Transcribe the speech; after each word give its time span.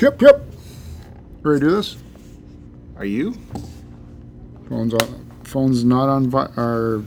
Yep, 0.00 0.22
yep. 0.22 0.42
Ready 1.42 1.60
to 1.60 1.66
do 1.66 1.76
this? 1.76 1.96
Are 2.96 3.04
you? 3.04 3.34
Phone's 4.68 4.94
on. 4.94 5.30
Phone's 5.44 5.84
not 5.84 6.08
on. 6.08 6.28
Vi- 6.30 6.50
our 6.56 7.02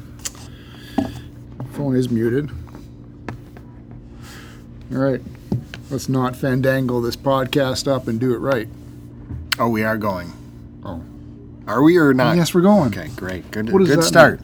phone 1.73 1.95
is 1.95 2.09
muted. 2.09 2.49
All 4.91 4.97
right. 4.99 5.21
Let's 5.89 6.07
not 6.09 6.33
fandangle 6.33 7.03
this 7.03 7.15
podcast 7.15 7.87
up 7.87 8.07
and 8.07 8.19
do 8.19 8.33
it 8.33 8.37
right. 8.37 8.67
Oh, 9.59 9.69
we 9.69 9.83
are 9.83 9.97
going. 9.97 10.31
Oh. 10.83 11.01
Are 11.67 11.81
we 11.81 11.97
or 11.97 12.13
not? 12.13 12.33
Oh, 12.33 12.37
yes, 12.37 12.53
we're 12.53 12.61
going. 12.61 12.87
Okay, 12.97 13.09
great. 13.15 13.49
Good. 13.51 13.71
What 13.71 13.79
does 13.79 13.89
good 13.89 13.99
that 13.99 14.03
start. 14.03 14.41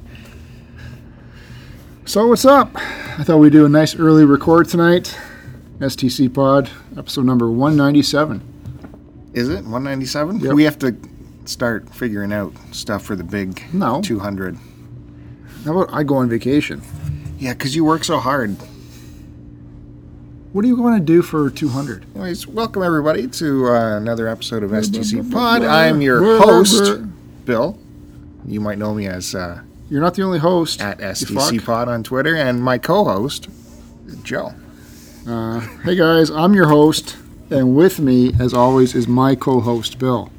So 2.05 2.27
what's 2.27 2.45
up? 2.45 2.71
I 2.75 3.23
thought 3.23 3.37
we'd 3.37 3.53
do 3.53 3.65
a 3.65 3.69
nice 3.69 3.95
early 3.95 4.25
record 4.25 4.67
tonight. 4.67 5.17
STC 5.79 6.33
Pod, 6.33 6.69
episode 6.97 7.25
number 7.25 7.49
197. 7.49 9.31
Is 9.33 9.49
it 9.49 9.55
197? 9.63 10.39
Yep. 10.39 10.53
We 10.53 10.63
have 10.63 10.77
to 10.79 10.95
start 11.45 11.89
figuring 11.93 12.31
out 12.31 12.53
stuff 12.71 13.03
for 13.03 13.15
the 13.15 13.23
big 13.23 13.61
No. 13.73 14.01
200. 14.01 14.57
How 15.65 15.77
about 15.79 15.93
I 15.93 16.03
go 16.03 16.15
on 16.17 16.29
vacation? 16.29 16.81
Yeah, 17.39 17.53
because 17.53 17.75
you 17.75 17.83
work 17.83 18.03
so 18.03 18.19
hard. 18.19 18.55
What 20.53 20.63
are 20.63 20.67
you 20.67 20.77
going 20.77 20.99
to 20.99 21.03
do 21.03 21.21
for 21.23 21.49
200? 21.49 22.05
Anyways, 22.13 22.45
welcome 22.47 22.83
everybody 22.83 23.27
to 23.27 23.67
uh, 23.69 23.97
another 23.97 24.27
episode 24.27 24.61
of 24.63 24.69
STC 24.71 25.31
Pod. 25.31 25.63
I'm 25.63 25.99
your 26.01 26.37
host, 26.37 27.01
Bill. 27.45 27.77
You 28.45 28.61
might 28.61 28.77
know 28.77 28.93
me 28.93 29.07
as 29.07 29.33
uh, 29.33 29.61
You're 29.89 30.01
not 30.01 30.13
the 30.13 30.21
only 30.21 30.37
host. 30.39 30.79
at 30.81 30.99
STC. 30.99 31.63
Pod 31.65 31.87
on 31.87 32.03
Twitter, 32.03 32.35
and 32.35 32.61
my 32.61 32.77
co-host, 32.77 33.49
Joe. 34.21 34.53
Uh, 35.27 35.61
hey 35.83 35.95
guys, 35.95 36.29
I'm 36.29 36.53
your 36.53 36.67
host, 36.67 37.15
and 37.49 37.75
with 37.75 37.99
me, 37.99 38.33
as 38.39 38.53
always, 38.53 38.93
is 38.93 39.07
my 39.07 39.35
co-host 39.35 39.97
Bill. 39.97 40.29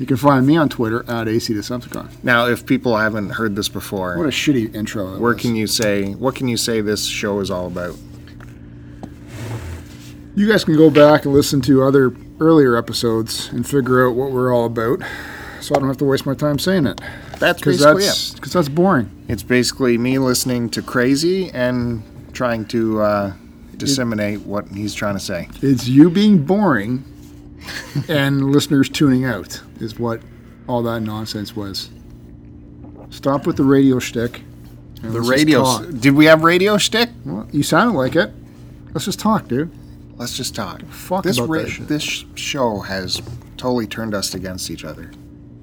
You 0.00 0.06
can 0.06 0.16
find 0.16 0.44
me 0.44 0.56
on 0.56 0.68
Twitter 0.68 1.08
at 1.08 1.28
AC 1.28 1.54
Decepticon. 1.54 2.08
Now, 2.24 2.46
if 2.48 2.66
people 2.66 2.96
haven't 2.96 3.30
heard 3.30 3.54
this 3.54 3.68
before, 3.68 4.18
What 4.18 4.26
a 4.26 4.30
shitty 4.30 4.74
intro. 4.74 5.12
That 5.12 5.20
where 5.20 5.34
was. 5.34 5.40
can 5.42 5.54
you 5.54 5.68
say 5.68 6.14
what 6.14 6.34
can 6.34 6.48
you 6.48 6.56
say 6.56 6.80
this 6.80 7.06
show 7.06 7.38
is 7.38 7.50
all 7.50 7.68
about? 7.68 7.94
You 10.34 10.48
guys 10.50 10.64
can 10.64 10.76
go 10.76 10.90
back 10.90 11.24
and 11.24 11.32
listen 11.32 11.60
to 11.62 11.84
other 11.84 12.12
earlier 12.40 12.76
episodes 12.76 13.48
and 13.52 13.64
figure 13.64 14.08
out 14.08 14.16
what 14.16 14.32
we're 14.32 14.52
all 14.52 14.64
about, 14.66 15.00
so 15.60 15.76
I 15.76 15.78
don't 15.78 15.86
have 15.86 15.98
to 15.98 16.04
waste 16.04 16.26
my 16.26 16.34
time 16.34 16.58
saying 16.58 16.86
it. 16.88 17.00
That's 17.38 17.60
Because 17.60 17.76
basically 17.78 18.02
that's 18.06 18.30
it. 18.32 18.34
because 18.36 18.52
that's 18.52 18.68
boring. 18.68 19.08
It's 19.28 19.44
basically 19.44 19.96
me 19.96 20.18
listening 20.18 20.70
to 20.70 20.82
Crazy 20.82 21.50
and 21.50 22.02
trying 22.34 22.66
to 22.66 23.00
uh, 23.00 23.32
disseminate 23.76 24.40
what 24.42 24.68
he's 24.68 24.92
trying 24.94 25.14
to 25.14 25.20
say. 25.20 25.48
It's 25.62 25.88
you 25.88 26.10
being 26.10 26.44
boring, 26.44 27.04
and 28.08 28.50
listeners 28.52 28.88
tuning 28.88 29.24
out 29.24 29.60
is 29.80 29.98
what 29.98 30.20
all 30.68 30.82
that 30.82 31.00
nonsense 31.00 31.56
was. 31.56 31.90
Stop 33.10 33.46
with 33.46 33.56
the 33.56 33.64
radio 33.64 33.98
shtick. 33.98 34.40
and 35.02 35.12
The 35.12 35.20
let's 35.20 35.28
just 35.28 35.30
radio. 35.30 35.62
talk. 35.62 35.88
Did 36.00 36.14
we 36.14 36.24
have 36.26 36.42
radio 36.44 36.76
shtick? 36.78 37.10
Well, 37.24 37.48
you 37.52 37.62
sounded 37.62 37.96
like 37.96 38.16
it. 38.16 38.32
Let's 38.92 39.04
just 39.04 39.20
talk, 39.20 39.48
dude. 39.48 39.70
Let's 40.16 40.36
just 40.36 40.54
talk. 40.54 40.82
Fuck 40.86 41.24
this 41.24 41.38
about 41.38 41.52
that 41.54 41.68
shit. 41.68 41.88
this 41.88 42.02
sh- 42.02 42.24
show 42.34 42.80
has 42.80 43.20
totally 43.56 43.86
turned 43.86 44.14
us 44.14 44.34
against 44.34 44.70
each 44.70 44.84
other. 44.84 45.10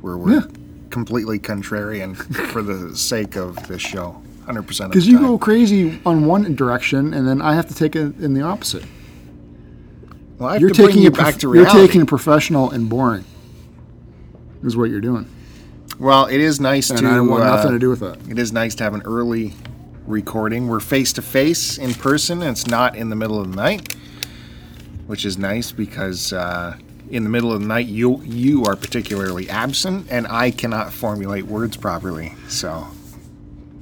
Where 0.02 0.18
we're 0.18 0.40
Yeah. 0.42 0.46
completely 0.90 1.40
contrarian 1.40 2.16
for 2.52 2.62
the 2.62 2.96
sake 2.98 3.36
of 3.36 3.68
this 3.68 3.82
show. 3.82 4.22
100% 4.48 4.90
Because 4.90 5.08
you 5.08 5.18
time. 5.18 5.28
go 5.28 5.38
crazy 5.38 6.00
on 6.06 6.26
one 6.26 6.56
direction, 6.56 7.14
and 7.14 7.28
then 7.28 7.42
I 7.42 7.54
have 7.56 7.68
to 7.68 7.76
take 7.76 7.96
it 7.96 8.20
in 8.20 8.34
the 8.34 8.42
opposite. 8.42 8.84
well, 10.38 10.50
I 10.50 10.54
have 10.54 10.62
You're 10.62 10.70
taking 10.72 11.02
you 11.02 11.08
it 11.10 11.18
back 11.18 11.36
to 11.38 11.48
reality. 11.48 11.78
You're 11.78 11.88
taking 11.88 12.02
it 12.02 12.08
professional 12.08 12.72
and 12.72 12.90
boring. 12.90 13.26
Is 14.64 14.78
what 14.78 14.92
you're 14.92 15.02
doing, 15.02 15.26
well, 16.00 16.28
it 16.28 16.40
is 16.40 16.60
nice 16.60 16.92
and 16.92 17.00
to. 17.00 17.08
I 17.08 17.20
want 17.20 17.44
uh, 17.44 17.56
nothing 17.56 17.72
to 17.72 17.80
do 17.80 17.90
with 17.90 18.00
that. 18.02 18.18
It 18.30 18.38
is 18.38 18.52
nice 18.54 18.76
to 18.76 18.84
have 18.84 18.94
an 18.94 19.02
early 19.06 19.54
recording. 20.06 20.68
We're 20.68 20.80
face 20.80 21.14
to 21.14 21.22
face 21.24 21.80
in 21.80 21.94
person, 21.96 22.42
and 22.44 22.52
it's 22.52 22.68
not 22.68 22.96
in 22.96 23.10
the 23.10 23.16
middle 23.16 23.40
of 23.42 23.50
the 23.50 23.56
night, 23.56 23.96
which 25.08 25.26
is 25.26 25.38
nice 25.40 25.72
because 25.72 26.32
uh, 26.32 26.78
in 27.10 27.24
the 27.24 27.30
middle 27.30 27.52
of 27.52 27.62
the 27.62 27.68
night 27.68 27.88
you 27.88 28.22
you 28.22 28.66
are 28.66 28.76
particularly 28.76 29.50
absent, 29.50 30.06
and 30.12 30.28
I 30.28 30.52
cannot 30.52 30.94
formulate 30.94 31.46
words 31.46 31.76
properly. 31.76 32.34
So 32.48 32.86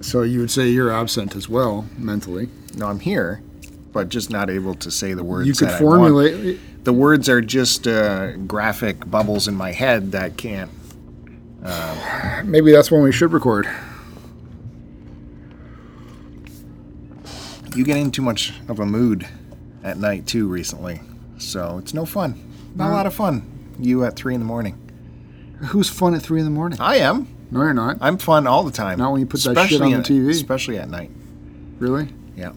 So 0.01 0.21
you 0.23 0.39
would 0.39 0.51
say 0.51 0.69
you're 0.69 0.91
absent 0.91 1.35
as 1.35 1.49
well 1.49 1.85
mentally. 1.97 2.49
no, 2.75 2.87
I'm 2.87 2.99
here, 2.99 3.41
but 3.91 4.09
just 4.09 4.29
not 4.29 4.49
able 4.49 4.75
to 4.75 4.89
say 4.91 5.13
the 5.13 5.23
words. 5.23 5.47
You 5.47 5.53
could 5.53 5.67
that 5.69 5.81
I 5.81 5.83
want. 5.83 5.99
formulate. 5.99 6.59
The 6.85 6.93
words 6.93 7.27
are 7.27 7.41
just 7.41 7.87
uh, 7.87 8.37
graphic 8.37 9.09
bubbles 9.09 9.47
in 9.47 9.55
my 9.55 9.71
head 9.73 10.13
that 10.13 10.37
can't. 10.37 10.71
Maybe 12.45 12.71
that's 12.71 12.89
when 12.89 13.01
we 13.03 13.11
should 13.11 13.33
record. 13.33 13.67
You 17.75 17.83
get 17.83 17.97
in 17.97 18.11
too 18.11 18.21
much 18.21 18.53
of 18.67 18.79
a 18.79 18.85
mood 18.85 19.27
at 19.83 19.97
night 19.97 20.25
too 20.25 20.47
recently, 20.47 21.01
so 21.37 21.77
it's 21.77 21.93
no 21.93 22.05
fun. 22.05 22.41
Not 22.75 22.89
a 22.89 22.93
lot 22.93 23.05
of 23.05 23.13
fun. 23.13 23.75
You 23.79 24.03
at 24.05 24.15
three 24.15 24.33
in 24.33 24.39
the 24.39 24.45
morning. 24.45 24.77
Who's 25.67 25.89
fun 25.89 26.15
at 26.15 26.21
three 26.21 26.39
in 26.39 26.45
the 26.45 26.51
morning? 26.51 26.79
I 26.79 26.97
am. 26.97 27.27
No, 27.51 27.61
you're 27.61 27.73
not. 27.73 27.97
I'm 28.01 28.17
fun 28.17 28.45
all 28.47 28.63
the 28.63 28.71
time. 28.71 28.99
Not 28.99 29.11
when 29.11 29.21
you 29.21 29.27
put 29.27 29.41
that 29.43 29.67
shit 29.69 29.81
on 29.81 29.91
the 29.91 29.97
at- 29.97 30.05
TV. 30.05 30.29
Especially 30.29 30.77
at 30.77 30.89
night. 30.89 31.11
Really? 31.79 32.09
Yeah. 32.35 32.49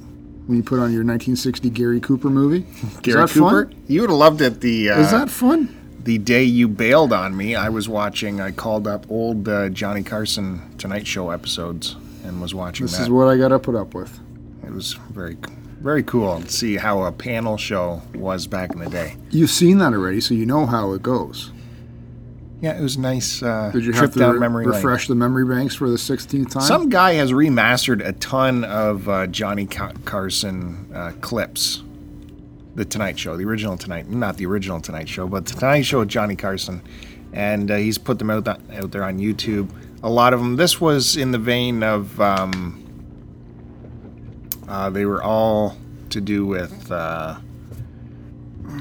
When 0.47 0.57
you 0.57 0.63
put 0.63 0.75
on 0.81 0.93
your 0.93 1.05
1960 1.05 1.71
Gary 1.71 2.01
Cooper 2.01 2.29
movie? 2.29 2.67
Gary 3.03 3.27
Cooper. 3.29 3.67
fun? 3.67 3.83
You 3.87 4.03
would 4.03 4.11
have 4.11 4.19
loved 4.19 4.41
it 4.41 4.61
the 4.61 4.91
uh, 4.91 5.01
Is 5.01 5.11
that 5.13 5.31
fun? 5.31 5.79
the 6.05 6.19
day 6.19 6.43
you 6.43 6.67
bailed 6.69 7.13
on 7.13 7.37
me. 7.37 7.55
I 7.55 7.69
was 7.69 7.89
watching. 7.89 8.41
I 8.41 8.51
called 8.51 8.87
up 8.89 9.07
old 9.11 9.49
uh, 9.49 9.69
Johnny 9.69 10.03
Carson 10.03 10.61
Tonight 10.77 11.07
Show 11.07 11.31
episodes 11.31 11.97
and 12.25 12.41
was 12.43 12.55
watching 12.55 12.87
This 12.87 12.97
that. 12.97 13.03
is 13.05 13.11
what 13.11 13.29
I 13.29 13.37
got 13.37 13.49
to 13.49 13.59
put 13.61 13.75
up 13.77 13.95
with. 13.95 14.19
it 14.65 14.71
was 14.73 14.95
very, 15.11 15.37
very 15.81 16.03
cool 16.03 16.41
to 16.43 16.49
see 16.51 16.77
how 16.77 17.05
a 17.05 17.13
panel 17.13 17.57
show 17.57 18.03
was 18.17 18.47
back 18.49 18.73
in 18.73 18.81
the 18.81 18.91
day. 18.91 19.17
You've 19.31 19.51
seen 19.51 19.79
that 19.79 19.93
already, 19.93 20.21
so 20.21 20.35
you 20.35 20.45
know 20.45 20.67
how 20.67 20.93
it 20.93 21.03
goes. 21.03 21.53
Yeah, 22.63 22.79
it 22.79 22.81
was 22.81 22.95
a 22.97 23.01
nice 23.01 23.43
uh, 23.43 23.71
Did 23.73 23.85
you 23.85 23.91
trip 23.93 24.03
have 24.05 24.13
to 24.15 24.19
down 24.21 24.35
re- 24.35 24.39
memory 24.41 24.65
lane. 24.67 24.77
refresh 24.77 25.09
the 25.09 25.17
memory 25.17 25.45
banks 25.45 25.75
for 25.75 25.91
the 25.91 25.97
16th 25.97 26.53
time? 26.53 26.63
Some 26.63 26.89
guy 26.89 27.15
has 27.15 27.33
remastered 27.33 28.07
a 28.07 28.13
ton 28.13 28.63
of 28.65 29.09
uh, 29.09 29.27
Johnny 29.27 29.67
Ca- 29.67 29.93
Carson 30.05 30.89
uh, 30.95 31.13
clips. 31.21 31.83
The 32.75 32.85
Tonight 32.87 33.19
Show, 33.19 33.37
the 33.37 33.45
original 33.45 33.77
Tonight, 33.77 34.09
not 34.09 34.39
the 34.39 34.47
original 34.47 34.81
Tonight 34.81 35.07
Show, 35.09 35.27
but 35.27 35.45
the 35.45 35.55
Tonight 35.55 35.83
Show 35.83 35.99
with 35.99 36.09
Johnny 36.09 36.37
Carson, 36.37 36.81
and 37.35 37.71
uh, 37.71 37.77
he's 37.77 37.99
put 37.99 38.19
them 38.19 38.31
out 38.31 38.47
th- 38.47 38.57
out 38.81 38.93
there 38.93 39.05
on 39.05 39.19
YouTube. 39.19 39.69
A 40.03 40.09
lot 40.09 40.33
of 40.33 40.41
them. 40.41 40.57
This 40.57 40.81
was 40.81 41.15
in 41.17 41.33
the 41.33 41.39
vein 41.39 41.83
of 41.83 42.19
um, 42.19 42.79
uh, 44.69 44.89
they 44.89 45.05
were 45.05 45.23
all 45.23 45.77
to 46.11 46.21
do 46.21 46.47
with 46.47 46.91
uh, 46.91 47.37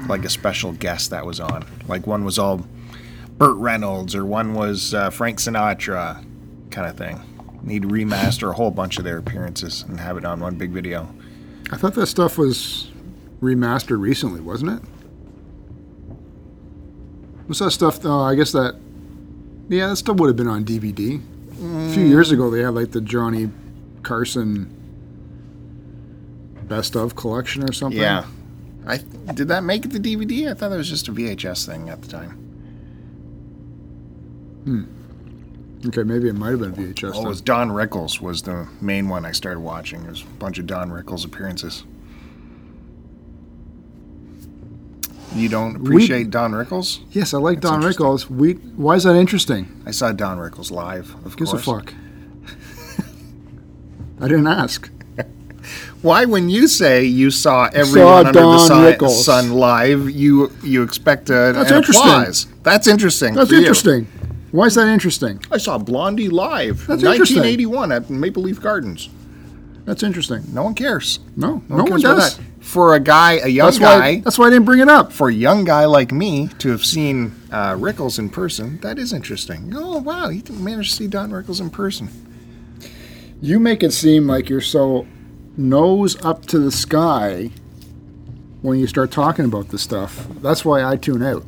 like 0.08 0.24
a 0.24 0.30
special 0.30 0.72
guest 0.72 1.10
that 1.10 1.26
was 1.26 1.38
on. 1.38 1.64
Like 1.86 2.06
one 2.06 2.24
was 2.24 2.38
all 2.38 2.64
Burt 3.42 3.56
Reynolds, 3.56 4.14
or 4.14 4.24
one 4.24 4.54
was 4.54 4.94
uh, 4.94 5.10
Frank 5.10 5.40
Sinatra, 5.40 6.24
kind 6.70 6.88
of 6.88 6.96
thing. 6.96 7.20
Need 7.64 7.82
to 7.82 7.88
remaster 7.88 8.48
a 8.48 8.52
whole 8.52 8.70
bunch 8.70 8.98
of 8.98 9.04
their 9.04 9.18
appearances 9.18 9.82
and 9.82 9.98
have 9.98 10.16
it 10.16 10.24
on 10.24 10.38
one 10.38 10.54
big 10.54 10.70
video. 10.70 11.12
I 11.72 11.76
thought 11.76 11.94
that 11.94 12.06
stuff 12.06 12.38
was 12.38 12.92
remastered 13.40 14.00
recently, 14.00 14.40
wasn't 14.40 14.80
it? 14.80 14.88
What's 17.48 17.58
that 17.58 17.72
stuff? 17.72 18.04
Uh, 18.04 18.22
I 18.22 18.36
guess 18.36 18.52
that. 18.52 18.78
Yeah, 19.68 19.88
that 19.88 19.96
stuff 19.96 20.18
would 20.18 20.28
have 20.28 20.36
been 20.36 20.46
on 20.46 20.64
DVD. 20.64 21.20
A 21.90 21.94
few 21.94 22.04
years 22.04 22.30
ago, 22.30 22.48
they 22.48 22.60
had 22.60 22.74
like 22.74 22.92
the 22.92 23.00
Johnny 23.00 23.50
Carson 24.04 24.72
best 26.68 26.94
of 26.94 27.16
collection 27.16 27.68
or 27.68 27.72
something. 27.72 28.00
Yeah. 28.00 28.24
I 28.86 28.98
did 29.34 29.48
that 29.48 29.64
make 29.64 29.84
it 29.84 29.88
the 29.90 29.98
DVD? 29.98 30.48
I 30.48 30.54
thought 30.54 30.68
that 30.68 30.76
was 30.76 30.88
just 30.88 31.08
a 31.08 31.12
VHS 31.12 31.66
thing 31.66 31.88
at 31.88 32.02
the 32.02 32.08
time. 32.08 32.41
Hmm. 34.64 34.84
Okay, 35.86 36.04
maybe 36.04 36.28
it 36.28 36.34
might 36.34 36.50
have 36.50 36.60
been 36.60 36.72
VHS. 36.74 37.12
Oh, 37.16 37.24
it 37.24 37.28
was 37.28 37.40
Don 37.40 37.70
Rickles 37.70 38.20
was 38.20 38.42
the 38.42 38.68
main 38.80 39.08
one 39.08 39.26
I 39.26 39.32
started 39.32 39.60
watching. 39.60 40.04
There's 40.04 40.22
a 40.22 40.26
bunch 40.38 40.58
of 40.58 40.66
Don 40.66 40.90
Rickles 40.90 41.24
appearances. 41.24 41.84
You 45.34 45.48
don't 45.48 45.76
appreciate 45.76 46.30
Don 46.30 46.52
Rickles? 46.52 47.00
yes, 47.10 47.32
I 47.32 47.38
like 47.38 47.60
That's 47.62 47.72
Don. 47.72 47.82
Rickles. 47.82 48.28
We, 48.28 48.52
why 48.52 48.96
is 48.96 49.04
that 49.04 49.16
interesting? 49.16 49.82
I 49.86 49.90
saw 49.90 50.12
Don 50.12 50.38
Rickles 50.38 50.70
live, 50.70 51.14
of 51.24 51.36
Gives 51.36 51.50
course. 51.52 51.62
a 51.62 51.64
fuck. 51.64 51.94
I 54.20 54.28
didn't 54.28 54.46
ask. 54.46 54.88
Why, 56.02 56.26
when 56.26 56.48
you 56.48 56.68
say 56.68 57.04
you 57.04 57.30
saw 57.32 57.68
everyone 57.72 58.08
Saw 58.08 58.18
under 58.18 58.32
Don 58.32 58.52
the 58.56 58.66
sun, 58.68 58.92
Rickles. 58.92 59.22
sun 59.24 59.52
live, 59.54 60.10
you 60.10 60.52
you 60.62 60.82
expect 60.84 61.28
a, 61.30 61.52
That's 61.54 61.70
an 61.72 61.76
interesting. 61.78 62.08
applause. 62.08 62.46
That's 62.62 62.86
interesting. 62.86 63.34
That's 63.34 63.50
you. 63.50 63.58
Why 64.52 64.66
is 64.66 64.74
that 64.76 64.86
interesting? 64.86 65.42
I 65.50 65.56
saw 65.58 65.78
Blondie 65.78 66.28
live, 66.28 66.86
That's 66.86 67.02
interesting. 67.02 67.38
1981 67.38 67.92
at 67.92 68.10
Maple 68.10 68.42
Leaf 68.42 68.60
Gardens. 68.60 69.08
That's 69.84 70.02
interesting. 70.04 70.44
No 70.52 70.62
one 70.62 70.74
cares. 70.74 71.18
No, 71.36 71.62
no, 71.68 71.76
one 71.76 71.90
one 71.90 72.00
does. 72.00 72.36
that. 72.36 72.44
for 72.60 72.94
a 72.94 73.00
guy, 73.00 73.32
a 73.38 73.48
young 73.48 73.66
That's 73.68 73.78
guy, 73.80 73.98
why. 73.98 74.20
That's 74.20 74.38
why 74.38 74.46
I 74.46 74.50
didn't 74.50 74.66
bring 74.66 74.78
it 74.80 74.88
up. 74.88 75.12
for 75.12 75.28
a 75.28 75.32
young 75.34 75.64
guy 75.64 75.86
like 75.86 76.12
me 76.12 76.48
to 76.58 76.68
have 76.70 76.84
seen 76.84 77.32
uh, 77.50 77.72
Rickles 77.74 78.18
in 78.18 78.28
person, 78.30 78.78
that 78.82 78.98
is 78.98 79.12
interesting. 79.12 79.72
Oh 79.74 79.98
wow, 79.98 80.28
you 80.28 80.42
managed 80.50 80.90
to 80.90 80.96
see 80.96 81.06
Don 81.08 81.30
Rickles 81.30 81.60
in 81.60 81.70
person. 81.70 82.08
You 83.40 83.58
make 83.58 83.82
it 83.82 83.92
seem 83.92 84.28
like 84.28 84.48
you're 84.48 84.60
so 84.60 85.06
nose 85.56 86.22
up 86.24 86.46
to 86.46 86.58
the 86.60 86.70
sky 86.70 87.50
when 88.60 88.78
you 88.78 88.86
start 88.86 89.10
talking 89.10 89.46
about 89.46 89.70
this 89.70 89.82
stuff. 89.82 90.28
That's 90.40 90.64
why 90.64 90.84
I 90.84 90.96
tune 90.96 91.22
out. 91.24 91.44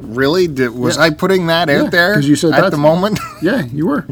Really? 0.00 0.46
Did, 0.48 0.70
was 0.70 0.96
Yeah. 0.96 1.02
I 1.04 1.10
putting 1.10 1.46
that 1.48 1.68
out 1.68 1.84
Yeah, 1.84 1.90
there 1.90 2.14
'cause 2.14 2.26
you 2.28 2.36
said 2.36 2.52
at 2.54 2.70
the 2.70 2.76
moment? 2.78 3.18
Yeah, 3.42 3.64
you 3.66 3.86
were. 3.86 4.06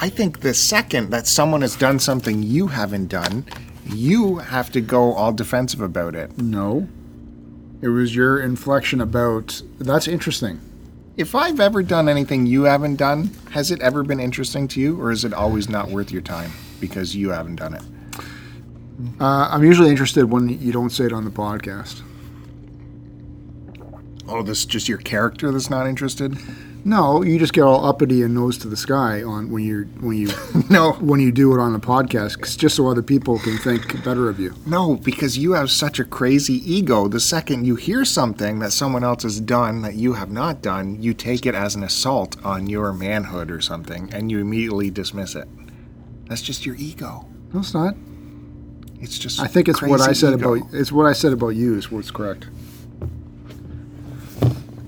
I 0.00 0.08
think 0.08 0.40
the 0.40 0.54
second 0.54 1.10
that 1.10 1.26
someone 1.26 1.62
has 1.62 1.76
done 1.76 1.98
something 2.00 2.42
you 2.42 2.68
haven't 2.68 3.08
done, 3.08 3.44
you 3.86 4.36
have 4.38 4.70
to 4.72 4.80
go 4.80 5.12
all 5.12 5.32
defensive 5.32 5.80
about 5.80 6.14
it. 6.14 6.36
No. 6.38 6.88
It 7.80 7.88
was 7.88 8.14
your 8.14 8.40
inflection 8.40 9.00
about. 9.00 9.62
That's 9.78 10.06
interesting. 10.08 10.60
If 11.16 11.34
I've 11.34 11.60
ever 11.60 11.82
done 11.82 12.08
anything 12.08 12.46
you 12.46 12.62
haven't 12.64 12.96
done, 12.96 13.30
has 13.50 13.70
it 13.70 13.80
ever 13.80 14.02
been 14.02 14.18
interesting 14.20 14.66
to 14.68 14.80
you, 14.80 15.00
or 15.00 15.10
is 15.10 15.24
it 15.24 15.32
always 15.34 15.68
not 15.68 15.90
worth 15.90 16.10
your 16.10 16.22
time 16.22 16.52
because 16.80 17.14
you 17.14 17.30
haven't 17.30 17.56
done 17.56 17.74
it? 17.74 17.82
Uh, 19.20 19.48
I'm 19.50 19.62
usually 19.64 19.90
interested 19.90 20.24
when 20.30 20.48
you 20.48 20.72
don't 20.72 20.90
say 20.90 21.04
it 21.04 21.12
on 21.12 21.24
the 21.24 21.30
podcast. 21.30 22.02
Oh, 24.32 24.42
this 24.42 24.60
is 24.60 24.66
just 24.66 24.88
your 24.88 24.98
character 24.98 25.50
that's 25.52 25.68
not 25.70 25.86
interested? 25.86 26.36
No, 26.84 27.22
you 27.22 27.38
just 27.38 27.52
get 27.52 27.62
all 27.62 27.84
uppity 27.86 28.22
and 28.22 28.34
nose 28.34 28.58
to 28.58 28.68
the 28.68 28.76
sky 28.76 29.22
on 29.22 29.50
when 29.52 29.62
you 29.62 29.82
when 30.00 30.16
you 30.16 30.30
No, 30.70 30.92
when 30.94 31.20
you 31.20 31.30
do 31.30 31.54
it 31.54 31.60
on 31.60 31.72
the 31.72 31.78
podcast, 31.78 32.40
'cause 32.40 32.56
just 32.56 32.74
so 32.74 32.88
other 32.88 33.02
people 33.02 33.38
can 33.38 33.56
think 33.58 34.02
better 34.04 34.28
of 34.28 34.40
you. 34.40 34.54
no, 34.66 34.96
because 34.96 35.38
you 35.38 35.52
have 35.52 35.70
such 35.70 36.00
a 36.00 36.04
crazy 36.04 36.54
ego. 36.74 37.06
The 37.06 37.20
second 37.20 37.66
you 37.66 37.76
hear 37.76 38.04
something 38.04 38.58
that 38.60 38.72
someone 38.72 39.04
else 39.04 39.22
has 39.22 39.38
done 39.38 39.82
that 39.82 39.94
you 39.94 40.14
have 40.14 40.30
not 40.32 40.60
done, 40.60 41.00
you 41.00 41.14
take 41.14 41.46
it 41.46 41.54
as 41.54 41.76
an 41.76 41.84
assault 41.84 42.36
on 42.44 42.66
your 42.66 42.92
manhood 42.92 43.50
or 43.50 43.60
something, 43.60 44.08
and 44.12 44.30
you 44.32 44.40
immediately 44.40 44.90
dismiss 44.90 45.36
it. 45.36 45.46
That's 46.28 46.42
just 46.42 46.66
your 46.66 46.74
ego. 46.76 47.26
No, 47.52 47.60
it's 47.60 47.74
not. 47.74 47.94
It's 49.00 49.18
just. 49.18 49.38
I 49.40 49.46
think 49.46 49.68
it's 49.68 49.82
what 49.82 50.00
I 50.00 50.12
said 50.14 50.34
ego. 50.34 50.54
about 50.54 50.68
it's 50.74 50.90
what 50.90 51.06
I 51.06 51.12
said 51.12 51.32
about 51.32 51.50
you 51.50 51.76
is 51.76 51.92
what's 51.92 52.10
correct. 52.10 52.46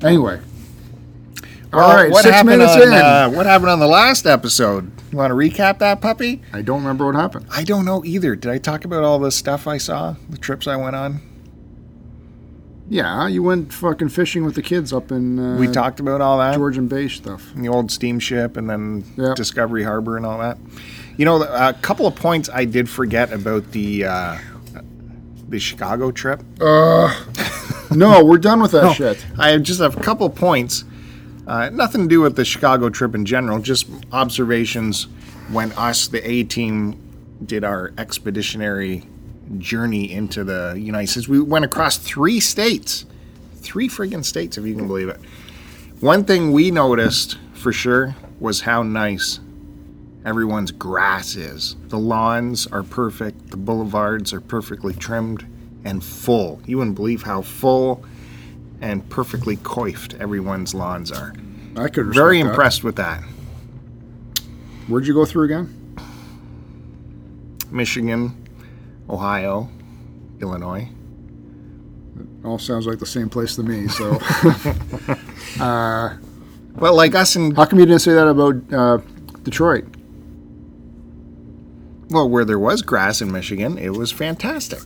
Anyway. 0.04 0.40
Well, 1.72 1.90
All 1.90 1.96
right, 1.96 2.10
what 2.10 2.22
six 2.22 2.34
happened 2.34 2.58
minutes 2.58 2.76
on, 2.76 2.82
in. 2.82 2.92
Uh, 2.92 3.30
what 3.30 3.46
happened 3.46 3.70
on 3.70 3.80
the 3.80 3.88
last 3.88 4.26
episode? 4.26 4.92
You 5.10 5.18
want 5.18 5.30
to 5.30 5.34
recap 5.34 5.78
that, 5.80 6.00
puppy? 6.00 6.42
I 6.52 6.62
don't 6.62 6.80
remember 6.80 7.06
what 7.06 7.16
happened. 7.16 7.46
I 7.50 7.64
don't 7.64 7.84
know 7.84 8.04
either. 8.04 8.36
Did 8.36 8.50
I 8.52 8.58
talk 8.58 8.84
about 8.84 9.02
all 9.02 9.18
the 9.18 9.32
stuff 9.32 9.66
I 9.66 9.78
saw, 9.78 10.14
the 10.30 10.38
trips 10.38 10.68
I 10.68 10.76
went 10.76 10.94
on? 10.94 11.20
Yeah, 12.88 13.26
you 13.26 13.42
went 13.42 13.72
fucking 13.72 14.10
fishing 14.10 14.44
with 14.44 14.54
the 14.54 14.62
kids 14.62 14.92
up 14.92 15.10
in 15.10 15.38
uh, 15.38 15.56
we 15.56 15.66
talked 15.68 16.00
about 16.00 16.20
all 16.20 16.38
that. 16.38 16.54
Georgian 16.56 16.86
Bay 16.86 17.08
stuff. 17.08 17.50
the 17.56 17.66
old 17.68 17.90
steamship 17.90 18.56
and 18.58 18.68
then 18.68 19.04
Yeah. 19.16 19.32
Discovery 19.34 19.82
Harbor 19.84 20.16
and 20.18 20.26
all 20.26 20.38
that. 20.38 20.58
You 21.16 21.24
know, 21.24 21.42
a 21.42 21.72
couple 21.80 22.06
of 22.06 22.14
points 22.14 22.50
I 22.52 22.66
did 22.66 22.88
forget 22.90 23.32
about 23.32 23.70
the 23.72 24.04
uh, 24.04 24.38
the 25.48 25.58
Chicago 25.58 26.10
trip. 26.10 26.42
No, 27.94 28.25
we're 28.25 28.38
done 28.38 28.61
with 28.61 28.73
that 28.73 28.94
shit. 28.94 29.25
I 29.38 29.56
just 29.58 29.81
have 29.81 29.96
a 29.96 30.00
couple 30.00 30.29
points. 30.31 30.85
Uh, 31.46 31.70
nothing 31.70 32.02
to 32.02 32.08
do 32.08 32.20
with 32.20 32.37
the 32.37 32.44
Chicago 32.44 32.88
trip 32.88 33.14
in 33.14 33.25
general, 33.25 33.58
just 33.58 33.87
observations 34.12 35.06
when 35.50 35.73
us, 35.73 36.08
the 36.08 36.26
A 36.29 36.44
team, 36.44 37.00
did 37.44 37.64
our 37.64 37.93
expeditionary 37.99 39.05
journey 39.58 40.11
into 40.11 40.43
the 40.44 40.75
United 40.79 41.08
States. 41.08 41.29
We 41.29 41.41
went 41.41 41.64
across 41.64 41.99
three 41.99 42.41
states. 42.41 43.05
Three 43.56 43.88
friggin' 43.88 44.25
states, 44.25 44.58
if 44.58 44.64
you 44.67 44.75
can 44.75 44.87
believe 44.87 45.08
it. 45.08 45.20
One 46.00 46.25
thing 46.25 46.52
we 46.52 46.70
noticed 46.70 47.38
for 47.55 47.73
sure 47.73 48.14
was 48.40 48.62
how 48.62 48.82
nice 48.82 49.40
everyone's 50.25 50.70
grass 50.70 51.35
is. 51.37 51.76
The 51.88 51.99
lawns 51.99 52.67
are 52.67 52.82
perfect, 52.82 53.50
the 53.50 53.56
boulevards 53.56 54.32
are 54.32 54.40
perfectly 54.40 54.93
trimmed 54.94 55.47
and 55.84 56.02
full. 56.02 56.60
You 56.66 56.78
wouldn't 56.78 56.96
believe 56.96 57.22
how 57.22 57.42
full 57.42 58.04
and 58.81 59.08
perfectly 59.10 59.56
coiffed 59.56 60.14
everyone's 60.14 60.75
lawns 60.75 61.12
are. 61.12 61.34
I 61.76 61.88
could 61.88 62.14
Very 62.14 62.42
that. 62.42 62.48
impressed 62.48 62.84
with 62.84 62.96
that. 62.96 63.22
Where'd 64.88 65.06
you 65.06 65.14
go 65.14 65.25
through 65.25 65.44
again? 65.44 65.96
Michigan, 67.70 68.46
Ohio, 69.08 69.69
Illinois. 70.40 70.88
All 72.44 72.58
sounds 72.58 72.87
like 72.87 72.98
the 72.98 73.06
same 73.06 73.28
place 73.30 73.56
to 73.56 73.62
me. 73.62 73.88
So, 73.88 74.19
Well, 76.76 76.94
like 76.94 77.14
us 77.14 77.37
in 77.37 77.54
how 77.54 77.64
come 77.66 77.78
you 77.78 77.87
didn't 77.87 78.00
say 78.02 78.12
that 78.14 78.28
about 78.28 78.72
uh, 78.72 78.98
Detroit? 79.42 79.84
well, 82.10 82.28
where 82.28 82.44
there 82.44 82.58
was 82.58 82.82
grass 82.82 83.20
in 83.20 83.32
Michigan, 83.32 83.76
it 83.78 83.90
was 83.90 84.12
fantastic. 84.12 84.78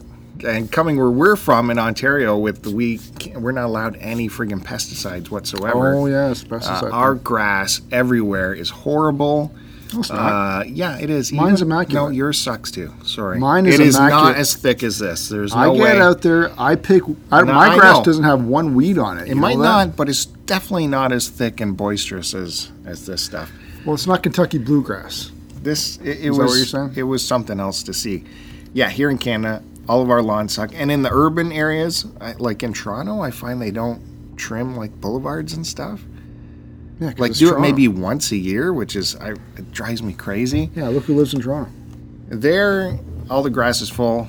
And 0.45 0.71
coming 0.71 0.97
where 0.97 1.09
we're 1.11 1.35
from 1.35 1.69
in 1.69 1.77
Ontario, 1.79 2.37
with 2.37 2.63
the 2.63 2.71
we 2.71 2.99
we're 3.35 3.51
not 3.51 3.65
allowed 3.65 3.97
any 3.97 4.29
friggin' 4.29 4.63
pesticides 4.63 5.29
whatsoever. 5.29 5.93
Oh 5.95 6.05
yes, 6.05 6.45
Uh, 6.49 6.89
our 6.91 7.15
grass 7.15 7.81
everywhere 7.91 8.53
is 8.53 8.69
horrible. 8.69 9.51
No, 9.93 9.99
it's 10.01 10.09
not. 10.09 10.19
Uh, 10.61 10.63
yeah, 10.65 10.97
it 10.99 11.09
is. 11.09 11.33
Mine's 11.33 11.61
Even- 11.61 11.71
immaculate. 11.71 12.11
No, 12.11 12.15
yours 12.15 12.37
sucks 12.37 12.69
too. 12.69 12.93
Sorry. 13.03 13.39
Mine 13.39 13.65
is 13.65 13.79
It 13.79 13.87
is 13.87 13.97
not 13.97 14.35
as 14.35 14.53
thick 14.55 14.83
as 14.83 14.99
this. 14.99 15.29
There's 15.29 15.53
no 15.55 15.73
I 15.73 15.75
get 15.75 15.81
way. 15.95 15.99
out 15.99 16.21
there. 16.21 16.51
I 16.59 16.75
pick. 16.75 17.01
I, 17.31 17.41
No, 17.41 17.53
my 17.53 17.69
I 17.69 17.75
grass 17.77 17.97
know. 17.97 18.03
doesn't 18.03 18.23
have 18.23 18.43
one 18.43 18.75
weed 18.75 18.99
on 18.99 19.17
it. 19.17 19.27
It 19.27 19.35
might 19.35 19.57
not, 19.57 19.95
but 19.95 20.07
it's 20.07 20.25
definitely 20.25 20.85
not 20.87 21.11
as 21.11 21.27
thick 21.27 21.59
and 21.59 21.75
boisterous 21.75 22.33
as 22.35 22.69
as 22.85 23.07
this 23.07 23.21
stuff. 23.23 23.51
Well, 23.83 23.95
it's 23.95 24.05
not 24.07 24.21
Kentucky 24.23 24.59
bluegrass. 24.59 25.31
This 25.63 25.97
it, 25.97 26.07
it 26.07 26.17
Is 26.19 26.37
that 26.37 26.43
was 26.43 26.51
what 26.51 26.57
you're 26.57 26.65
saying? 26.65 26.91
it 26.95 27.03
was 27.03 27.25
something 27.25 27.59
else 27.59 27.81
to 27.83 27.93
see. 27.93 28.23
Yeah, 28.73 28.89
here 28.89 29.09
in 29.09 29.17
Canada, 29.17 29.63
all 29.89 30.01
of 30.03 30.09
our 30.11 30.21
lawns 30.21 30.53
suck, 30.53 30.69
and 30.73 30.91
in 30.91 31.01
the 31.01 31.09
urban 31.11 31.51
areas, 31.51 32.05
I, 32.21 32.33
like 32.33 32.61
in 32.63 32.73
Toronto, 32.73 33.21
I 33.21 33.31
find 33.31 33.59
they 33.61 33.71
don't 33.71 34.37
trim 34.37 34.77
like 34.77 34.91
boulevards 35.01 35.53
and 35.53 35.65
stuff. 35.65 36.01
Yeah, 36.99 37.13
Like 37.17 37.33
do 37.33 37.47
Toronto. 37.49 37.57
it 37.57 37.61
maybe 37.61 37.87
once 37.87 38.31
a 38.31 38.37
year, 38.37 38.71
which 38.71 38.95
is 38.95 39.15
I, 39.15 39.31
it 39.31 39.71
drives 39.71 40.03
me 40.03 40.13
crazy. 40.13 40.69
Yeah, 40.75 40.89
look 40.89 41.05
who 41.05 41.15
lives 41.15 41.33
in 41.33 41.41
Toronto. 41.41 41.71
There, 42.27 42.99
all 43.29 43.41
the 43.41 43.49
grass 43.49 43.81
is 43.81 43.89
full. 43.89 44.27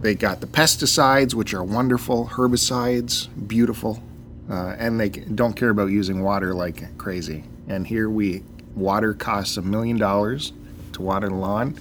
They 0.00 0.14
got 0.14 0.40
the 0.40 0.46
pesticides, 0.46 1.34
which 1.34 1.52
are 1.52 1.62
wonderful, 1.62 2.26
herbicides, 2.28 3.28
beautiful, 3.46 4.02
uh, 4.50 4.74
and 4.78 4.98
they 4.98 5.10
don't 5.10 5.54
care 5.54 5.68
about 5.70 5.90
using 5.90 6.22
water 6.22 6.54
like 6.54 6.96
crazy. 6.98 7.44
And 7.68 7.86
here 7.86 8.08
we, 8.08 8.42
water 8.74 9.12
costs 9.14 9.56
a 9.58 9.62
million 9.62 9.98
dollars 9.98 10.52
to 10.94 11.02
water 11.02 11.28
the 11.28 11.34
lawn, 11.34 11.76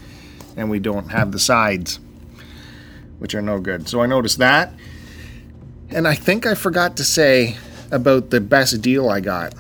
and 0.58 0.70
we 0.70 0.80
don't 0.80 1.10
have 1.10 1.32
the 1.32 1.40
sides, 1.40 2.00
which 3.22 3.36
are 3.36 3.42
no 3.42 3.60
good. 3.60 3.88
So 3.88 4.02
I 4.02 4.08
noticed 4.08 4.40
that, 4.40 4.74
and 5.92 6.08
I 6.08 6.16
think 6.16 6.48
I 6.48 6.56
forgot 6.56 6.98
to 6.98 7.04
say 7.04 7.56
about 7.92 8.32
the 8.32 8.42
best 8.42 8.82
deal 8.82 9.10
I 9.10 9.20
got 9.20 9.54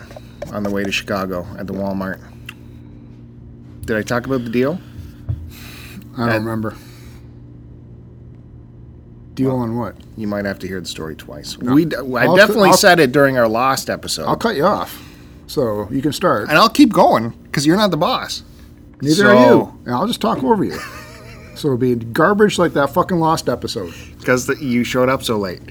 on 0.52 0.64
the 0.64 0.72
way 0.72 0.84
to 0.84 0.92
Chicago 0.92 1.46
at 1.60 1.68
the 1.68 1.74
Walmart. 1.74 2.20
Did 3.86 3.98
I 3.98 4.02
talk 4.02 4.26
about 4.26 4.44
the 4.44 4.50
deal? 4.50 4.80
I 6.18 6.26
don't 6.26 6.30
Uh, 6.30 6.34
remember. 6.40 6.76
Deal 9.36 9.52
on 9.56 9.78
what? 9.78 9.96
You 10.18 10.28
might 10.28 10.46
have 10.46 10.60
to 10.60 10.68
hear 10.68 10.80
the 10.82 10.88
story 10.88 11.16
twice. 11.16 11.58
We, 11.58 11.86
d- 11.86 11.96
I 11.96 12.00
I'll- 12.26 12.36
definitely 12.36 12.70
I'll- 12.70 12.78
said 12.78 13.00
it 13.00 13.12
during 13.12 13.38
our 13.38 13.48
last 13.48 13.90
episode, 13.90 14.26
I'll 14.26 14.36
cut 14.36 14.56
you 14.56 14.66
off, 14.66 15.02
so 15.48 15.88
you 15.92 16.02
can 16.02 16.12
start. 16.14 16.50
and 16.50 16.58
I'll 16.58 16.70
keep 16.70 16.92
going 16.92 17.30
because 17.44 17.66
you're 17.66 17.78
not 17.78 17.92
the 17.92 17.98
boss. 17.98 18.44
Neither 19.02 19.16
so- 19.16 19.38
are 19.38 19.46
you. 19.56 19.74
And 19.86 19.94
I'll 19.96 20.08
just 20.08 20.20
talk 20.22 20.44
over 20.44 20.64
you. 20.64 20.80
so 21.62 21.70
it'll 21.70 21.78
be 21.78 21.96
garbage 21.96 22.58
like 22.58 22.74
that 22.74 22.90
fucking 22.90 23.20
lost 23.20 23.48
episode. 23.48 23.94
Because 24.20 24.50
you 24.62 24.84
showed 24.84 25.10
up 25.10 25.24
so 25.24 25.38
late 25.38 25.62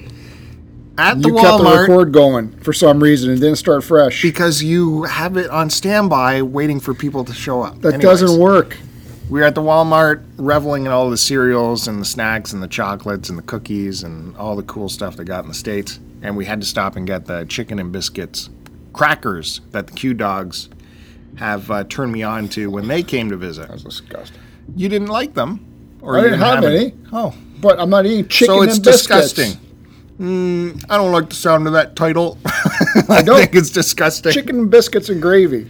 at 0.97 1.21
the 1.21 1.29
you 1.29 1.35
kept 1.35 1.57
the 1.57 1.63
record 1.63 2.11
going 2.11 2.51
for 2.59 2.73
some 2.73 3.01
reason 3.01 3.31
and 3.31 3.39
didn't 3.39 3.57
start 3.57 3.83
fresh. 3.83 4.21
because 4.21 4.61
you 4.61 5.03
have 5.03 5.37
it 5.37 5.49
on 5.49 5.69
standby, 5.69 6.41
waiting 6.41 6.79
for 6.79 6.93
people 6.93 7.23
to 7.23 7.33
show 7.33 7.61
up. 7.61 7.81
that 7.81 7.95
Anyways, 7.95 8.21
doesn't 8.21 8.39
work. 8.39 8.77
We 9.29 9.39
were 9.39 9.45
at 9.45 9.55
the 9.55 9.61
Walmart, 9.61 10.23
reveling 10.37 10.85
in 10.85 10.91
all 10.91 11.09
the 11.09 11.17
cereals 11.17 11.87
and 11.87 12.01
the 12.01 12.05
snacks 12.05 12.51
and 12.51 12.61
the 12.61 12.67
chocolates 12.67 13.29
and 13.29 13.37
the 13.37 13.43
cookies 13.43 14.03
and 14.03 14.35
all 14.35 14.55
the 14.55 14.63
cool 14.63 14.89
stuff 14.89 15.15
they 15.15 15.23
got 15.23 15.43
in 15.43 15.47
the 15.47 15.53
states. 15.53 15.99
And 16.21 16.35
we 16.35 16.45
had 16.45 16.59
to 16.61 16.67
stop 16.67 16.97
and 16.97 17.07
get 17.07 17.25
the 17.25 17.45
chicken 17.45 17.79
and 17.79 17.91
biscuits, 17.91 18.49
crackers 18.93 19.61
that 19.71 19.87
the 19.87 19.93
Q 19.93 20.13
Dogs 20.13 20.69
have 21.37 21.71
uh, 21.71 21.85
turned 21.85 22.11
me 22.11 22.23
on 22.23 22.49
to 22.49 22.69
when 22.69 22.89
they 22.89 23.01
came 23.01 23.29
to 23.29 23.37
visit. 23.37 23.67
That 23.67 23.73
was 23.73 23.83
disgusting. 23.83 24.41
You 24.75 24.89
didn't 24.89 25.07
like 25.07 25.33
them, 25.33 25.65
or 26.01 26.15
I 26.17 26.19
you 26.19 26.23
didn't 26.25 26.39
have 26.39 26.63
it? 26.63 26.73
any. 26.81 26.93
Oh, 27.13 27.33
But 27.59 27.79
I'm 27.79 27.89
not 27.89 28.05
eating 28.05 28.27
chicken 28.27 28.55
and 28.55 28.67
biscuits. 28.67 28.67
so 28.67 28.71
it's 28.71 28.75
and 28.77 28.85
biscuits. 28.85 29.33
disgusting. 29.33 29.67
Mm, 30.19 30.85
I 30.89 30.97
don't 30.97 31.11
like 31.11 31.29
the 31.29 31.35
sound 31.35 31.65
of 31.67 31.73
that 31.73 31.95
title. 31.95 32.37
I 33.09 33.21
don't. 33.23 33.37
think 33.39 33.55
it's 33.55 33.69
disgusting. 33.71 34.31
Chicken 34.31 34.59
and 34.59 34.69
biscuits 34.71 35.09
and 35.09 35.21
gravy. 35.21 35.69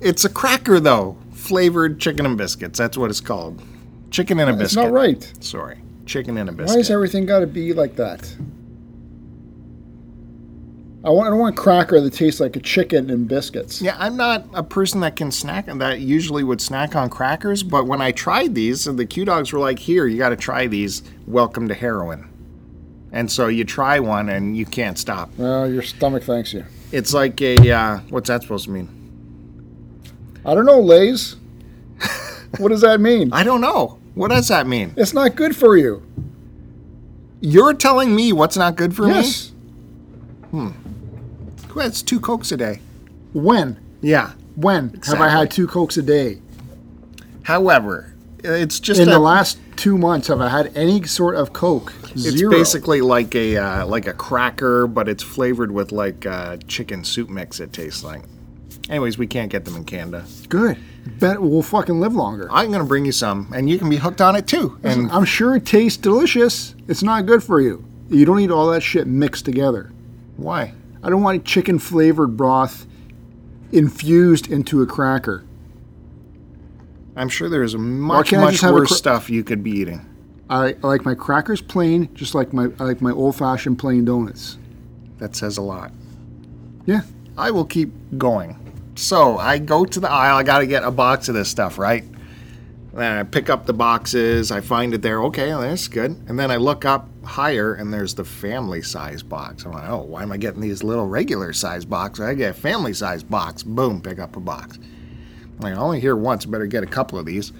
It's 0.00 0.24
a 0.24 0.28
cracker 0.28 0.78
though, 0.78 1.16
flavored 1.32 1.98
chicken 1.98 2.26
and 2.26 2.36
biscuits. 2.36 2.78
That's 2.78 2.98
what 2.98 3.08
it's 3.10 3.20
called. 3.20 3.62
Chicken 4.10 4.38
and 4.40 4.50
a 4.50 4.52
That's 4.52 4.74
biscuit. 4.74 4.84
not 4.84 4.92
right. 4.92 5.32
Sorry, 5.40 5.78
chicken 6.06 6.36
and 6.38 6.48
a 6.48 6.52
biscuit. 6.52 6.68
Why 6.74 6.78
has 6.78 6.90
everything 6.90 7.24
got 7.26 7.40
to 7.40 7.46
be 7.46 7.72
like 7.72 7.96
that? 7.96 8.30
I 11.08 11.10
want. 11.10 11.26
I 11.26 11.30
don't 11.30 11.38
want 11.38 11.58
a 11.58 11.60
cracker 11.62 12.02
that 12.02 12.12
tastes 12.12 12.38
like 12.38 12.54
a 12.54 12.60
chicken 12.60 13.08
and 13.08 13.26
biscuits. 13.26 13.80
Yeah, 13.80 13.96
I'm 13.98 14.14
not 14.14 14.44
a 14.52 14.62
person 14.62 15.00
that 15.00 15.16
can 15.16 15.32
snack 15.32 15.64
that 15.64 16.00
usually 16.00 16.44
would 16.44 16.60
snack 16.60 16.94
on 16.94 17.08
crackers, 17.08 17.62
but 17.62 17.86
when 17.86 18.02
I 18.02 18.12
tried 18.12 18.54
these, 18.54 18.84
the 18.84 19.06
Q 19.06 19.24
dogs 19.24 19.50
were 19.50 19.58
like, 19.58 19.78
"Here, 19.78 20.06
you 20.06 20.18
got 20.18 20.28
to 20.28 20.36
try 20.36 20.66
these. 20.66 21.02
Welcome 21.26 21.66
to 21.68 21.74
heroin." 21.74 22.28
And 23.10 23.32
so 23.32 23.46
you 23.46 23.64
try 23.64 23.98
one 23.98 24.28
and 24.28 24.54
you 24.54 24.66
can't 24.66 24.98
stop. 24.98 25.30
Well, 25.38 25.72
your 25.72 25.80
stomach 25.80 26.24
thanks 26.24 26.52
you. 26.52 26.66
It's 26.92 27.14
like 27.14 27.40
a 27.40 27.56
uh, 27.70 27.98
what's 28.10 28.28
that 28.28 28.42
supposed 28.42 28.66
to 28.66 28.70
mean? 28.70 28.90
I 30.44 30.54
don't 30.54 30.66
know, 30.66 30.78
Lays. 30.78 31.36
what 32.58 32.68
does 32.68 32.82
that 32.82 33.00
mean? 33.00 33.32
I 33.32 33.44
don't 33.44 33.62
know. 33.62 33.98
What 34.14 34.28
does 34.28 34.48
that 34.48 34.66
mean? 34.66 34.92
It's 34.94 35.14
not 35.14 35.36
good 35.36 35.56
for 35.56 35.74
you. 35.74 36.02
You're 37.40 37.72
telling 37.72 38.14
me 38.14 38.34
what's 38.34 38.58
not 38.58 38.76
good 38.76 38.94
for 38.94 39.06
me? 39.06 39.14
yes. 39.14 39.52
me? 40.52 40.74
Who 41.70 41.80
has 41.80 42.02
two 42.02 42.20
cokes 42.20 42.52
a 42.52 42.56
day? 42.56 42.80
When? 43.32 43.78
Yeah. 44.00 44.32
When 44.56 45.00
have 45.06 45.20
I 45.20 45.28
had 45.28 45.50
two 45.50 45.66
cokes 45.66 45.96
a 45.96 46.02
day? 46.02 46.40
However, 47.42 48.14
it's 48.42 48.80
just 48.80 49.00
In 49.00 49.08
a, 49.08 49.12
the 49.12 49.18
last 49.18 49.58
two 49.76 49.96
months, 49.96 50.28
have 50.28 50.40
I 50.40 50.48
had 50.48 50.76
any 50.76 51.02
sort 51.04 51.34
of 51.36 51.52
coke? 51.52 51.92
Zero. 52.16 52.50
It's 52.52 52.58
basically 52.58 53.00
like 53.00 53.34
a 53.34 53.56
uh, 53.56 53.86
like 53.86 54.06
a 54.06 54.12
cracker, 54.12 54.86
but 54.86 55.08
it's 55.08 55.22
flavored 55.22 55.70
with 55.70 55.92
like 55.92 56.26
uh, 56.26 56.56
chicken 56.66 57.04
soup 57.04 57.28
mix. 57.28 57.60
It 57.60 57.72
tastes 57.72 58.02
like. 58.02 58.22
Anyways, 58.88 59.18
we 59.18 59.26
can't 59.26 59.50
get 59.50 59.64
them 59.64 59.76
in 59.76 59.84
Canada. 59.84 60.24
good. 60.48 60.78
Bet 61.20 61.40
we'll 61.40 61.62
fucking 61.62 62.00
live 62.00 62.14
longer. 62.14 62.48
I'm 62.50 62.70
gonna 62.70 62.84
bring 62.84 63.04
you 63.06 63.12
some, 63.12 63.50
and 63.54 63.68
you 63.68 63.78
can 63.78 63.88
be 63.88 63.96
hooked 63.96 64.20
on 64.20 64.36
it 64.36 64.46
too. 64.46 64.78
And 64.82 65.10
I'm 65.10 65.24
sure 65.24 65.56
it 65.56 65.64
tastes 65.64 65.96
delicious. 65.96 66.74
It's 66.86 67.02
not 67.02 67.24
good 67.24 67.42
for 67.42 67.60
you. 67.60 67.84
You 68.10 68.24
don't 68.26 68.36
need 68.36 68.50
all 68.50 68.66
that 68.70 68.82
shit 68.82 69.06
mixed 69.06 69.44
together. 69.44 69.90
why? 70.36 70.74
I 71.08 71.10
don't 71.10 71.22
want 71.22 71.42
chicken 71.46 71.78
flavored 71.78 72.36
broth 72.36 72.86
infused 73.72 74.52
into 74.52 74.82
a 74.82 74.86
cracker. 74.86 75.42
I'm 77.16 77.30
sure 77.30 77.48
there's 77.48 77.74
much 77.74 78.32
much 78.32 78.62
worse 78.62 78.88
cra- 78.88 78.96
stuff 78.98 79.30
you 79.30 79.42
could 79.42 79.64
be 79.64 79.70
eating. 79.70 80.04
I, 80.50 80.74
I 80.84 80.86
like 80.86 81.06
my 81.06 81.14
crackers 81.14 81.62
plain, 81.62 82.14
just 82.14 82.34
like 82.34 82.52
my 82.52 82.64
I 82.78 82.84
like 82.84 83.00
my 83.00 83.10
old 83.10 83.36
fashioned 83.36 83.78
plain 83.78 84.04
donuts. 84.04 84.58
That 85.16 85.34
says 85.34 85.56
a 85.56 85.62
lot. 85.62 85.92
Yeah. 86.84 87.00
I 87.38 87.52
will 87.52 87.64
keep 87.64 87.90
going. 88.18 88.58
So 88.94 89.38
I 89.38 89.56
go 89.56 89.86
to 89.86 90.00
the 90.00 90.10
aisle. 90.10 90.36
I 90.36 90.42
got 90.42 90.58
to 90.58 90.66
get 90.66 90.82
a 90.82 90.90
box 90.90 91.30
of 91.30 91.34
this 91.34 91.48
stuff, 91.48 91.78
right? 91.78 92.04
Then 92.98 93.16
I 93.16 93.22
pick 93.22 93.48
up 93.48 93.64
the 93.64 93.72
boxes. 93.72 94.50
I 94.50 94.60
find 94.60 94.92
it 94.92 95.02
there. 95.02 95.22
Okay, 95.22 95.50
that's 95.50 95.86
good. 95.86 96.20
And 96.26 96.36
then 96.36 96.50
I 96.50 96.56
look 96.56 96.84
up 96.84 97.08
higher, 97.24 97.74
and 97.74 97.94
there's 97.94 98.16
the 98.16 98.24
family 98.24 98.82
size 98.82 99.22
box. 99.22 99.64
I'm 99.64 99.70
like, 99.70 99.88
oh, 99.88 100.02
why 100.02 100.22
am 100.24 100.32
I 100.32 100.36
getting 100.36 100.60
these 100.60 100.82
little 100.82 101.06
regular 101.06 101.52
size 101.52 101.84
boxes? 101.84 102.24
I 102.24 102.34
get 102.34 102.50
a 102.50 102.60
family 102.60 102.92
size 102.92 103.22
box. 103.22 103.62
Boom, 103.62 104.00
pick 104.00 104.18
up 104.18 104.34
a 104.34 104.40
box. 104.40 104.78
I'm 104.78 105.60
like, 105.60 105.74
I 105.74 105.76
only 105.76 106.00
here 106.00 106.16
once. 106.16 106.44
Better 106.44 106.66
get 106.66 106.82
a 106.82 106.88
couple 106.88 107.20
of 107.20 107.24
these. 107.24 107.52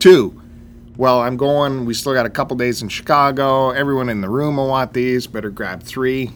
Two. 0.00 0.42
Well, 0.96 1.20
I'm 1.20 1.36
going. 1.36 1.84
We 1.84 1.94
still 1.94 2.12
got 2.12 2.26
a 2.26 2.30
couple 2.30 2.56
days 2.56 2.82
in 2.82 2.88
Chicago. 2.88 3.70
Everyone 3.70 4.08
in 4.08 4.22
the 4.22 4.28
room 4.28 4.56
will 4.56 4.68
want 4.68 4.92
these. 4.92 5.28
Better 5.28 5.50
grab 5.50 5.84
three. 5.84 6.32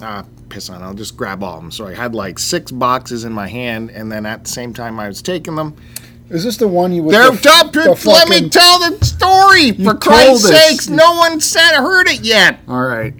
Ah, 0.00 0.24
piss 0.48 0.70
on. 0.70 0.82
I'll 0.82 0.94
just 0.94 1.18
grab 1.18 1.42
all 1.42 1.56
of 1.56 1.62
them. 1.62 1.70
So 1.70 1.88
I 1.88 1.94
had 1.94 2.14
like 2.14 2.38
six 2.38 2.72
boxes 2.72 3.24
in 3.24 3.32
my 3.34 3.48
hand, 3.48 3.90
and 3.90 4.10
then 4.10 4.24
at 4.24 4.44
the 4.44 4.50
same 4.50 4.72
time 4.72 4.98
I 4.98 5.08
was 5.08 5.20
taking 5.20 5.56
them, 5.56 5.76
Is 6.32 6.44
this 6.44 6.56
the 6.56 6.66
one 6.66 6.92
you? 6.92 7.02
with 7.02 7.12
they're 7.14 7.30
the- 7.30 7.50
up 7.50 7.72
the 7.72 8.08
Let 8.08 8.28
me 8.28 8.48
tell 8.48 8.78
the 8.90 9.04
story. 9.04 9.72
For 9.72 9.94
Christ's 9.94 10.48
sakes, 10.48 10.88
no 10.88 11.14
one 11.16 11.40
said 11.40 11.76
heard 11.76 12.08
it 12.08 12.22
yet. 12.22 12.58
All 12.66 12.82
right. 12.82 13.12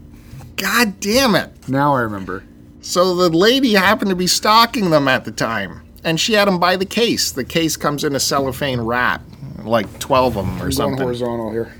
God 0.56 0.98
damn 1.00 1.34
it. 1.34 1.68
Now 1.68 1.94
I 1.94 2.00
remember. 2.00 2.44
So 2.80 3.14
the 3.14 3.28
lady 3.28 3.74
happened 3.74 4.08
to 4.10 4.16
be 4.16 4.26
stalking 4.26 4.90
them 4.90 5.08
at 5.08 5.24
the 5.24 5.30
time, 5.30 5.82
and 6.02 6.18
she 6.18 6.32
had 6.32 6.48
them 6.48 6.58
by 6.58 6.76
the 6.76 6.86
case. 6.86 7.30
The 7.32 7.44
case 7.44 7.76
comes 7.76 8.02
in 8.02 8.14
a 8.16 8.20
cellophane 8.20 8.80
wrap, 8.80 9.22
like 9.62 9.98
12 9.98 10.36
of 10.38 10.46
them 10.46 10.56
or 10.56 10.60
Going 10.60 10.72
something. 10.72 10.98
horizontal 11.02 11.50
here. 11.52 11.74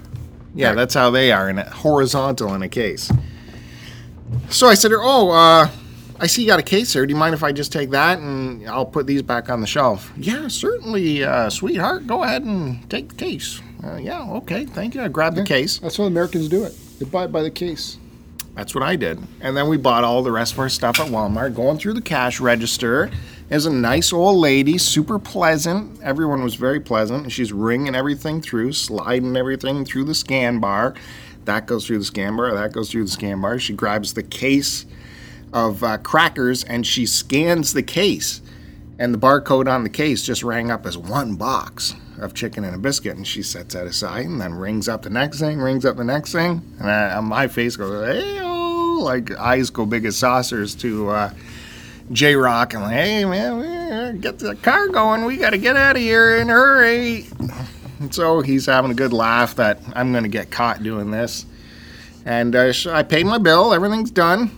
Yeah, 0.54 0.74
that's 0.74 0.92
how 0.94 1.10
they 1.10 1.32
are 1.32 1.48
in 1.48 1.58
a 1.58 1.68
horizontal 1.68 2.52
in 2.54 2.62
a 2.62 2.68
case. 2.68 3.10
So 4.50 4.68
I 4.68 4.74
said, 4.74 4.88
to 4.88 4.96
her, 4.96 5.02
"Oh, 5.02 5.30
uh, 5.30 5.68
I 6.20 6.26
see 6.26 6.42
you 6.42 6.48
got 6.48 6.60
a 6.60 6.62
case 6.62 6.92
there. 6.92 7.04
Do 7.06 7.12
you 7.12 7.18
mind 7.18 7.34
if 7.34 7.42
I 7.42 7.52
just 7.52 7.72
take 7.72 7.90
that 7.90 8.18
and 8.18 8.68
I'll 8.68 8.86
put 8.86 9.06
these 9.06 9.22
back 9.22 9.48
on 9.48 9.60
the 9.60 9.66
shelf?" 9.66 10.12
Yeah, 10.16 10.48
certainly, 10.48 11.24
uh, 11.24 11.50
sweetheart. 11.50 12.06
Go 12.06 12.22
ahead 12.22 12.42
and 12.42 12.88
take 12.90 13.08
the 13.08 13.14
case. 13.14 13.60
Uh, 13.82 13.96
yeah, 13.96 14.22
okay, 14.22 14.64
thank 14.64 14.94
you. 14.94 15.02
I 15.02 15.08
grabbed 15.08 15.36
the 15.36 15.42
case. 15.42 15.78
That's 15.78 15.96
how 15.96 16.04
Americans 16.04 16.48
do 16.48 16.64
it. 16.64 16.74
They 16.98 17.04
buy 17.04 17.24
it 17.24 17.32
by 17.32 17.42
the 17.42 17.50
case. 17.50 17.98
That's 18.54 18.74
what 18.74 18.84
I 18.84 18.96
did. 18.96 19.18
And 19.40 19.56
then 19.56 19.68
we 19.68 19.78
bought 19.78 20.04
all 20.04 20.22
the 20.22 20.30
rest 20.30 20.52
of 20.52 20.58
our 20.58 20.68
stuff 20.68 21.00
at 21.00 21.08
Walmart, 21.08 21.54
going 21.54 21.78
through 21.78 21.94
the 21.94 22.02
cash 22.02 22.38
register. 22.38 23.10
There's 23.48 23.66
a 23.66 23.72
nice 23.72 24.12
old 24.12 24.36
lady, 24.36 24.78
super 24.78 25.18
pleasant. 25.18 26.00
Everyone 26.02 26.42
was 26.44 26.54
very 26.54 26.78
pleasant. 26.78 27.32
She's 27.32 27.52
ringing 27.52 27.94
everything 27.94 28.40
through, 28.42 28.72
sliding 28.74 29.36
everything 29.36 29.84
through 29.84 30.04
the 30.04 30.14
scan 30.14 30.60
bar. 30.60 30.94
That 31.46 31.66
goes 31.66 31.86
through 31.86 31.98
the 31.98 32.04
scan 32.04 32.36
bar, 32.36 32.54
that 32.54 32.72
goes 32.72 32.90
through 32.90 33.04
the 33.04 33.10
scan 33.10 33.40
bar. 33.40 33.58
She 33.58 33.72
grabs 33.72 34.14
the 34.14 34.22
case 34.22 34.86
of 35.52 35.82
uh, 35.82 35.98
crackers 35.98 36.64
and 36.64 36.86
she 36.86 37.06
scans 37.06 37.72
the 37.72 37.82
case. 37.82 38.40
And 38.98 39.12
the 39.12 39.18
barcode 39.18 39.70
on 39.72 39.82
the 39.82 39.90
case 39.90 40.22
just 40.22 40.42
rang 40.42 40.70
up 40.70 40.86
as 40.86 40.96
one 40.96 41.34
box 41.34 41.94
of 42.20 42.34
chicken 42.34 42.62
and 42.62 42.74
a 42.74 42.78
biscuit. 42.78 43.16
And 43.16 43.26
she 43.26 43.42
sets 43.42 43.74
that 43.74 43.86
aside 43.86 44.26
and 44.26 44.40
then 44.40 44.54
rings 44.54 44.88
up 44.88 45.02
the 45.02 45.10
next 45.10 45.40
thing, 45.40 45.58
rings 45.58 45.84
up 45.84 45.96
the 45.96 46.04
next 46.04 46.32
thing. 46.32 46.62
And 46.78 46.90
I, 46.90 47.18
my 47.20 47.48
face 47.48 47.76
goes, 47.76 48.06
hey, 48.06 48.40
like 48.42 49.30
eyes 49.32 49.70
go 49.70 49.86
big 49.86 50.04
as 50.04 50.16
saucers 50.16 50.74
to 50.76 51.10
uh, 51.10 51.34
J 52.12 52.36
Rock. 52.36 52.74
I'm 52.74 52.82
like, 52.82 52.92
hey, 52.92 53.24
man, 53.24 54.20
get 54.20 54.38
the 54.38 54.54
car 54.56 54.88
going. 54.88 55.24
We 55.24 55.36
got 55.36 55.50
to 55.50 55.58
get 55.58 55.76
out 55.76 55.96
of 55.96 56.02
here 56.02 56.36
in 56.36 56.48
a 56.48 56.52
hurry. 56.52 57.26
And 57.98 58.14
so 58.14 58.40
he's 58.40 58.66
having 58.66 58.90
a 58.90 58.94
good 58.94 59.12
laugh 59.12 59.56
that 59.56 59.80
I'm 59.94 60.12
going 60.12 60.24
to 60.24 60.30
get 60.30 60.50
caught 60.50 60.82
doing 60.82 61.10
this. 61.10 61.46
And 62.24 62.54
uh, 62.54 62.72
I 62.90 63.02
paid 63.02 63.26
my 63.26 63.38
bill, 63.38 63.72
everything's 63.74 64.10
done. 64.10 64.50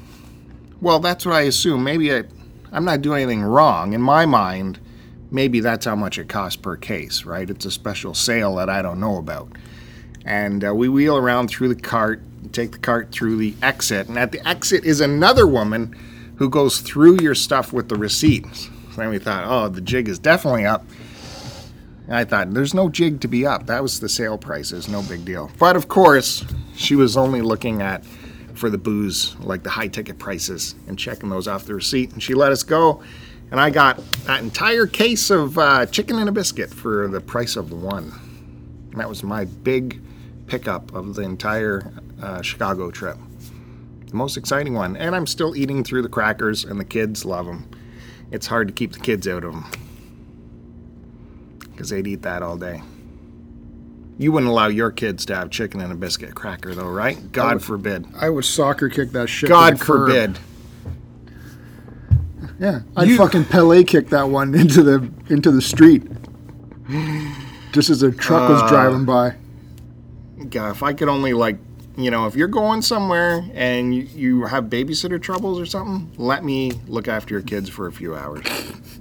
Well, 0.84 0.98
that's 0.98 1.24
what 1.24 1.34
I 1.34 1.40
assume. 1.40 1.82
Maybe 1.82 2.14
I, 2.14 2.24
I'm 2.70 2.84
not 2.84 3.00
doing 3.00 3.22
anything 3.22 3.42
wrong. 3.42 3.94
In 3.94 4.02
my 4.02 4.26
mind, 4.26 4.78
maybe 5.30 5.60
that's 5.60 5.86
how 5.86 5.96
much 5.96 6.18
it 6.18 6.28
costs 6.28 6.56
per 6.60 6.76
case, 6.76 7.24
right? 7.24 7.48
It's 7.48 7.64
a 7.64 7.70
special 7.70 8.12
sale 8.12 8.56
that 8.56 8.68
I 8.68 8.82
don't 8.82 9.00
know 9.00 9.16
about. 9.16 9.48
And 10.26 10.62
uh, 10.62 10.74
we 10.74 10.90
wheel 10.90 11.16
around 11.16 11.48
through 11.48 11.68
the 11.68 11.80
cart, 11.80 12.20
take 12.52 12.72
the 12.72 12.78
cart 12.78 13.12
through 13.12 13.38
the 13.38 13.54
exit, 13.62 14.08
and 14.08 14.18
at 14.18 14.32
the 14.32 14.46
exit 14.46 14.84
is 14.84 15.00
another 15.00 15.46
woman 15.46 15.96
who 16.36 16.50
goes 16.50 16.80
through 16.80 17.22
your 17.22 17.34
stuff 17.34 17.72
with 17.72 17.88
the 17.88 17.96
receipts. 17.96 18.68
Then 18.94 19.08
we 19.08 19.18
thought, 19.18 19.44
oh, 19.46 19.70
the 19.70 19.80
jig 19.80 20.06
is 20.06 20.18
definitely 20.18 20.66
up. 20.66 20.84
And 22.08 22.16
I 22.16 22.24
thought, 22.24 22.52
there's 22.52 22.74
no 22.74 22.90
jig 22.90 23.22
to 23.22 23.28
be 23.28 23.46
up. 23.46 23.68
That 23.68 23.80
was 23.80 24.00
the 24.00 24.08
sale 24.10 24.36
prices, 24.36 24.86
no 24.86 25.00
big 25.00 25.24
deal. 25.24 25.50
But 25.58 25.76
of 25.76 25.88
course, 25.88 26.44
she 26.76 26.94
was 26.94 27.16
only 27.16 27.40
looking 27.40 27.80
at 27.80 28.04
for 28.54 28.70
the 28.70 28.78
booze, 28.78 29.36
like 29.40 29.62
the 29.62 29.70
high 29.70 29.88
ticket 29.88 30.18
prices, 30.18 30.74
and 30.86 30.98
checking 30.98 31.28
those 31.28 31.48
off 31.48 31.64
the 31.64 31.74
receipt. 31.74 32.12
And 32.12 32.22
she 32.22 32.34
let 32.34 32.52
us 32.52 32.62
go. 32.62 33.02
And 33.50 33.60
I 33.60 33.70
got 33.70 33.98
that 34.24 34.42
entire 34.42 34.86
case 34.86 35.30
of 35.30 35.58
uh, 35.58 35.86
chicken 35.86 36.18
and 36.18 36.28
a 36.28 36.32
biscuit 36.32 36.70
for 36.70 37.08
the 37.08 37.20
price 37.20 37.56
of 37.56 37.72
one. 37.72 38.12
And 38.90 39.00
that 39.00 39.08
was 39.08 39.22
my 39.22 39.44
big 39.44 40.00
pickup 40.46 40.94
of 40.94 41.14
the 41.14 41.22
entire 41.22 41.92
uh, 42.22 42.42
Chicago 42.42 42.90
trip. 42.90 43.16
The 44.06 44.16
most 44.16 44.36
exciting 44.36 44.74
one. 44.74 44.96
And 44.96 45.14
I'm 45.14 45.26
still 45.26 45.56
eating 45.56 45.84
through 45.84 46.02
the 46.02 46.08
crackers, 46.08 46.64
and 46.64 46.80
the 46.80 46.84
kids 46.84 47.24
love 47.24 47.46
them. 47.46 47.68
It's 48.30 48.46
hard 48.46 48.68
to 48.68 48.74
keep 48.74 48.92
the 48.92 49.00
kids 49.00 49.28
out 49.28 49.44
of 49.44 49.52
them 49.52 49.64
because 51.70 51.90
they'd 51.90 52.06
eat 52.06 52.22
that 52.22 52.42
all 52.42 52.56
day. 52.56 52.82
You 54.16 54.30
wouldn't 54.32 54.50
allow 54.50 54.68
your 54.68 54.90
kids 54.92 55.24
to 55.26 55.34
have 55.34 55.50
chicken 55.50 55.80
and 55.80 55.90
a 55.92 55.96
biscuit 55.96 56.34
cracker, 56.34 56.74
though, 56.74 56.88
right? 56.88 57.32
God 57.32 57.62
forbid. 57.62 58.06
I 58.16 58.28
would 58.30 58.44
soccer 58.44 58.88
kick 58.88 59.10
that 59.10 59.28
shit. 59.28 59.48
God 59.48 59.80
forbid. 59.80 60.38
Yeah, 62.60 62.80
I'd 62.96 63.08
You- 63.08 63.16
fucking 63.16 63.46
Pele 63.46 63.82
kick 63.84 64.10
that 64.10 64.28
one 64.28 64.54
into 64.60 64.82
the 64.82 65.08
into 65.28 65.50
the 65.50 65.60
street, 65.62 66.04
just 67.72 67.90
as 67.90 68.02
a 68.02 68.12
truck 68.12 68.48
was 68.48 68.62
Uh, 68.62 68.68
driving 68.68 69.04
by. 69.04 69.34
God, 70.50 70.70
if 70.70 70.82
I 70.82 70.92
could 70.92 71.08
only 71.08 71.32
like, 71.32 71.58
you 71.96 72.10
know, 72.10 72.26
if 72.26 72.36
you're 72.36 72.48
going 72.48 72.82
somewhere 72.82 73.44
and 73.54 73.94
you, 73.94 74.02
you 74.02 74.44
have 74.44 74.64
babysitter 74.66 75.20
troubles 75.20 75.58
or 75.58 75.66
something, 75.66 76.10
let 76.18 76.44
me 76.44 76.72
look 76.86 77.08
after 77.08 77.34
your 77.34 77.42
kids 77.42 77.68
for 77.68 77.86
a 77.86 77.92
few 77.92 78.14
hours 78.14 78.44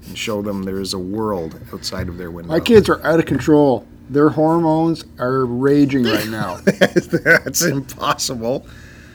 and 0.08 0.18
show 0.18 0.42
them 0.42 0.64
there 0.64 0.80
is 0.80 0.94
a 0.94 1.00
world 1.00 1.60
outside 1.74 2.08
of 2.08 2.18
their 2.18 2.32
window. 2.32 2.50
My 2.52 2.60
kids 2.60 2.88
are 2.90 3.06
out 3.06 3.20
of 3.20 3.26
control. 3.26 3.86
Their 4.14 4.30
hormones 4.30 5.04
are 5.20 5.46
raging 5.46 6.04
right 6.04 6.28
now. 6.28 6.58
That's 6.66 7.64
impossible. 7.64 8.66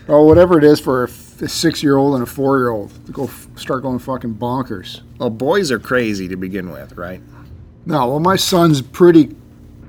oh, 0.09 0.25
whatever 0.25 0.59
it 0.59 0.64
is 0.64 0.81
for 0.81 1.05
a, 1.05 1.09
f- 1.09 1.40
a 1.43 1.49
six-year-old 1.49 2.14
and 2.14 2.23
a 2.25 2.26
four-year-old 2.26 3.07
to 3.07 3.12
go 3.12 3.25
f- 3.25 3.47
start 3.57 3.83
going 3.83 4.00
fucking 4.00 4.35
bonkers. 4.35 5.02
Well, 5.19 5.31
boys 5.31 5.71
are 5.71 5.78
crazy 5.78 6.26
to 6.28 6.37
begin 6.37 6.71
with, 6.73 6.97
right? 6.97 7.21
No, 7.87 8.09
well, 8.09 8.21
my 8.21 8.37
son's 8.37 8.83
pretty. 8.83 9.35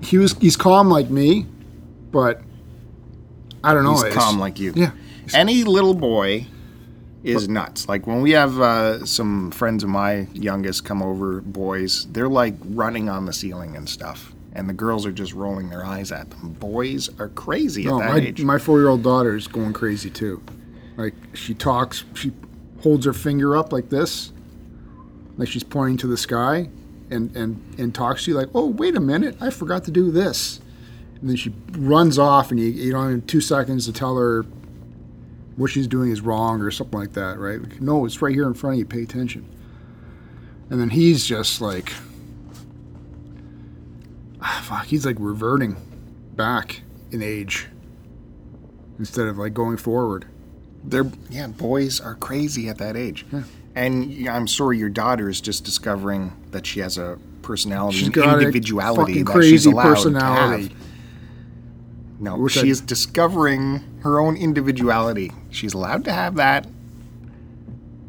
He 0.01 0.17
was 0.19 0.33
he's 0.37 0.55
calm 0.55 0.89
like 0.89 1.09
me, 1.09 1.45
but 2.11 2.41
I 3.63 3.73
don't 3.73 3.83
know. 3.83 4.01
He's 4.01 4.13
calm 4.13 4.39
like 4.39 4.59
you. 4.59 4.73
Yeah. 4.75 4.91
Any 5.33 5.63
little 5.63 5.93
boy 5.95 6.45
is 7.23 7.49
nuts. 7.49 7.89
Like 7.89 8.07
when 8.07 8.21
we 8.21 8.31
have 8.31 8.59
uh, 8.61 9.05
some 9.05 9.51
friends 9.51 9.83
of 9.83 9.89
my 9.89 10.27
youngest 10.33 10.85
come 10.85 11.01
over, 11.01 11.41
boys, 11.41 12.05
they're 12.11 12.29
like 12.29 12.53
running 12.63 13.09
on 13.09 13.25
the 13.25 13.33
ceiling 13.33 13.75
and 13.75 13.89
stuff. 13.89 14.33
And 14.53 14.67
the 14.67 14.73
girls 14.73 15.05
are 15.05 15.11
just 15.11 15.33
rolling 15.33 15.69
their 15.69 15.85
eyes 15.85 16.11
at 16.11 16.29
them. 16.31 16.53
Boys 16.53 17.09
are 17.19 17.29
crazy 17.29 17.85
at 17.85 17.97
that 17.97 18.09
my, 18.09 18.17
age. 18.19 18.41
my 18.41 18.57
four 18.57 18.79
year 18.79 18.89
old 18.89 19.03
daughter 19.03 19.35
is 19.35 19.47
going 19.47 19.73
crazy 19.73 20.09
too. 20.09 20.41
Like 20.97 21.13
she 21.33 21.53
talks, 21.53 22.03
she 22.15 22.31
holds 22.81 23.05
her 23.05 23.13
finger 23.13 23.55
up 23.55 23.71
like 23.71 23.89
this, 23.89 24.31
like 25.37 25.47
she's 25.47 25.63
pointing 25.63 25.97
to 25.97 26.07
the 26.07 26.17
sky, 26.17 26.69
and 27.09 27.35
and 27.35 27.75
and 27.77 27.93
talks 27.93 28.25
to 28.25 28.31
you 28.31 28.37
like, 28.37 28.49
oh 28.53 28.65
wait 28.65 28.95
a 28.95 28.99
minute, 28.99 29.37
I 29.39 29.49
forgot 29.51 29.83
to 29.85 29.91
do 29.91 30.11
this, 30.11 30.59
and 31.21 31.29
then 31.29 31.35
she 31.35 31.53
runs 31.71 32.17
off, 32.19 32.51
and 32.51 32.59
you 32.59 32.65
you 32.65 32.91
don't 32.91 33.11
have 33.11 33.27
two 33.27 33.41
seconds 33.41 33.85
to 33.85 33.93
tell 33.93 34.17
her 34.17 34.45
what 35.59 35.69
she's 35.69 35.87
doing 35.87 36.09
is 36.09 36.21
wrong 36.21 36.61
or 36.61 36.71
something 36.71 36.97
like 36.97 37.13
that, 37.13 37.37
right? 37.37 37.61
Like, 37.61 37.81
no, 37.81 38.05
it's 38.05 38.21
right 38.21 38.33
here 38.33 38.47
in 38.47 38.53
front 38.53 38.75
of 38.75 38.79
you. 38.79 38.85
Pay 38.85 39.03
attention. 39.03 39.45
And 40.69 40.79
then 40.79 40.89
he's 40.89 41.25
just 41.25 41.59
like, 41.59 41.91
fuck, 44.63 44.85
he's 44.85 45.05
like 45.05 45.17
reverting 45.19 45.75
back 46.35 46.81
in 47.11 47.21
age 47.21 47.67
instead 48.97 49.27
of 49.27 49.37
like 49.37 49.53
going 49.53 49.77
forward. 49.77 50.25
They're 50.83 51.11
yeah, 51.29 51.47
boys 51.47 51.99
are 51.99 52.15
crazy 52.15 52.69
at 52.69 52.77
that 52.77 52.95
age. 52.95 53.25
Yeah. 53.31 53.43
And 53.75 54.27
I'm 54.27 54.47
sorry, 54.47 54.77
your 54.77 54.89
daughter 54.89 55.29
is 55.29 55.39
just 55.41 55.63
discovering 55.63 56.33
that 56.51 56.65
she 56.65 56.79
has 56.79 56.97
a 56.97 57.17
personality 57.41 57.97
She's 57.97 58.09
got 58.09 58.27
a 58.37 58.39
individuality 58.39 59.13
fucking 59.13 59.25
that 59.25 59.31
crazy 59.31 59.49
she's 59.51 59.65
allowed 59.65 59.95
personality. 59.95 60.69
to 60.69 60.73
have. 60.73 60.83
No, 62.19 62.37
Which 62.37 62.53
she 62.53 62.67
I- 62.67 62.71
is 62.71 62.81
discovering 62.81 63.81
her 64.01 64.19
own 64.19 64.35
individuality. 64.35 65.31
She's 65.49 65.73
allowed 65.73 66.03
to 66.05 66.11
have 66.11 66.35
that. 66.35 66.67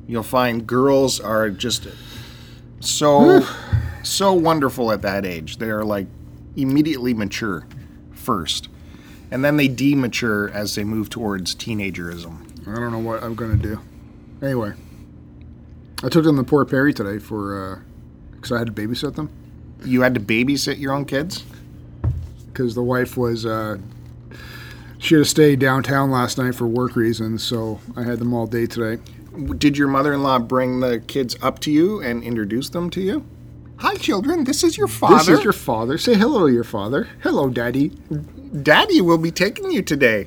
You'll 0.09 0.23
find 0.25 0.67
girls 0.67 1.21
are 1.21 1.51
just 1.51 1.87
so 2.81 3.47
so 4.03 4.33
wonderful 4.33 4.91
at 4.93 5.03
that 5.03 5.25
age. 5.25 5.59
They 5.59 5.71
are 5.71 5.85
like 5.85 6.07
immediately 6.63 7.15
mature 7.15 7.67
first. 8.13 8.69
And 9.31 9.45
then 9.45 9.57
they 9.57 9.69
demature 9.69 10.51
as 10.53 10.75
they 10.75 10.85
move 10.85 11.09
towards 11.11 11.55
teenagerism. 11.55 12.69
I 12.69 12.75
don't 12.79 12.91
know 12.93 12.99
what 12.99 13.23
I'm 13.23 13.35
gonna 13.35 13.57
do. 13.57 13.81
Anyway, 14.43 14.73
I 16.03 16.09
took 16.09 16.25
them 16.25 16.37
to 16.37 16.43
Port 16.43 16.69
Perry 16.71 16.93
today 16.93 17.19
for 17.19 17.83
because 18.33 18.53
I 18.53 18.59
had 18.59 18.67
to 18.69 18.73
babysit 18.73 19.15
them 19.17 19.29
You 19.85 20.01
had 20.03 20.15
to 20.15 20.21
babysit 20.21 20.79
your 20.81 20.93
own 20.93 21.05
kids? 21.05 21.45
because 22.47 22.75
the 22.75 22.83
wife 22.83 23.17
was 23.17 23.47
uh, 23.47 23.79
she 24.99 25.15
had 25.15 25.21
to 25.25 25.31
stay 25.31 25.57
downtown 25.57 26.11
last 26.11 26.37
night 26.37 26.55
for 26.55 26.67
work 26.67 26.97
reasons, 26.97 27.43
so 27.43 27.81
I 27.97 28.03
had 28.03 28.19
them 28.19 28.35
all 28.35 28.47
day 28.47 28.67
today. 28.67 29.01
Did 29.57 29.79
your 29.79 29.87
mother-in-law 29.89 30.41
bring 30.41 30.81
the 30.81 30.99
kids 30.99 31.37
up 31.41 31.61
to 31.61 31.71
you 31.71 32.03
and 32.03 32.23
introduce 32.25 32.69
them 32.69 32.91
to 32.91 33.01
you? 33.01 33.25
Hi, 33.81 33.95
children. 33.95 34.45
This 34.45 34.63
is 34.63 34.77
your 34.77 34.89
father. 34.89 35.17
This 35.17 35.39
is 35.39 35.43
your 35.43 35.55
father. 35.55 35.97
Say 35.97 36.15
hello 36.15 36.47
to 36.47 36.53
your 36.53 36.65
father. 36.65 37.09
Hello, 37.23 37.49
daddy. 37.49 37.89
daddy. 38.63 39.01
Will 39.01 39.17
be 39.17 39.31
taking 39.31 39.73
you 39.73 39.81
today. 39.81 40.27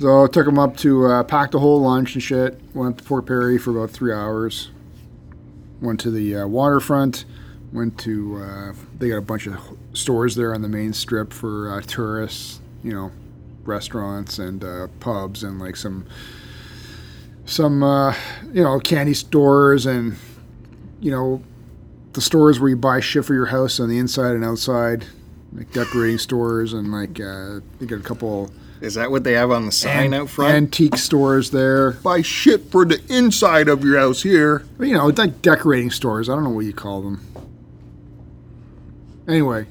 So 0.00 0.24
I 0.24 0.26
took 0.26 0.44
them 0.44 0.58
up 0.58 0.76
to 0.78 1.06
uh, 1.06 1.22
packed 1.22 1.54
a 1.54 1.60
whole 1.60 1.82
lunch 1.82 2.14
and 2.14 2.22
shit. 2.22 2.60
Went 2.74 2.98
to 2.98 3.04
Port 3.04 3.26
Perry 3.26 3.58
for 3.58 3.70
about 3.70 3.90
three 3.90 4.12
hours. 4.12 4.72
Went 5.80 6.00
to 6.00 6.10
the 6.10 6.34
uh, 6.34 6.46
waterfront. 6.48 7.24
Went 7.72 7.96
to 8.00 8.42
uh, 8.42 8.72
they 8.98 9.08
got 9.08 9.18
a 9.18 9.22
bunch 9.22 9.46
of 9.46 9.56
stores 9.92 10.34
there 10.34 10.52
on 10.52 10.62
the 10.62 10.68
main 10.68 10.92
strip 10.92 11.32
for 11.32 11.70
uh, 11.70 11.80
tourists. 11.80 12.60
You 12.82 12.92
know, 12.92 13.12
restaurants 13.62 14.40
and 14.40 14.64
uh, 14.64 14.88
pubs 14.98 15.44
and 15.44 15.60
like 15.60 15.76
some 15.76 16.06
some 17.44 17.84
uh, 17.84 18.16
you 18.52 18.64
know 18.64 18.80
candy 18.80 19.14
stores 19.14 19.86
and 19.86 20.16
you 21.06 21.12
know 21.12 21.40
the 22.14 22.20
stores 22.20 22.58
where 22.58 22.68
you 22.68 22.76
buy 22.76 22.98
shit 22.98 23.24
for 23.24 23.32
your 23.32 23.46
house 23.46 23.78
on 23.78 23.88
the 23.88 23.96
inside 23.96 24.34
and 24.34 24.44
outside, 24.44 25.06
like 25.52 25.72
decorating 25.72 26.18
stores 26.18 26.72
and 26.72 26.90
like 26.90 27.20
uh, 27.20 27.60
they 27.78 27.86
got 27.86 28.00
a 28.00 28.02
couple 28.02 28.50
Is 28.80 28.94
that 28.94 29.12
what 29.12 29.22
they 29.22 29.34
have 29.34 29.52
on 29.52 29.66
the 29.66 29.72
sign 29.72 30.12
an- 30.12 30.22
out 30.22 30.30
front? 30.30 30.52
Antique 30.52 30.96
stores 30.96 31.52
there. 31.52 31.92
Buy 31.92 32.22
shit 32.22 32.72
for 32.72 32.84
the 32.84 33.00
inside 33.08 33.68
of 33.68 33.84
your 33.84 34.00
house 34.00 34.22
here. 34.24 34.64
You 34.80 34.94
know, 34.94 35.06
like 35.06 35.42
decorating 35.42 35.92
stores. 35.92 36.28
I 36.28 36.34
don't 36.34 36.42
know 36.42 36.50
what 36.50 36.64
you 36.64 36.72
call 36.72 37.02
them. 37.02 37.20
Anyway, 39.28 39.66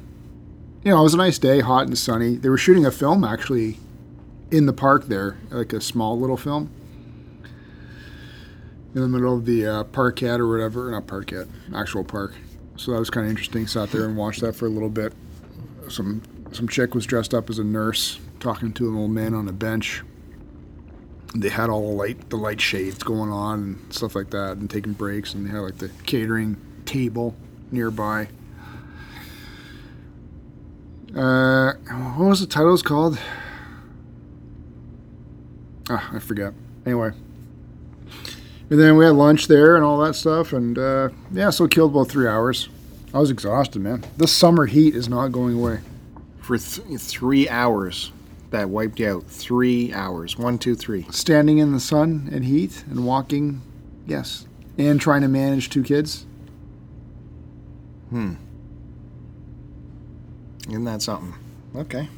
you 0.86 0.92
know, 0.92 1.02
it 1.02 1.04
was 1.04 1.16
a 1.16 1.18
nice 1.18 1.38
day, 1.38 1.60
hot 1.60 1.88
and 1.88 1.98
sunny. 1.98 2.38
They 2.38 2.48
were 2.48 2.58
shooting 2.58 2.86
a 2.86 2.92
film 2.92 3.26
actually 3.26 3.78
in 4.52 4.68
the 4.68 4.74
park 4.74 5.08
there, 5.08 5.36
like 5.50 5.74
a 5.74 5.82
small 5.82 6.18
little 6.18 6.38
film. 6.38 6.70
In 8.96 9.02
the 9.02 9.10
middle 9.10 9.36
of 9.36 9.46
the 9.46 9.68
uh, 9.68 9.84
or 9.84 10.48
whatever, 10.48 10.90
not 10.90 11.06
parkette, 11.06 11.50
actual 11.76 12.06
park. 12.06 12.34
So 12.78 12.94
that 12.94 13.00
was 13.00 13.10
kind 13.10 13.26
of 13.26 13.30
interesting. 13.30 13.68
Sat 13.68 13.92
there 13.92 14.06
and 14.06 14.16
watched 14.16 14.40
that 14.40 14.56
for 14.56 14.68
a 14.68 14.70
little 14.70 14.90
bit. 14.90 15.12
Some 15.90 16.22
some 16.54 16.70
chick 16.70 16.96
was 16.96 17.06
dressed 17.06 17.34
up 17.34 17.50
as 17.50 17.60
a 17.60 17.64
nurse, 17.66 18.20
talking 18.40 18.72
to 18.72 18.88
an 18.88 18.96
old 18.96 19.12
man 19.12 19.34
on 19.34 19.50
a 19.50 19.52
bench. 19.52 20.02
They 21.36 21.50
had 21.50 21.70
all 21.70 21.90
the 21.90 21.94
light 21.94 22.30
the 22.30 22.38
light 22.38 22.62
shades 22.62 23.04
going 23.04 23.32
on 23.32 23.60
and 23.60 23.94
stuff 23.94 24.16
like 24.16 24.30
that, 24.30 24.56
and 24.56 24.70
taking 24.70 24.94
breaks. 24.94 25.34
And 25.34 25.46
they 25.46 25.52
had 25.52 25.60
like 25.60 25.78
the 25.80 25.90
catering 26.06 26.56
table 26.86 27.36
nearby. 27.72 28.30
Uh, 31.14 31.74
what 32.16 32.30
was 32.30 32.40
the 32.40 32.48
titles 32.48 32.82
called? 32.82 33.20
Ah, 35.90 36.12
I 36.14 36.20
forget. 36.20 36.54
Anyway. 36.86 37.12
And 38.70 38.80
then 38.80 38.98
we 38.98 39.06
had 39.06 39.14
lunch 39.16 39.48
there 39.48 39.76
and 39.76 39.86
all 39.86 40.00
that 40.00 40.16
stuff, 40.16 40.52
and 40.54 40.78
uh, 40.78 41.10
yeah, 41.32 41.52
so 41.52 41.66
it 41.66 41.72
killed 41.72 41.92
about 41.92 42.10
three 42.10 42.28
hours. 42.28 42.70
I 43.14 43.20
was 43.20 43.30
exhausted, 43.30 43.82
man. 43.82 44.04
This 44.18 44.32
summer 44.32 44.66
heat 44.66 44.96
is 44.96 45.08
not 45.08 45.28
going 45.30 45.56
away. 45.58 45.80
For 46.40 46.58
th- 46.58 47.00
three 47.00 47.48
hours. 47.48 48.12
That 48.50 48.70
wiped 48.70 49.02
out. 49.02 49.26
Three 49.28 49.94
hours. 49.94 50.38
One, 50.38 50.58
two, 50.58 50.76
three. 50.76 51.06
Standing 51.12 51.58
in 51.60 51.74
the 51.74 51.80
sun 51.80 52.30
and 52.32 52.46
heat 52.46 52.84
and 52.90 53.06
walking, 53.06 53.62
yes, 54.06 54.48
and 54.78 55.00
trying 55.00 55.22
to 55.22 55.28
manage 55.28 55.70
two 55.70 55.84
kids. 55.84 56.26
Hmm. 58.10 58.36
Isn't 60.70 60.86
that 60.86 61.02
something? 61.02 61.34
Okay. 61.76 62.10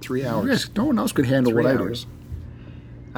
Three 0.00 0.24
hours. 0.24 0.48
Yes, 0.48 0.70
no 0.74 0.84
one 0.84 0.98
else 0.98 1.12
could 1.12 1.26
handle 1.26 1.52
Three 1.52 1.64
what 1.64 1.76
hours. 1.76 2.06
I 2.08 2.21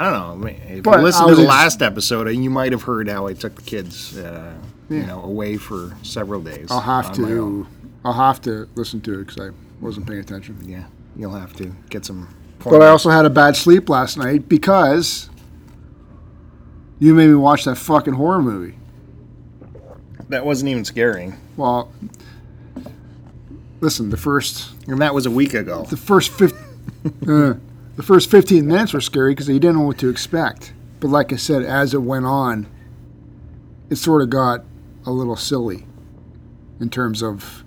don't 0.03 0.13
know. 0.13 0.33
I 0.49 0.53
mean, 0.53 0.61
If 0.79 0.83
But 0.83 0.99
you 0.99 1.05
listened 1.05 1.29
to 1.29 1.35
the 1.37 1.43
ex- 1.43 1.49
last 1.49 1.83
episode, 1.83 2.27
and 2.29 2.43
you 2.43 2.51
might 2.51 2.73
have 2.73 2.83
heard 2.83 3.09
how 3.09 3.27
I 3.29 3.33
took 3.35 3.55
the 3.55 3.63
kids, 3.63 4.17
uh, 4.19 4.53
you 4.91 5.05
know, 5.07 5.23
away 5.23 5.57
for 5.57 5.95
several 6.03 6.43
days. 6.43 6.67
I'll 6.71 6.81
have 6.81 7.11
on 7.11 7.23
my 7.23 7.33
own. 7.33 7.65
to. 7.65 7.69
I'll 8.05 8.13
have 8.13 8.41
to 8.43 8.69
listen 8.75 9.01
to 9.03 9.21
it 9.21 9.27
because 9.27 9.49
I 9.49 9.55
wasn't 9.81 10.07
paying 10.07 10.19
attention. 10.21 10.59
Yeah, 10.67 10.85
you'll 11.17 11.33
have 11.33 11.55
to 11.57 11.73
get 11.91 12.05
some. 12.05 12.29
But 12.65 12.83
I 12.83 12.89
also 12.89 13.11
had 13.11 13.25
a 13.25 13.31
bad 13.31 13.57
sleep 13.57 13.89
last 13.89 14.17
night 14.19 14.49
because 14.49 15.29
you 16.99 17.15
made 17.15 17.29
me 17.29 17.35
watch 17.35 17.65
that 17.65 17.77
fucking 17.77 18.15
horror 18.15 18.43
movie. 18.43 18.77
that 20.31 20.45
wasn't 20.47 20.71
even 20.71 20.85
scary, 20.85 21.35
Well, 21.57 21.93
listen, 23.81 24.11
the 24.11 24.17
first 24.17 24.71
and 24.89 24.99
that 25.01 25.15
was 25.15 25.27
a 25.27 25.31
week 25.31 25.55
ago. 25.55 25.85
the 25.89 25.97
first 25.97 26.33
fif- 26.33 26.53
uh, 27.29 27.55
the 27.97 28.03
first 28.03 28.31
15 28.31 28.67
minutes 28.67 28.93
were 28.93 29.01
scary 29.01 29.33
because 29.33 29.49
you 29.49 29.61
didn't 29.61 29.77
know 29.77 29.87
what 29.87 29.99
to 29.99 30.09
expect. 30.09 30.73
But 31.01 31.09
like 31.09 31.33
I 31.33 31.37
said, 31.37 31.63
as 31.63 31.95
it 31.95 32.03
went 32.03 32.27
on, 32.27 32.67
it 33.91 33.97
sort 33.97 34.23
of 34.23 34.31
got 34.31 34.65
a 35.07 35.11
little 35.11 35.37
silly 35.37 35.87
in 36.81 36.91
terms 36.91 37.23
of. 37.23 37.65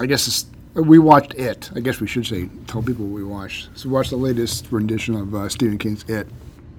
I 0.00 0.06
guess 0.06 0.46
we 0.74 0.98
watched 0.98 1.34
it. 1.34 1.70
I 1.74 1.80
guess 1.80 2.00
we 2.00 2.06
should 2.06 2.26
say 2.26 2.48
tell 2.66 2.82
people 2.82 3.06
what 3.06 3.14
we 3.14 3.24
watched. 3.24 3.68
So 3.74 3.88
we 3.88 3.94
watched 3.94 4.10
the 4.10 4.16
latest 4.16 4.70
rendition 4.70 5.14
of 5.14 5.34
uh, 5.34 5.48
Stephen 5.48 5.76
King's 5.76 6.04
It, 6.04 6.28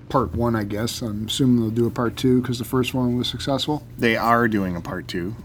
part 0.07 0.33
one. 0.33 0.55
I 0.55 0.63
guess 0.63 1.01
I'm 1.01 1.27
assuming 1.27 1.59
they'll 1.59 1.69
do 1.69 1.85
a 1.85 1.91
part 1.91 2.15
two 2.15 2.41
because 2.41 2.59
the 2.59 2.65
first 2.65 2.93
one 2.93 3.17
was 3.17 3.27
successful. 3.27 3.85
They 3.97 4.15
are 4.15 4.47
doing 4.47 4.75
a 4.75 4.81
part 4.81 5.07
two. 5.07 5.35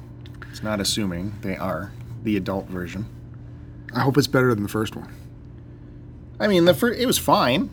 It's 0.50 0.62
not 0.62 0.80
assuming 0.80 1.34
they 1.40 1.56
are 1.56 1.92
the 2.22 2.36
adult 2.36 2.66
version. 2.66 3.06
I 3.94 4.00
hope 4.00 4.18
it's 4.18 4.26
better 4.26 4.54
than 4.54 4.62
the 4.62 4.68
first 4.68 4.96
one. 4.96 5.12
I 6.40 6.48
mean, 6.48 6.64
the 6.64 6.74
first, 6.74 7.00
it 7.00 7.06
was 7.06 7.18
fine. 7.18 7.70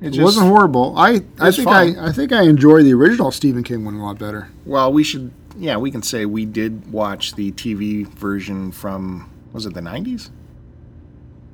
It 0.00 0.18
wasn't 0.18 0.46
horrible. 0.46 0.96
I, 0.96 1.22
I 1.38 1.50
think 1.50 1.68
fine. 1.68 1.98
I, 1.98 2.08
I 2.08 2.12
think 2.12 2.32
I 2.32 2.42
enjoy 2.42 2.82
the 2.82 2.94
original 2.94 3.30
Stephen 3.30 3.62
King 3.62 3.84
one 3.84 3.94
a 3.94 4.04
lot 4.04 4.18
better. 4.18 4.48
Well, 4.64 4.92
we 4.92 5.04
should. 5.04 5.30
Yeah, 5.58 5.76
we 5.76 5.90
can 5.90 6.02
say 6.02 6.24
we 6.24 6.46
did 6.46 6.90
watch 6.90 7.34
the 7.34 7.52
TV 7.52 8.06
version 8.06 8.72
from 8.72 9.30
was 9.52 9.66
it 9.66 9.74
the 9.74 9.80
'90s? 9.80 10.30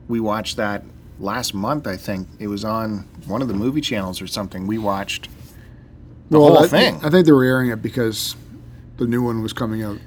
We 0.07 0.21
watched 0.21 0.57
that 0.59 0.85
last 1.19 1.55
month. 1.55 1.89
I 1.89 1.97
think 1.97 2.29
it 2.39 2.47
was 2.47 2.65
on 2.65 3.09
one 3.27 3.43
of 3.43 3.49
the 3.49 3.55
movie 3.55 3.81
channels 3.81 4.23
or 4.23 4.29
something. 4.29 4.69
We 4.69 4.79
watched 4.79 5.29
the 6.31 6.39
whole 6.39 6.59
I, 6.59 6.69
thing. 6.69 7.01
I 7.03 7.11
think 7.11 7.27
they 7.27 7.33
were 7.33 7.45
airing 7.45 7.71
it 7.71 7.83
because 7.83 8.37
the 8.97 9.07
new 9.07 9.23
one 9.23 9.43
was 9.43 9.53
coming 9.53 9.83
out 9.83 9.99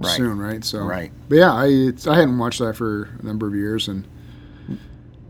Right. 0.00 0.16
soon, 0.16 0.38
right? 0.38 0.64
So, 0.64 0.80
Right. 0.84 1.12
But 1.28 1.36
yeah, 1.36 1.52
I 1.52 1.66
it's, 1.66 2.06
I 2.06 2.14
hadn't 2.16 2.38
watched 2.38 2.58
that 2.60 2.74
for 2.76 3.10
a 3.20 3.24
number 3.24 3.46
of 3.46 3.54
years, 3.54 3.86
and 3.88 4.06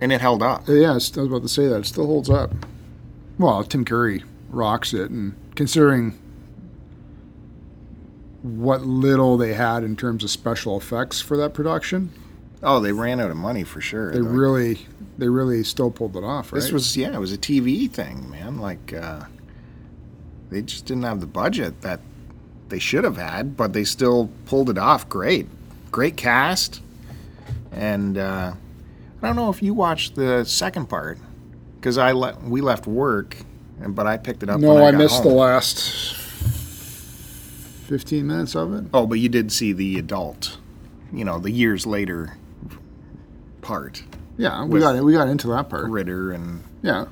And 0.01 0.13
it 0.13 0.21
held 0.21 0.43
up. 0.43 0.69
yeah, 0.69 0.91
I 0.93 0.95
was 0.95 1.15
about 1.17 1.43
to 1.43 1.49
say 1.49 1.67
that 1.69 1.79
it 1.81 1.87
still 1.87 2.07
holds 2.07 2.31
up. 2.31 2.53
Well, 3.39 3.63
Tim 3.65 3.85
Curry 3.85 4.23
rocks 4.51 4.95
it, 4.95 5.11
and 5.11 5.35
considering 5.57 6.19
what 8.43 8.83
little 8.83 9.37
they 9.37 9.53
had 9.55 9.83
in 9.85 9.97
terms 9.97 10.25
of 10.25 10.31
special 10.31 10.77
effects 10.77 11.21
for 11.21 11.37
that 11.37 11.53
production, 11.53 12.11
Oh, 12.63 12.79
they 12.81 12.93
ran 12.93 13.21
out 13.21 13.31
of 13.31 13.37
money 13.39 13.65
for 13.65 13.81
sure. 13.81 14.13
they 14.13 14.19
The- 14.19 14.25
really 14.25 14.87
they 15.19 15.29
really 15.29 15.63
still 15.65 15.91
pulled 15.91 16.17
it 16.17 16.25
off, 16.25 16.53
right? 16.53 16.61
This 16.63 16.73
was 16.73 16.97
yeah, 16.97 17.13
it 17.15 17.19
was 17.21 17.33
a 17.33 17.39
TV 17.39 17.91
thing, 17.91 18.31
man. 18.31 18.59
Like 18.59 18.93
uh, 18.95 19.25
they 20.51 20.63
just 20.63 20.87
didn't 20.87 21.03
have 21.05 21.21
the 21.21 21.27
budget 21.27 21.81
that 21.83 22.01
they 22.71 22.79
should 22.79 23.05
have 23.05 23.17
had, 23.17 23.57
but 23.57 23.73
they 23.73 23.85
still 23.85 24.31
pulled 24.47 24.71
it 24.71 24.79
off. 24.79 25.09
Great, 25.09 25.47
great 25.91 26.17
cast, 26.17 26.81
and 27.73 28.17
uh, 28.17 28.53
I 29.23 29.27
don't 29.27 29.37
know 29.37 29.51
if 29.51 29.63
you 29.63 29.75
watched 29.75 30.15
the 30.15 30.45
second 30.45 30.87
part 30.89 31.19
because 31.77 31.99
I 31.99 32.13
le- 32.13 32.39
we 32.43 32.61
left 32.61 32.87
work, 32.87 33.37
and 33.81 33.95
but 33.95 34.07
I 34.07 34.17
picked 34.17 34.43
it 34.43 34.49
up. 34.49 34.61
no, 34.61 34.75
when 34.75 34.83
I, 34.83 34.89
I 34.89 34.91
missed 34.93 35.23
the 35.23 35.29
last 35.29 36.15
fifteen 37.87 38.27
minutes 38.29 38.55
of 38.55 38.73
it. 38.75 38.85
Oh, 38.95 39.07
but 39.07 39.19
you 39.19 39.29
did 39.29 39.53
see 39.53 39.73
the 39.73 39.99
adult, 39.99 40.59
you 41.13 41.25
know, 41.25 41.39
the 41.39 41.51
years 41.51 41.87
later 41.87 42.37
part, 43.63 44.03
Yeah, 44.39 44.65
we 44.65 44.81
got 44.81 45.03
we 45.05 45.13
got 45.13 45.29
into 45.29 45.49
that 45.49 45.69
part. 45.69 45.89
Ritter 45.91 46.33
and 46.33 46.63
Yeah. 46.83 47.07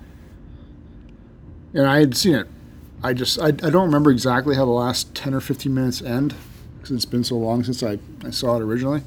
And 1.74 1.86
I 1.86 1.98
had 2.00 2.16
seen 2.16 2.34
it. 2.34 2.48
I 3.02 3.12
just, 3.12 3.40
I, 3.40 3.46
I 3.48 3.50
don't 3.50 3.84
remember 3.87 4.11
exactly 4.11 4.56
how 4.56 4.64
the 4.64 4.70
last 4.72 5.14
10 5.14 5.34
or 5.34 5.40
15 5.40 5.72
minutes 5.72 6.02
end 6.02 6.34
because 6.76 6.90
it's 6.90 7.04
been 7.04 7.24
so 7.24 7.37
long 7.37 7.62
since 7.64 7.82
I, 7.82 7.98
I 8.24 8.30
saw 8.30 8.56
it 8.56 8.62
originally. 8.62 9.02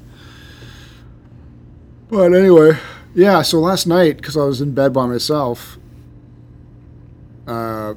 But 2.10 2.32
anyway, 2.34 2.78
yeah, 3.14 3.42
so 3.42 3.58
last 3.58 3.86
night, 3.86 4.16
because 4.16 4.36
I 4.36 4.44
was 4.44 4.60
in 4.60 4.72
bed 4.74 4.92
by 4.92 5.06
myself, 5.06 5.78
uh, 7.46 7.94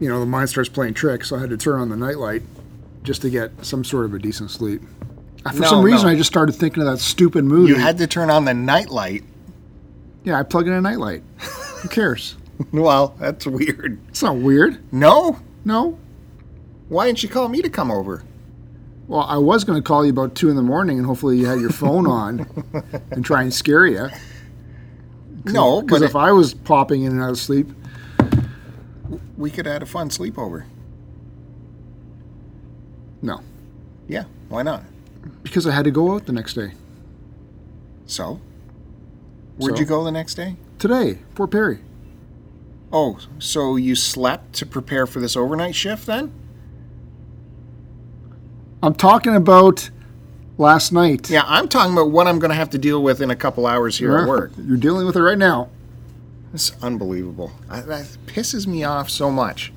you 0.00 0.08
know, 0.08 0.20
the 0.20 0.26
mind 0.26 0.48
starts 0.50 0.68
playing 0.68 0.94
tricks, 0.94 1.28
so 1.28 1.36
I 1.36 1.40
had 1.40 1.50
to 1.50 1.56
turn 1.56 1.80
on 1.80 1.88
the 1.88 1.96
nightlight 1.96 2.42
just 3.02 3.22
to 3.22 3.30
get 3.30 3.64
some 3.64 3.84
sort 3.84 4.04
of 4.04 4.14
a 4.14 4.18
decent 4.18 4.50
sleep. 4.50 4.82
For 5.52 5.60
No, 5.60 5.68
some 5.68 5.82
reason, 5.84 6.06
no. 6.06 6.12
I 6.12 6.16
just 6.16 6.28
started 6.28 6.52
thinking 6.52 6.82
of 6.82 6.88
that 6.90 6.98
stupid 6.98 7.44
movie. 7.44 7.68
you 7.68 7.76
had 7.76 7.98
to 7.98 8.06
turn 8.08 8.30
on 8.30 8.44
the 8.44 8.54
nightlight. 8.54 9.22
yeah, 10.24 10.38
I 10.38 10.42
plug 10.42 10.66
in 10.66 10.72
a 10.72 10.80
nightlight. 10.80 11.22
Who 11.38 11.88
cares? 11.88 12.36
Well, 12.72 13.14
that's 13.18 13.46
weird. 13.46 13.98
It's 14.08 14.22
not 14.22 14.36
weird. 14.36 14.80
No, 14.92 15.38
No, 15.64 15.98
why 16.88 17.06
didn't 17.06 17.22
you 17.22 17.28
call 17.28 17.48
me 17.48 17.60
to 17.62 17.68
come 17.68 17.90
over? 17.90 18.22
Well, 19.08 19.20
I 19.22 19.36
was 19.38 19.62
going 19.64 19.80
to 19.80 19.86
call 19.86 20.04
you 20.04 20.10
about 20.10 20.34
two 20.34 20.48
in 20.50 20.56
the 20.56 20.62
morning, 20.62 20.98
and 20.98 21.06
hopefully 21.06 21.38
you 21.38 21.46
had 21.46 21.60
your 21.60 21.70
phone 21.70 22.06
on 22.06 22.46
and 23.10 23.24
try 23.24 23.42
and 23.42 23.52
scare 23.52 23.86
you. 23.86 24.08
No, 25.44 25.80
Because 25.80 26.02
if 26.02 26.16
I 26.16 26.32
was 26.32 26.54
popping 26.54 27.04
in 27.04 27.12
and 27.12 27.22
out 27.22 27.30
of 27.30 27.38
sleep, 27.38 27.68
we 29.36 29.48
could 29.48 29.64
have 29.66 29.74
had 29.74 29.82
a 29.84 29.86
fun 29.86 30.08
sleepover. 30.08 30.64
no, 33.22 33.40
Yeah, 34.08 34.24
why 34.48 34.62
not? 34.62 34.82
because 35.44 35.64
I 35.66 35.70
had 35.72 35.84
to 35.84 35.90
go 35.92 36.14
out 36.14 36.26
the 36.26 36.32
next 36.32 36.54
day. 36.54 36.72
So, 38.06 38.40
where'd 39.56 39.76
So? 39.76 39.80
you 39.80 39.86
go 39.86 40.02
the 40.02 40.10
next 40.10 40.34
day? 40.34 40.56
Today, 40.80 41.18
Port 41.36 41.50
Perry. 41.52 41.78
Oh, 42.92 43.18
so 43.38 43.76
you 43.76 43.94
slept 43.94 44.52
to 44.54 44.66
prepare 44.66 45.06
for 45.06 45.20
this 45.20 45.36
overnight 45.36 45.74
shift 45.74 46.06
then? 46.06 46.32
I'm 48.82 48.94
talking 48.94 49.34
about 49.34 49.90
last 50.58 50.92
night. 50.92 51.28
Yeah, 51.28 51.42
I'm 51.46 51.68
talking 51.68 51.92
about 51.92 52.10
what 52.10 52.26
I'm 52.26 52.38
going 52.38 52.50
to 52.50 52.56
have 52.56 52.70
to 52.70 52.78
deal 52.78 53.02
with 53.02 53.20
in 53.20 53.30
a 53.30 53.36
couple 53.36 53.66
hours 53.66 53.98
here 53.98 54.16
at 54.16 54.28
work. 54.28 54.52
You're 54.58 54.76
dealing 54.76 55.06
with 55.06 55.16
it 55.16 55.22
right 55.22 55.38
now. 55.38 55.70
It's 56.54 56.72
unbelievable. 56.82 57.52
I, 57.68 57.80
that 57.80 58.04
pisses 58.26 58.66
me 58.66 58.84
off 58.84 59.10
so 59.10 59.30
much. 59.30 59.72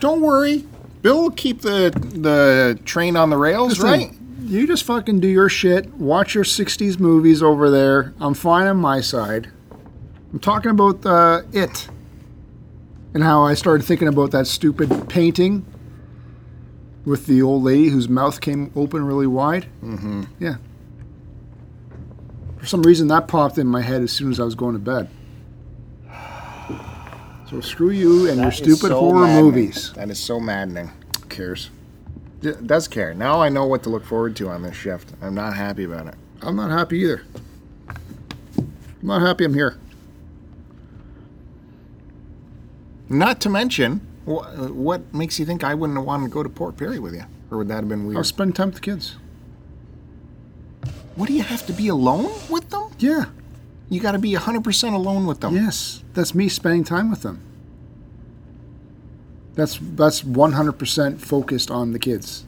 Don't 0.00 0.20
worry, 0.20 0.64
Bill 1.02 1.22
will 1.22 1.30
keep 1.30 1.60
the 1.60 1.90
the 1.90 2.78
train 2.84 3.16
on 3.16 3.30
the 3.30 3.36
rails, 3.36 3.78
Listen, 3.78 3.86
right? 3.86 4.12
You 4.40 4.66
just 4.66 4.84
fucking 4.84 5.20
do 5.20 5.28
your 5.28 5.48
shit. 5.48 5.94
Watch 5.94 6.34
your 6.34 6.44
60s 6.44 6.98
movies 6.98 7.42
over 7.42 7.70
there. 7.70 8.14
I'm 8.20 8.34
fine 8.34 8.66
on 8.66 8.78
my 8.78 9.00
side. 9.00 9.50
I'm 10.32 10.38
talking 10.40 10.70
about 10.70 11.04
uh, 11.06 11.42
it 11.52 11.88
and 13.14 13.22
how 13.22 13.42
I 13.44 13.54
started 13.54 13.84
thinking 13.84 14.08
about 14.08 14.32
that 14.32 14.46
stupid 14.46 15.08
painting 15.08 15.64
with 17.04 17.26
the 17.26 17.40
old 17.40 17.62
lady 17.62 17.88
whose 17.88 18.08
mouth 18.08 18.40
came 18.40 18.70
open 18.76 19.04
really 19.06 19.26
wide. 19.26 19.66
Mm-hmm. 19.82 20.24
Yeah. 20.38 20.56
For 22.58 22.66
some 22.66 22.82
reason, 22.82 23.08
that 23.08 23.28
popped 23.28 23.58
in 23.58 23.66
my 23.66 23.80
head 23.80 24.02
as 24.02 24.10
soon 24.12 24.30
as 24.30 24.40
I 24.40 24.44
was 24.44 24.54
going 24.56 24.74
to 24.74 24.80
bed. 24.80 25.08
So 27.48 27.60
screw 27.60 27.90
you 27.90 28.28
and 28.28 28.40
your 28.40 28.50
stupid 28.50 28.88
so 28.88 28.98
horror 28.98 29.20
maddening. 29.26 29.44
movies. 29.44 29.92
That 29.92 30.10
is 30.10 30.18
so 30.18 30.40
maddening. 30.40 30.90
Who 31.20 31.26
cares? 31.28 31.70
D- 32.40 32.54
does 32.66 32.88
care. 32.88 33.14
Now 33.14 33.40
I 33.40 33.48
know 33.50 33.66
what 33.66 33.84
to 33.84 33.88
look 33.88 34.04
forward 34.04 34.34
to 34.36 34.48
on 34.48 34.62
this 34.62 34.74
shift. 34.74 35.12
I'm 35.22 35.34
not 35.34 35.54
happy 35.54 35.84
about 35.84 36.08
it. 36.08 36.14
I'm 36.42 36.56
not 36.56 36.70
happy 36.72 36.98
either. 36.98 37.22
I'm 37.88 38.74
not 39.02 39.22
happy 39.22 39.44
I'm 39.44 39.54
here. 39.54 39.78
Not 43.08 43.40
to 43.42 43.48
mention, 43.48 44.00
wh- 44.24 44.70
what 44.74 45.14
makes 45.14 45.38
you 45.38 45.46
think 45.46 45.62
I 45.64 45.74
wouldn't 45.74 45.98
have 45.98 46.06
wanted 46.06 46.24
to 46.24 46.30
go 46.30 46.42
to 46.42 46.48
Port 46.48 46.76
Perry 46.76 46.98
with 46.98 47.14
you? 47.14 47.24
Or 47.50 47.58
would 47.58 47.68
that 47.68 47.76
have 47.76 47.88
been 47.88 48.16
I'll 48.16 48.24
spend 48.24 48.56
time 48.56 48.68
with 48.68 48.76
the 48.76 48.80
kids. 48.80 49.16
What 51.14 51.28
do 51.28 51.32
you 51.34 51.42
have 51.42 51.64
to 51.66 51.72
be 51.72 51.88
alone 51.88 52.30
with 52.50 52.68
them? 52.70 52.90
Yeah. 52.98 53.26
You 53.88 54.00
got 54.00 54.12
to 54.12 54.18
be 54.18 54.32
100% 54.34 54.92
alone 54.92 55.26
with 55.26 55.40
them. 55.40 55.54
Yes. 55.54 56.02
That's 56.14 56.34
me 56.34 56.48
spending 56.48 56.82
time 56.84 57.10
with 57.10 57.22
them. 57.22 57.40
That's 59.54 59.78
that's 59.80 60.22
100% 60.22 61.18
focused 61.20 61.70
on 61.70 61.92
the 61.92 61.98
kids. 61.98 62.44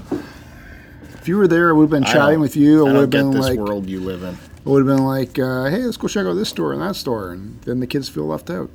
If 1.15 1.27
you 1.29 1.39
were 1.39 1.49
there, 1.49 1.71
I 1.71 1.73
would 1.73 1.85
have 1.85 1.91
been 1.91 2.05
I 2.05 2.13
chatting 2.13 2.35
don't- 2.35 2.41
with 2.41 2.57
you. 2.57 2.87
I 2.87 2.91
I 2.91 2.93
would 2.93 3.01
have 3.01 3.11
don't 3.11 3.31
get 3.31 3.31
been 3.33 3.41
this 3.41 3.51
like, 3.51 3.59
world 3.59 3.89
you 3.89 4.01
live 4.01 4.23
in. 4.23 4.35
I 4.67 4.69
would 4.69 4.87
have 4.87 4.97
been 4.97 5.07
like, 5.07 5.39
uh, 5.39 5.67
hey, 5.71 5.85
let's 5.85 5.97
go 5.97 6.09
check 6.09 6.27
out 6.27 6.35
this 6.35 6.51
store 6.51 6.73
and 6.75 6.83
that 6.83 6.97
store, 6.97 7.31
and 7.31 7.61
then 7.63 7.81
the 7.81 7.87
kids 7.87 8.09
feel 8.11 8.27
left 8.27 8.51
out. 8.51 8.69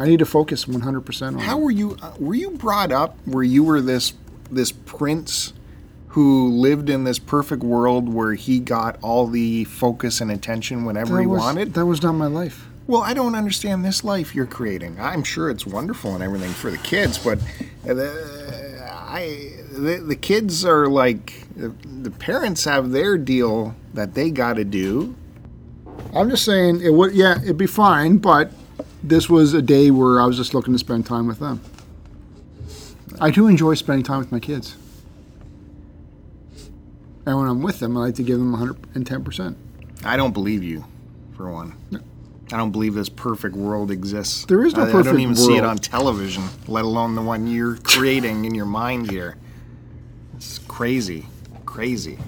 I 0.00 0.06
need 0.06 0.20
to 0.20 0.26
focus 0.26 0.64
100% 0.64 1.26
on. 1.26 1.38
How 1.38 1.58
were 1.58 1.70
you? 1.70 1.98
Uh, 2.00 2.14
were 2.18 2.34
you 2.34 2.52
brought 2.52 2.90
up 2.90 3.18
where 3.26 3.42
you 3.42 3.62
were 3.62 3.82
this 3.82 4.14
this 4.50 4.72
prince 4.72 5.52
who 6.08 6.48
lived 6.48 6.88
in 6.88 7.04
this 7.04 7.18
perfect 7.18 7.62
world 7.62 8.08
where 8.08 8.32
he 8.32 8.58
got 8.58 8.98
all 9.02 9.26
the 9.26 9.64
focus 9.64 10.22
and 10.22 10.30
attention 10.30 10.86
whenever 10.86 11.16
that 11.16 11.20
he 11.20 11.26
was, 11.26 11.40
wanted? 11.40 11.74
That 11.74 11.84
was 11.84 12.02
not 12.02 12.12
my 12.12 12.26
life. 12.28 12.66
Well, 12.86 13.02
I 13.02 13.12
don't 13.12 13.34
understand 13.34 13.84
this 13.84 14.02
life 14.02 14.34
you're 14.34 14.46
creating. 14.46 14.98
I'm 14.98 15.22
sure 15.22 15.50
it's 15.50 15.66
wonderful 15.66 16.14
and 16.14 16.24
everything 16.24 16.50
for 16.50 16.70
the 16.70 16.78
kids, 16.78 17.18
but 17.18 17.38
uh, 17.86 17.92
the, 17.92 18.88
I 18.90 19.52
the, 19.70 19.98
the 19.98 20.16
kids 20.16 20.64
are 20.64 20.88
like 20.88 21.46
the, 21.54 21.74
the 21.84 22.10
parents 22.10 22.64
have 22.64 22.90
their 22.90 23.18
deal 23.18 23.76
that 23.92 24.14
they 24.14 24.30
got 24.30 24.54
to 24.54 24.64
do. 24.64 25.14
I'm 26.14 26.30
just 26.30 26.46
saying 26.46 26.80
it 26.80 26.94
would. 26.94 27.12
Yeah, 27.12 27.40
it'd 27.42 27.58
be 27.58 27.66
fine, 27.66 28.16
but 28.16 28.50
this 29.02 29.28
was 29.28 29.54
a 29.54 29.62
day 29.62 29.90
where 29.90 30.20
I 30.20 30.26
was 30.26 30.36
just 30.36 30.54
looking 30.54 30.72
to 30.72 30.78
spend 30.78 31.06
time 31.06 31.26
with 31.26 31.38
them. 31.38 31.60
I 33.20 33.30
do 33.30 33.46
enjoy 33.46 33.74
spending 33.74 34.04
time 34.04 34.18
with 34.18 34.32
my 34.32 34.40
kids, 34.40 34.76
and 37.26 37.36
when 37.38 37.48
I'm 37.48 37.62
with 37.62 37.80
them, 37.80 37.96
I 37.96 38.00
like 38.00 38.14
to 38.16 38.22
give 38.22 38.38
them 38.38 38.52
110 38.52 39.24
percent. 39.24 39.56
I 40.04 40.16
don't 40.16 40.32
believe 40.32 40.62
you, 40.62 40.84
for 41.36 41.50
one. 41.50 41.74
I 42.52 42.56
don't 42.56 42.72
believe 42.72 42.94
this 42.94 43.08
perfect 43.08 43.54
world 43.54 43.90
exists. 43.90 44.44
There 44.46 44.64
is 44.64 44.74
no 44.74 44.82
I, 44.82 44.84
perfect 44.86 44.94
world. 44.94 45.06
I 45.06 45.10
don't 45.12 45.20
even 45.20 45.36
see 45.36 45.56
it 45.56 45.64
on 45.64 45.78
television, 45.78 46.44
let 46.66 46.84
alone 46.84 47.14
the 47.14 47.22
one 47.22 47.46
you're 47.46 47.76
creating 47.76 48.44
in 48.44 48.54
your 48.54 48.66
mind 48.66 49.10
here. 49.10 49.36
It's 50.36 50.58
crazy, 50.58 51.26
crazy. 51.66 52.18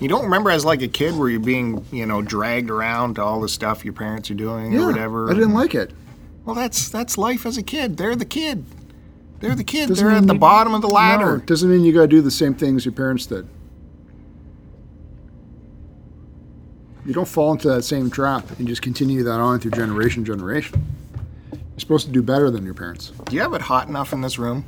You 0.00 0.08
don't 0.08 0.24
remember 0.24 0.50
as 0.50 0.64
like 0.64 0.82
a 0.82 0.88
kid 0.88 1.16
where 1.16 1.28
you're 1.28 1.40
being, 1.40 1.84
you 1.92 2.04
know, 2.06 2.20
dragged 2.20 2.68
around 2.70 3.14
to 3.16 3.22
all 3.22 3.40
the 3.40 3.48
stuff 3.48 3.84
your 3.84 3.94
parents 3.94 4.30
are 4.30 4.34
doing 4.34 4.72
Yeah, 4.72 4.80
or 4.82 4.86
whatever. 4.86 5.30
I 5.30 5.34
didn't 5.34 5.54
like 5.54 5.74
it. 5.74 5.92
Well, 6.44 6.54
that's 6.54 6.88
that's 6.88 7.16
life 7.16 7.46
as 7.46 7.56
a 7.56 7.62
kid. 7.62 7.96
They're 7.96 8.16
the 8.16 8.24
kid. 8.24 8.64
They're 9.40 9.54
the 9.54 9.64
kid. 9.64 9.88
Doesn't 9.88 10.04
They're 10.06 10.16
at 10.16 10.26
the 10.26 10.34
you- 10.34 10.38
bottom 10.40 10.74
of 10.74 10.82
the 10.82 10.88
No, 10.88 10.94
ladder. 10.94 11.36
doesn't 11.38 11.70
mean 11.70 11.84
you 11.84 11.92
got 11.92 12.02
to 12.02 12.06
do 12.08 12.20
the 12.22 12.30
same 12.30 12.54
things 12.54 12.84
your 12.84 12.92
parents 12.92 13.26
did. 13.26 13.46
You 17.06 17.12
don't 17.12 17.28
fall 17.28 17.52
into 17.52 17.68
that 17.68 17.82
same 17.84 18.10
trap 18.10 18.58
and 18.58 18.66
just 18.66 18.80
continue 18.82 19.22
that 19.24 19.38
on 19.38 19.60
through 19.60 19.72
generation 19.72 20.24
to 20.24 20.32
generation. 20.32 20.82
You're 21.52 21.60
supposed 21.80 22.06
to 22.06 22.12
do 22.12 22.22
better 22.22 22.50
than 22.50 22.64
your 22.64 22.74
parents. 22.74 23.12
Do 23.26 23.36
you 23.36 23.42
have 23.42 23.52
it 23.52 23.60
hot 23.60 23.88
enough 23.88 24.12
in 24.12 24.20
this 24.22 24.38
room? 24.38 24.64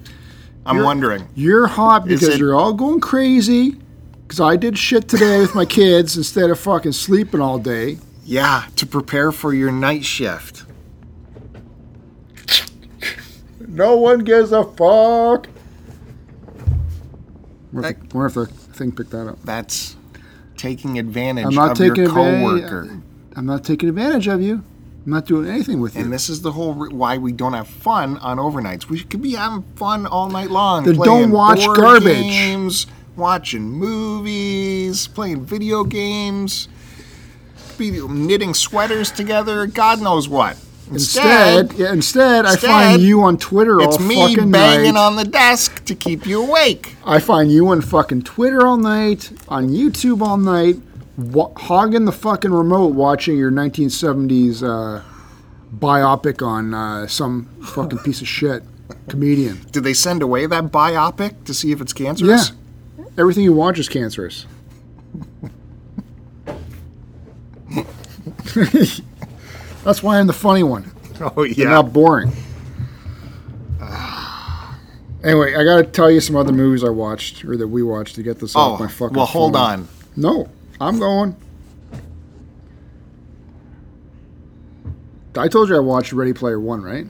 I'm 0.67 0.77
You're- 0.77 0.85
wondering. 0.87 1.29
You're 1.35 1.67
hot 1.67 2.05
because 2.05 2.29
it- 2.29 2.39
you're 2.39 2.55
all 2.55 2.73
going 2.75 3.01
crazy. 3.01 3.77
Because 4.27 4.41
I 4.41 4.57
did 4.57 4.77
shit 4.77 5.09
today 5.09 5.39
with 5.39 5.55
my 5.55 5.65
kids 5.65 6.17
instead 6.17 6.51
of 6.51 6.59
fucking 6.59 6.93
sleeping 6.93 7.41
all 7.41 7.59
day. 7.59 7.99
Yeah, 8.25 8.65
to 8.75 8.87
prepare 8.87 9.31
for 9.31 9.55
your 9.55 9.71
night 9.71 10.05
shift. 10.05 10.65
No 13.69 13.97
one 13.97 14.21
gives 14.21 14.51
a 14.53 14.65
fuck. 14.65 15.49
The, 17.73 17.95
wonder 18.13 18.27
if 18.27 18.35
the 18.35 18.47
thing 18.47 18.91
picked 18.93 19.11
that 19.11 19.29
up. 19.29 19.43
That's 19.43 19.97
taking 20.57 20.99
advantage 20.99 21.47
I'm 21.47 21.55
not 21.55 21.73
of 21.73 21.79
taking 21.79 21.97
your 21.97 22.07
advantage. 22.09 22.69
coworker. 22.69 23.03
I'm 23.37 23.47
not 23.47 23.65
taking 23.65 23.89
advantage 23.89 24.27
of 24.29 24.41
you. 24.41 24.65
I'm 25.05 25.13
not 25.13 25.27
doing 25.27 25.49
anything 25.49 25.81
with 25.81 25.95
you. 25.95 26.03
And 26.03 26.13
this 26.13 26.29
is 26.29 26.43
the 26.43 26.53
whole 26.53 26.75
re- 26.75 26.93
why 26.93 27.19
we 27.19 27.31
don't 27.31 27.53
have 27.53 27.69
fun 27.69 28.17
on 28.19 28.39
overnights. 28.39 28.89
We 28.89 29.05
could 29.05 29.23
be 29.23 29.35
having 29.35 29.63
fun 29.77 30.07
all 30.07 30.29
night 30.31 30.51
long. 30.51 30.85
Then 30.85 30.97
don't 30.97 31.31
watch 31.31 31.65
garbage. 31.65 32.15
Games, 32.17 32.87
watching 33.17 33.63
movies, 33.63 35.07
playing 35.09 35.45
video 35.45 35.85
games, 35.85 36.69
be 37.79 37.91
knitting 38.07 38.55
sweaters 38.55 39.11
together. 39.11 39.67
God 39.67 40.01
knows 40.01 40.29
what. 40.29 40.57
instead, 40.91 41.73
yeah, 41.75 41.93
instead, 41.93 42.47
I 42.47 42.57
find 42.57 43.03
you 43.03 43.23
on 43.23 43.39
Twitter 43.39 43.81
all 43.81 43.93
fucking 43.93 44.07
night. 44.09 44.31
it's 44.35 44.39
me 44.45 44.53
banging 44.53 44.95
night. 44.95 45.01
on 45.01 45.17
the 45.17 45.25
desk 45.25 45.85
to 45.87 45.95
keep 45.95 46.27
you 46.27 46.43
awake. 46.43 46.95
I 47.05 47.19
find 47.19 47.51
you 47.51 47.69
on 47.69 47.81
fucking 47.81 48.23
Twitter 48.23 48.67
all 48.67 48.77
night, 48.77 49.33
on 49.49 49.69
YouTube 49.69 50.21
all 50.23 50.37
night, 50.37 50.77
wa- 51.17 51.53
hogging 51.57 52.05
the 52.05 52.13
fucking 52.13 52.53
remote, 52.53 52.95
watching 52.95 53.37
your 53.37 53.51
1970s 53.51 54.63
uh, 54.63 55.03
biopic 55.77 56.47
on 56.47 56.73
uh, 56.73 57.07
some 57.09 57.47
fucking 57.63 57.99
piece 57.99 58.21
of 58.21 58.29
shit 58.29 58.63
comedian. 59.09 59.67
Did 59.73 59.83
they 59.85 59.95
send 59.95 60.23
away 60.23 60.47
that 60.47 60.67
biopic 60.67 61.45
to 61.45 61.53
see 61.55 61.73
if 61.73 61.81
it's 61.81 61.93
cancerous? 61.93 62.51
Yeah, 62.51 62.55
cancerous? 62.55 62.66
Everything 63.19 63.45
you 63.45 63.53
watch 63.53 63.79
is 63.79 63.89
cancerous. 63.89 64.47
That's 69.85 70.03
why 70.03 70.19
I'm 70.19 70.27
the 70.27 70.33
funny 70.33 70.63
one. 70.63 70.91
Oh 71.21 71.31
They're 71.45 71.47
yeah. 71.49 71.69
not 71.71 71.93
boring. 71.93 72.33
Anyway, 75.25 75.55
I 75.57 75.65
gotta 75.65 75.83
tell 75.85 76.11
you 76.11 76.21
some 76.21 76.37
other 76.37 76.53
movies 76.53 76.85
I 76.85 76.89
watched 76.91 77.45
or 77.45 77.57
that 77.57 77.67
we 77.67 77.83
watched 77.83 78.15
to 78.17 78.23
get 78.23 78.39
this 78.39 78.55
off 78.55 78.79
Oh 78.81 78.85
my 78.85 78.89
fucking. 78.91 79.17
well, 79.17 79.27
hold 79.27 79.55
phone. 79.55 79.63
on. 79.63 79.89
No, 80.15 80.49
I'm 80.81 80.99
going. 80.99 81.35
I 85.37 85.49
told 85.49 85.69
you 85.69 85.77
I 85.77 85.81
watched 85.81 86.13
Ready 86.13 86.33
Player 86.33 86.61
One, 86.61 86.83
right? 86.83 87.07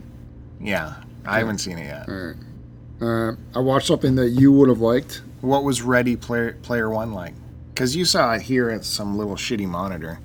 Yeah, 0.59 0.95
I 1.25 1.37
haven't 1.39 1.59
seen 1.59 1.77
it 1.77 1.85
yet. 1.85 2.09
All 2.09 2.15
right. 2.15 2.35
Uh, 2.99 3.35
I 3.55 3.59
watched 3.59 3.87
something 3.87 4.15
that 4.15 4.29
you 4.29 4.51
would 4.51 4.67
have 4.69 4.79
liked. 4.79 5.21
What 5.41 5.63
was 5.63 5.81
Ready 5.81 6.15
Player 6.15 6.53
Player 6.63 6.89
One 6.89 7.13
like? 7.13 7.33
Because 7.73 7.95
you 7.95 8.05
saw 8.05 8.33
it 8.33 8.41
here 8.41 8.69
at 8.69 8.83
some 8.83 9.17
little 9.17 9.35
shitty 9.35 9.67
monitor. 9.67 10.19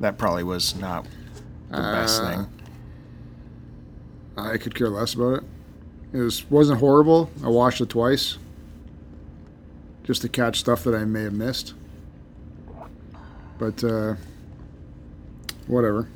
That 0.00 0.16
probably 0.18 0.42
was 0.44 0.74
not 0.76 1.06
the 1.70 1.76
best 1.76 2.20
Uh, 2.22 2.30
thing. 2.30 2.46
I 4.36 4.56
could 4.56 4.74
care 4.74 4.88
less 4.88 5.14
about 5.14 5.38
it. 5.38 5.44
It 6.12 6.18
was 6.18 6.48
wasn't 6.50 6.80
horrible. 6.80 7.30
I 7.42 7.48
watched 7.48 7.80
it 7.80 7.88
twice, 7.90 8.38
just 10.02 10.22
to 10.22 10.28
catch 10.28 10.58
stuff 10.60 10.82
that 10.84 10.94
I 10.94 11.04
may 11.04 11.22
have 11.24 11.32
missed. 11.34 11.74
But 13.58 13.84
uh, 13.84 14.14
whatever. 15.66 16.08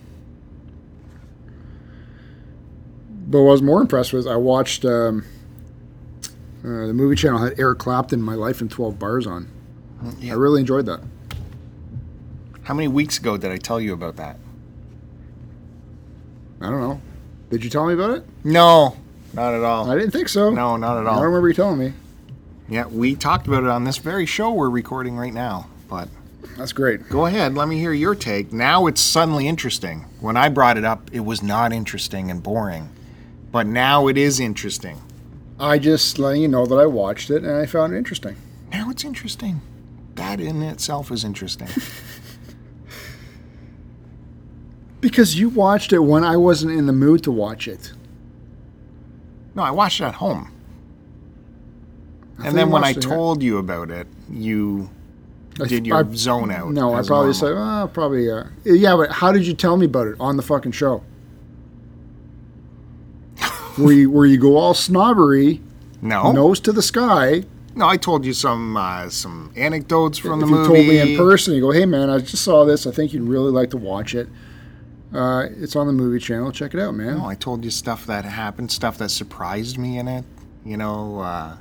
But 3.29 3.43
what 3.43 3.49
I 3.51 3.53
was 3.53 3.63
more 3.63 3.81
impressed 3.83 4.13
with, 4.15 4.27
I 4.27 4.37
watched 4.37 4.85
um, 4.87 5.25
uh, 6.69 6.87
the 6.87 6.93
movie 6.95 7.17
channel 7.17 7.39
had 7.39 7.59
Eric 7.59 7.79
Clapton, 7.79 8.23
"My 8.23 8.35
Life 8.35 8.61
in 8.61 8.69
Twelve 8.69 8.99
Bars" 8.99 9.27
on. 9.27 9.49
Yeah. 10.21 10.33
I 10.33 10.37
really 10.37 10.61
enjoyed 10.61 10.87
that. 10.87 11.01
How 12.63 12.75
many 12.75 12.89
weeks 12.89 13.19
ago 13.19 13.37
did 13.37 13.51
I 13.51 13.57
tell 13.57 13.81
you 13.81 13.93
about 13.93 14.17
that? 14.17 14.39
I 16.61 16.67
don't 16.71 16.81
know. 16.81 17.01
Did 17.51 17.65
you 17.65 17.71
tell 17.71 17.87
me 17.87 17.95
about 17.95 18.11
it? 18.11 18.25
No, 18.45 18.97
not 19.33 19.55
at 19.55 19.63
all. 19.63 19.91
I 19.91 19.95
didn't 19.97 20.11
think 20.11 20.29
so. 20.29 20.51
No, 20.51 20.77
not 20.77 20.99
at 20.99 21.07
all. 21.07 21.13
I 21.13 21.17
don't 21.17 21.25
remember 21.25 21.49
you 21.49 21.55
telling 21.55 21.79
me. 21.79 21.93
Yeah, 22.69 22.87
we 22.87 23.15
talked 23.15 23.47
about 23.47 23.65
it 23.65 23.71
on 23.71 23.85
this 23.85 23.97
very 23.97 24.27
show 24.27 24.53
we're 24.53 24.69
recording 24.69 25.17
right 25.17 25.33
now. 25.33 25.69
But 25.89 26.09
That's 26.59 26.73
great. 26.73 27.09
go 27.09 27.25
ahead, 27.25 27.55
let 27.55 27.67
me 27.69 27.79
hear 27.79 27.93
your 27.95 28.15
take. 28.15 28.53
Now 28.53 28.87
it's 28.87 29.01
suddenly 29.01 29.49
interesting. 29.49 30.05
When 30.21 30.37
I 30.37 30.51
brought 30.51 30.77
it 30.77 30.85
up, 30.85 31.09
it 31.13 31.21
was 31.21 31.43
not 31.43 31.73
interesting 31.73 32.31
and 32.31 32.43
boring. 32.43 32.91
But 33.51 33.67
now 33.67 34.09
it 34.09 34.19
is 34.19 34.39
interesting. 34.39 35.01
I 35.61 35.79
just 35.79 36.19
letting 36.19 36.43
you 36.43 36.49
know 36.49 36.67
that 36.67 36.77
I 36.77 36.87
watched 36.87 37.31
it 37.31 37.43
and 37.43 37.53
I 37.53 37.67
found 37.67 37.93
it 37.93 37.99
interesting. 37.99 38.37
Now 38.73 38.91
it's 38.91 39.05
interesting. 39.05 39.61
That 40.15 40.41
in 40.41 40.63
itself 40.63 41.11
is 41.11 41.25
interesting. 41.25 41.69
Because 45.01 45.39
you 45.39 45.49
watched 45.49 45.93
it 45.93 46.01
when 46.01 46.25
I 46.25 46.37
wasn't 46.37 46.73
in 46.73 46.87
the 46.87 46.93
mood 46.93 47.23
to 47.23 47.31
watch 47.31 47.69
it. 47.69 47.93
no, 49.55 49.63
I 49.63 49.71
watched 49.71 50.01
it 50.01 50.05
at 50.07 50.15
home. 50.17 50.51
thought 52.37 52.47
And 52.49 52.59
then 52.59 52.71
when 52.71 52.83
I 52.83 52.93
told 52.95 53.41
you 53.43 53.59
about 53.59 53.91
it, 53.93 54.09
you 54.29 54.91
I- 55.61 55.67
did 55.67 55.87
your 55.87 55.99
I- 55.99 56.15
zone 56.15 56.51
out. 56.51 56.73
No, 56.73 56.95
I 56.95 57.03
probably 57.03 57.33
normal. 57.33 57.35
said, 57.35 57.53
oh, 57.57 57.89
probably, 57.93 58.29
uh, 58.31 58.45
yeah, 58.65 58.97
but 58.97 59.11
how 59.13 59.31
did 59.31 59.47
you 59.47 59.55
tell 59.55 59.77
me 59.77 59.87
about 59.87 60.09
it 60.09 60.17
on 60.19 60.37
the 60.37 60.43
fucking 60.43 60.73
show? 60.73 61.05
Where, 63.79 63.93
you, 63.93 64.11
where 64.11 64.27
you 64.27 64.39
go 64.39 64.57
all 64.57 64.75
snobbery, 64.75 65.61
no, 66.03 66.25
no, 66.25 66.33
nose 66.33 66.61
to 66.61 66.73
the 66.73 66.83
sky. 66.83 67.45
No, 67.75 67.87
I 67.87 67.97
told 67.97 68.25
you 68.25 68.33
some 68.33 68.77
uh, 68.77 69.09
some 69.09 69.53
anecdotes 69.57 70.19
from 70.19 70.41
if 70.43 70.47
the 70.49 70.53
you 70.53 70.59
movie. 70.59 70.75
told 70.75 70.89
me 70.89 70.99
in 70.99 71.17
person, 71.17 71.55
you 71.55 71.61
go, 71.61 71.71
hey 71.71 71.87
man, 71.87 72.11
I 72.11 72.19
just 72.19 72.43
saw 72.43 72.65
this. 72.65 72.87
I 72.87 72.91
think 72.91 73.13
you'd 73.13 73.23
really 73.23 73.53
like 73.53 73.71
to 73.71 73.77
watch 73.77 74.15
it. 74.15 74.29
Uh, 75.15 75.47
it's 75.57 75.77
on 75.77 75.87
the 75.87 75.93
movie 75.93 76.19
channel. 76.19 76.53
Check 76.53 76.75
it 76.75 76.81
out, 76.81 76.95
man. 76.95 77.19
No, 77.19 77.27
I 77.27 77.35
told 77.35 77.65
you 77.65 77.71
stuff 77.71 78.05
that 78.07 78.25
happened, 78.25 78.71
stuff 78.71 78.99
that 78.99 79.11
surprised 79.11 79.79
me 79.79 79.99
in 79.99 80.09
it. 80.09 80.25
You 80.65 80.77
know, 80.77 81.21
uh, 81.21 81.57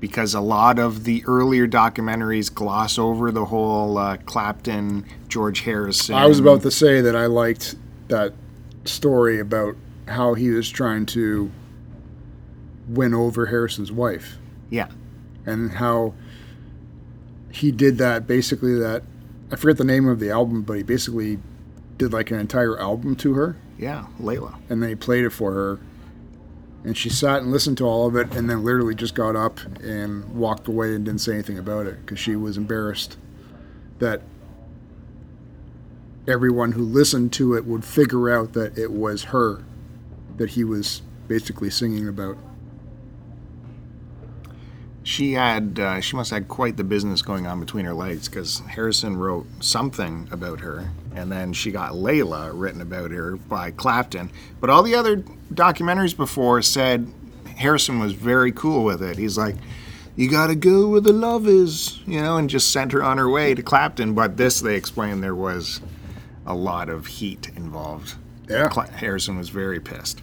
because 0.00 0.34
a 0.34 0.40
lot 0.40 0.78
of 0.78 1.04
the 1.04 1.22
earlier 1.26 1.68
documentaries 1.68 2.52
gloss 2.52 2.98
over 2.98 3.30
the 3.30 3.44
whole 3.44 3.98
uh, 3.98 4.16
Clapton, 4.24 5.06
George 5.28 5.60
Harrison. 5.60 6.16
I 6.16 6.26
was 6.26 6.40
about 6.40 6.62
to 6.62 6.70
say 6.70 7.00
that 7.02 7.14
I 7.14 7.26
liked 7.26 7.76
that 8.08 8.32
story 8.84 9.38
about 9.38 9.76
how 10.12 10.34
he 10.34 10.50
was 10.50 10.70
trying 10.70 11.06
to 11.06 11.50
win 12.88 13.14
over 13.14 13.46
Harrison's 13.46 13.92
wife. 13.92 14.38
Yeah, 14.70 14.88
and 15.46 15.72
how 15.72 16.14
he 17.50 17.70
did 17.70 17.98
that 17.98 18.26
basically 18.26 18.78
that 18.78 19.02
I 19.50 19.56
forget 19.56 19.76
the 19.76 19.84
name 19.84 20.08
of 20.08 20.20
the 20.20 20.30
album 20.30 20.62
but 20.62 20.74
he 20.74 20.82
basically 20.82 21.38
did 21.98 22.12
like 22.12 22.30
an 22.30 22.38
entire 22.38 22.78
album 22.80 23.14
to 23.16 23.34
her. 23.34 23.56
Yeah, 23.78 24.06
Layla. 24.20 24.54
and 24.70 24.82
then 24.82 24.88
he 24.88 24.94
played 24.94 25.24
it 25.24 25.30
for 25.30 25.52
her. 25.52 25.80
And 26.84 26.96
she 26.96 27.08
sat 27.10 27.42
and 27.42 27.52
listened 27.52 27.78
to 27.78 27.84
all 27.84 28.08
of 28.08 28.16
it 28.16 28.34
and 28.34 28.50
then 28.50 28.64
literally 28.64 28.94
just 28.94 29.14
got 29.14 29.36
up 29.36 29.60
and 29.80 30.28
walked 30.34 30.66
away 30.66 30.94
and 30.94 31.04
didn't 31.04 31.20
say 31.20 31.34
anything 31.34 31.58
about 31.58 31.86
it 31.86 32.00
because 32.00 32.18
she 32.18 32.34
was 32.34 32.56
embarrassed 32.56 33.16
that 34.00 34.22
everyone 36.26 36.72
who 36.72 36.82
listened 36.82 37.32
to 37.34 37.54
it 37.54 37.66
would 37.66 37.84
figure 37.84 38.30
out 38.30 38.52
that 38.54 38.76
it 38.76 38.90
was 38.90 39.24
her 39.24 39.62
that 40.42 40.50
he 40.50 40.64
was 40.64 41.02
basically 41.28 41.70
singing 41.70 42.08
about 42.08 42.36
She 45.04 45.34
had, 45.34 45.78
uh, 45.78 46.00
she 46.00 46.16
must 46.16 46.30
have 46.30 46.42
had 46.42 46.48
quite 46.48 46.76
the 46.76 46.82
business 46.82 47.22
going 47.22 47.46
on 47.46 47.60
between 47.60 47.84
her 47.84 47.94
legs 47.94 48.28
because 48.28 48.60
Harrison 48.68 49.16
wrote 49.16 49.46
something 49.60 50.26
about 50.32 50.58
her, 50.60 50.90
and 51.14 51.30
then 51.30 51.52
she 51.52 51.70
got 51.70 51.92
Layla 51.92 52.50
written 52.52 52.80
about 52.80 53.12
her 53.12 53.36
by 53.36 53.70
Clapton. 53.70 54.30
But 54.60 54.68
all 54.68 54.82
the 54.82 54.96
other 54.96 55.18
documentaries 55.54 56.16
before 56.16 56.60
said 56.62 57.12
Harrison 57.56 58.00
was 58.00 58.12
very 58.12 58.50
cool 58.50 58.84
with 58.84 59.00
it. 59.00 59.18
He's 59.18 59.38
like, 59.38 59.54
"You 60.16 60.28
got 60.28 60.48
to 60.48 60.56
go 60.56 60.88
where 60.88 61.00
the 61.00 61.12
love 61.12 61.46
is," 61.46 62.00
you 62.04 62.20
know, 62.20 62.36
and 62.36 62.50
just 62.50 62.70
sent 62.70 62.90
her 62.92 63.02
on 63.02 63.18
her 63.18 63.28
way 63.30 63.54
to 63.54 63.62
Clapton. 63.62 64.14
But 64.14 64.36
this, 64.36 64.60
they 64.60 64.74
explained 64.74 65.22
there 65.22 65.36
was 65.36 65.80
a 66.46 66.54
lot 66.54 66.88
of 66.88 67.06
heat 67.06 67.50
involved. 67.56 68.14
yeah 68.48 68.68
Cla- 68.68 68.90
Harrison 68.90 69.36
was 69.38 69.48
very 69.50 69.78
pissed. 69.80 70.20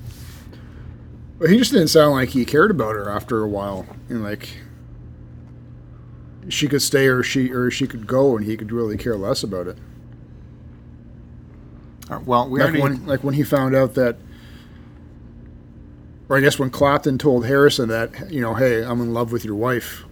But 1.39 1.49
he 1.49 1.57
just 1.57 1.71
didn't 1.71 1.87
sound 1.87 2.11
like 2.11 2.29
he 2.29 2.43
cared 2.45 2.69
about 2.69 2.95
her 2.95 3.09
after 3.09 3.41
a 3.43 3.47
while. 3.47 3.85
And 4.09 4.21
like 4.23 4.49
she 6.49 6.67
could 6.67 6.81
stay 6.81 7.07
or 7.07 7.23
she 7.23 7.51
or 7.51 7.69
she 7.71 7.87
could 7.87 8.07
go 8.07 8.35
and 8.35 8.45
he 8.45 8.57
could 8.57 8.71
really 8.71 8.97
care 8.97 9.15
less 9.15 9.43
about 9.43 9.67
it. 9.67 9.77
Uh, 12.09 12.19
Well, 12.25 12.49
we 12.49 12.59
Like 12.59 12.69
already. 12.69 12.81
when 12.81 13.05
like 13.05 13.23
when 13.23 13.33
he 13.35 13.43
found 13.43 13.75
out 13.75 13.93
that 13.95 14.17
or 16.27 16.37
I 16.37 16.41
guess 16.41 16.59
when 16.59 16.69
Clapton 16.69 17.17
told 17.17 17.45
Harrison 17.45 17.89
that, 17.89 18.31
you 18.31 18.41
know, 18.41 18.53
hey, 18.53 18.83
I'm 18.83 19.01
in 19.01 19.13
love 19.13 19.31
with 19.31 19.43
your 19.45 19.55
wife. 19.55 20.03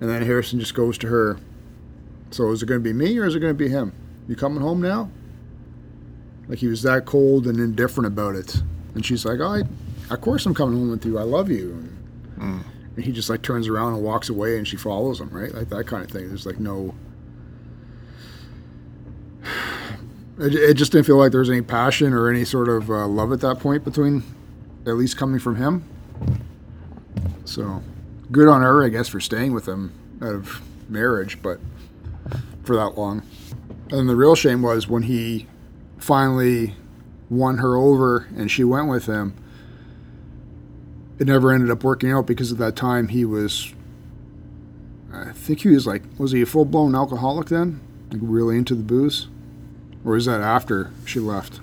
And 0.00 0.10
then 0.10 0.22
Harrison 0.22 0.58
just 0.60 0.74
goes 0.74 0.98
to 0.98 1.06
her. 1.06 1.38
So 2.32 2.50
is 2.50 2.62
it 2.62 2.66
gonna 2.66 2.80
be 2.80 2.92
me 2.92 3.16
or 3.18 3.24
is 3.26 3.34
it 3.36 3.40
gonna 3.40 3.54
be 3.54 3.68
him? 3.68 3.92
You 4.26 4.34
coming 4.36 4.60
home 4.60 4.82
now? 4.82 5.10
Like 6.48 6.58
he 6.58 6.66
was 6.66 6.82
that 6.82 7.06
cold 7.06 7.46
and 7.46 7.58
indifferent 7.58 8.06
about 8.08 8.34
it. 8.34 8.62
And 8.94 9.04
she's 9.04 9.24
like, 9.24 9.40
I, 9.40 9.62
of 10.10 10.20
course 10.20 10.46
I'm 10.46 10.54
coming 10.54 10.78
home 10.78 10.90
with 10.90 11.04
you. 11.04 11.18
I 11.18 11.22
love 11.22 11.50
you. 11.50 11.70
And, 12.36 12.64
and 12.96 13.04
he 13.04 13.12
just 13.12 13.30
like 13.30 13.42
turns 13.42 13.68
around 13.68 13.94
and 13.94 14.02
walks 14.02 14.28
away 14.28 14.56
and 14.58 14.66
she 14.66 14.76
follows 14.76 15.20
him, 15.20 15.30
right? 15.30 15.52
Like 15.52 15.68
that 15.70 15.86
kind 15.86 16.04
of 16.04 16.10
thing. 16.10 16.28
There's 16.28 16.46
like 16.46 16.60
no 16.60 16.94
it, 20.38 20.54
it 20.54 20.74
just 20.74 20.92
didn't 20.92 21.06
feel 21.06 21.16
like 21.16 21.30
there 21.30 21.40
was 21.40 21.50
any 21.50 21.62
passion 21.62 22.12
or 22.12 22.28
any 22.28 22.44
sort 22.44 22.68
of 22.68 22.90
uh, 22.90 23.06
love 23.06 23.32
at 23.32 23.40
that 23.40 23.58
point 23.58 23.84
between, 23.84 24.22
at 24.86 24.94
least 24.94 25.16
coming 25.16 25.38
from 25.38 25.56
him. 25.56 25.84
So, 27.44 27.82
good 28.30 28.48
on 28.48 28.62
her, 28.62 28.84
I 28.84 28.88
guess, 28.88 29.08
for 29.08 29.20
staying 29.20 29.52
with 29.52 29.68
him 29.68 29.92
out 30.22 30.34
of 30.34 30.62
marriage, 30.88 31.40
but 31.42 31.60
for 32.64 32.74
that 32.76 32.98
long. 32.98 33.22
And 33.90 34.08
the 34.08 34.16
real 34.16 34.34
shame 34.34 34.62
was 34.62 34.88
when 34.88 35.02
he 35.02 35.46
finally 35.98 36.74
won 37.30 37.58
her 37.58 37.76
over 37.76 38.26
and 38.36 38.50
she 38.50 38.64
went 38.64 38.88
with 38.88 39.06
him. 39.06 39.34
It 41.18 41.26
never 41.26 41.52
ended 41.52 41.70
up 41.70 41.84
working 41.84 42.10
out 42.10 42.26
because 42.26 42.50
at 42.50 42.58
that 42.58 42.74
time 42.76 43.08
he 43.08 43.24
was, 43.24 43.72
I 45.12 45.32
think 45.32 45.60
he 45.60 45.68
was 45.68 45.86
like, 45.86 46.02
was 46.18 46.32
he 46.32 46.42
a 46.42 46.46
full 46.46 46.64
blown 46.64 46.94
alcoholic 46.94 47.48
then? 47.48 47.80
Like 48.10 48.20
really 48.22 48.56
into 48.58 48.74
the 48.74 48.82
booze? 48.82 49.28
Or 50.04 50.16
is 50.16 50.26
that 50.26 50.40
after 50.40 50.90
she 51.04 51.20
left? 51.20 51.60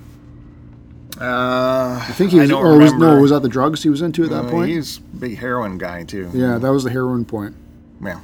Uh, 1.19 1.99
I 2.07 2.13
think 2.13 2.31
he 2.31 2.39
was, 2.39 2.51
or 2.51 2.77
was, 2.79 2.93
no, 2.93 3.19
was 3.21 3.29
that 3.31 3.41
the 3.43 3.49
drugs 3.49 3.83
he 3.83 3.89
was 3.89 4.01
into 4.01 4.23
at 4.23 4.29
that 4.31 4.45
Uh, 4.45 4.49
point? 4.49 4.71
He's 4.71 4.97
a 4.97 5.01
big 5.17 5.37
heroin 5.37 5.77
guy 5.77 6.03
too. 6.03 6.31
Yeah, 6.33 6.57
that 6.57 6.71
was 6.71 6.83
the 6.83 6.89
heroin 6.89 7.25
point. 7.25 7.55
Yeah. 8.03 8.21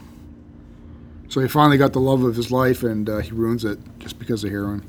So 1.28 1.42
he 1.42 1.48
finally 1.48 1.78
got 1.78 1.94
the 1.94 2.00
love 2.00 2.24
of 2.24 2.36
his 2.36 2.50
life, 2.52 2.82
and 2.84 3.08
uh, 3.10 3.18
he 3.20 3.32
ruins 3.32 3.66
it 3.66 3.78
just 4.00 4.18
because 4.18 4.44
of 4.44 4.50
heroin. 4.50 4.84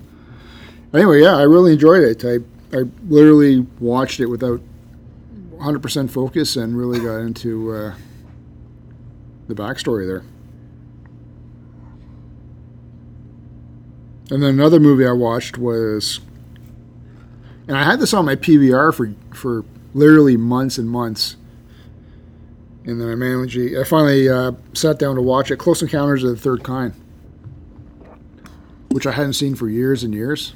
Anyway, 0.95 1.21
yeah, 1.21 1.37
I 1.37 1.43
really 1.43 1.73
enjoyed 1.73 2.03
it. 2.03 2.25
I 2.25 2.39
I 2.75 2.85
literally 3.09 3.67
watched 3.81 4.21
it 4.21 4.27
without 4.27 4.61
100% 5.59 6.11
focus 6.11 6.57
and 6.57 6.77
really 6.77 7.01
got 7.01 7.17
into 7.17 7.73
uh, 7.73 7.95
the 9.49 9.55
backstory 9.55 10.07
there. 10.07 10.25
And 14.31 14.43
then 14.43 14.51
another 14.51 14.79
movie 14.79 15.07
I 15.07 15.13
watched 15.13 15.57
was, 15.57 16.21
and 17.67 17.77
I 17.77 17.83
had 17.83 17.99
this 17.99 18.13
on 18.13 18.25
my 18.27 18.37
PVR 18.37 18.95
for 18.95 19.15
for 19.35 19.65
literally 19.95 20.37
months 20.37 20.79
and 20.79 20.89
months. 20.89 21.37
And 22.85 23.01
then 23.01 23.11
I 23.11 23.15
managed, 23.15 23.59
I 23.77 23.85
finally 23.85 24.29
uh, 24.29 24.53
sat 24.73 24.99
down 24.99 25.17
to 25.17 25.23
watch 25.23 25.51
it, 25.51 25.59
Close 25.59 25.83
Encounters 25.83 26.25
of 26.25 26.31
the 26.31 26.37
Third 26.37 26.65
Kind, 26.65 26.95
which 28.89 29.07
I 29.07 29.13
hadn't 29.13 29.35
seen 29.35 29.55
for 29.55 29.69
years 29.69 30.03
and 30.05 30.15
years. 30.15 30.55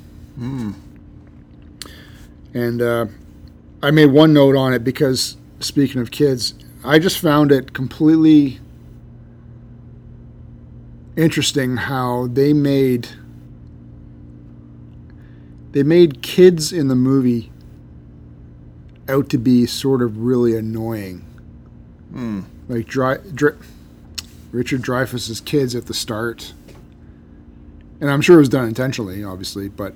And 2.54 2.80
uh, 2.80 3.06
I 3.82 3.90
made 3.90 4.06
one 4.06 4.32
note 4.32 4.54
on 4.56 4.72
it 4.72 4.84
because, 4.84 5.36
speaking 5.60 6.00
of 6.00 6.10
kids, 6.10 6.54
I 6.84 6.98
just 6.98 7.18
found 7.18 7.50
it 7.50 7.72
completely 7.72 8.60
interesting 11.16 11.76
how 11.76 12.26
they 12.28 12.52
made 12.52 13.06
they 15.72 15.82
made 15.82 16.22
kids 16.22 16.72
in 16.72 16.88
the 16.88 16.94
movie 16.94 17.50
out 19.08 19.28
to 19.30 19.36
be 19.38 19.66
sort 19.66 20.00
of 20.02 20.18
really 20.18 20.56
annoying 20.56 21.24
Hmm. 22.10 22.40
like 22.68 22.86
Dry, 22.86 23.16
Dr 23.16 23.58
Richard 24.52 24.82
Dreyfuss's 24.82 25.40
kids 25.40 25.74
at 25.74 25.86
the 25.86 25.94
start, 25.94 26.52
and 28.00 28.10
I'm 28.10 28.20
sure 28.20 28.36
it 28.36 28.40
was 28.40 28.48
done 28.50 28.68
intentionally, 28.68 29.24
obviously. 29.24 29.68
But 29.68 29.94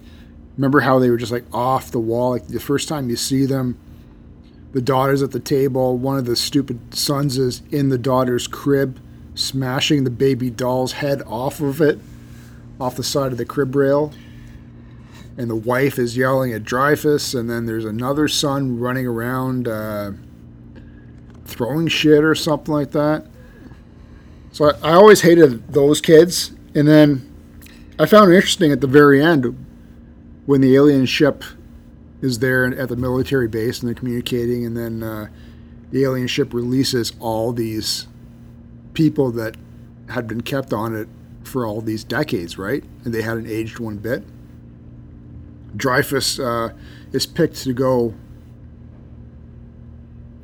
remember 0.56 0.80
how 0.80 0.98
they 0.98 1.10
were 1.10 1.16
just 1.16 1.32
like 1.32 1.44
off 1.52 1.90
the 1.90 2.00
wall. 2.00 2.30
Like 2.30 2.46
the 2.46 2.60
first 2.60 2.88
time 2.88 3.10
you 3.10 3.16
see 3.16 3.46
them, 3.46 3.78
the 4.72 4.80
daughter's 4.80 5.22
at 5.22 5.32
the 5.32 5.40
table. 5.40 5.96
One 5.96 6.18
of 6.18 6.26
the 6.26 6.36
stupid 6.36 6.94
sons 6.94 7.38
is 7.38 7.62
in 7.70 7.88
the 7.88 7.98
daughter's 7.98 8.46
crib, 8.46 9.00
smashing 9.34 10.04
the 10.04 10.10
baby 10.10 10.50
doll's 10.50 10.92
head 10.92 11.22
off 11.26 11.60
of 11.60 11.80
it, 11.80 11.98
off 12.80 12.96
the 12.96 13.02
side 13.02 13.32
of 13.32 13.38
the 13.38 13.44
crib 13.44 13.74
rail. 13.74 14.12
And 15.38 15.50
the 15.50 15.56
wife 15.56 15.98
is 15.98 16.16
yelling 16.16 16.52
at 16.52 16.62
Dreyfuss, 16.62 17.38
and 17.38 17.50
then 17.50 17.66
there's 17.66 17.84
another 17.84 18.26
son 18.26 18.80
running 18.80 19.06
around. 19.06 19.68
Uh, 19.68 20.12
throwing 21.46 21.88
shit 21.88 22.24
or 22.24 22.34
something 22.34 22.72
like 22.72 22.92
that. 22.92 23.26
So 24.52 24.70
I, 24.70 24.90
I 24.90 24.94
always 24.94 25.22
hated 25.22 25.72
those 25.72 26.00
kids. 26.00 26.52
And 26.74 26.86
then 26.86 27.32
I 27.98 28.06
found 28.06 28.32
it 28.32 28.36
interesting 28.36 28.72
at 28.72 28.80
the 28.80 28.86
very 28.86 29.22
end 29.22 29.65
when 30.46 30.60
the 30.60 30.74
alien 30.74 31.06
ship 31.06 31.44
is 32.22 32.38
there 32.38 32.64
at 32.64 32.88
the 32.88 32.96
military 32.96 33.48
base 33.48 33.80
and 33.80 33.88
they're 33.88 33.94
communicating, 33.94 34.64
and 34.64 34.76
then 34.76 35.02
uh, 35.02 35.28
the 35.90 36.04
alien 36.04 36.26
ship 36.26 36.54
releases 36.54 37.12
all 37.20 37.52
these 37.52 38.06
people 38.94 39.30
that 39.32 39.56
had 40.08 40.26
been 40.26 40.40
kept 40.40 40.72
on 40.72 40.94
it 40.94 41.08
for 41.44 41.66
all 41.66 41.80
these 41.80 42.04
decades, 42.04 42.58
right? 42.58 42.84
And 43.04 43.12
they 43.12 43.22
hadn't 43.22 43.46
aged 43.46 43.78
one 43.78 43.98
bit. 43.98 44.24
Dreyfuss 45.76 46.40
uh, 46.42 46.74
is 47.12 47.26
picked 47.26 47.56
to 47.56 47.72
go 47.72 48.14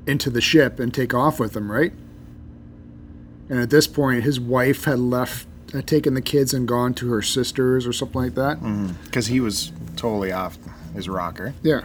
into 0.06 0.30
the 0.30 0.40
ship 0.40 0.78
and 0.78 0.92
take 0.92 1.14
off 1.14 1.40
with 1.40 1.56
him, 1.56 1.70
right? 1.70 1.92
And 3.48 3.60
at 3.60 3.70
this 3.70 3.86
point, 3.86 4.24
his 4.24 4.40
wife 4.40 4.84
had 4.84 4.98
left, 4.98 5.46
had 5.72 5.86
taken 5.86 6.14
the 6.14 6.22
kids 6.22 6.52
and 6.54 6.66
gone 6.68 6.94
to 6.94 7.10
her 7.10 7.22
sisters 7.22 7.86
or 7.86 7.92
something 7.92 8.20
like 8.20 8.34
that. 8.34 8.58
Mm-hmm. 8.58 8.88
Because 9.04 9.26
he 9.26 9.40
was 9.40 9.72
totally 9.96 10.32
off 10.32 10.58
his 10.94 11.08
rocker. 11.08 11.54
Yeah. 11.62 11.82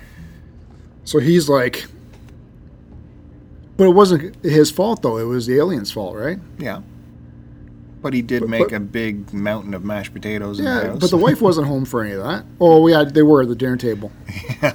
So 1.05 1.19
he's 1.19 1.47
like, 1.47 1.85
but 3.77 3.85
it 3.85 3.93
wasn't 3.93 4.43
his 4.43 4.71
fault 4.71 5.01
though. 5.01 5.17
It 5.17 5.23
was 5.23 5.45
the 5.45 5.57
alien's 5.57 5.91
fault, 5.91 6.15
right? 6.15 6.39
Yeah. 6.57 6.81
But 8.01 8.13
he 8.13 8.21
did 8.21 8.41
But- 8.41 8.49
make 8.49 8.69
but- 8.69 8.73
a 8.73 8.79
big 8.79 9.33
mountain 9.33 9.73
of 9.73 9.83
mashed 9.83 10.13
potatoes 10.13 10.57
the 10.57 10.63
Yeah, 10.65 10.83
house. 10.87 10.99
but 10.99 11.09
the 11.09 11.17
wife 11.17 11.41
wasn't 11.47 11.67
home 11.67 11.85
for 11.85 12.03
any 12.03 12.13
of 12.13 12.23
that. 12.23 12.45
Oh, 12.59 12.87
yeah, 12.87 13.03
they 13.03 13.23
were 13.23 13.41
at 13.41 13.47
the 13.49 13.55
dinner 13.55 13.77
table. 13.77 14.11
Yeah. 14.61 14.73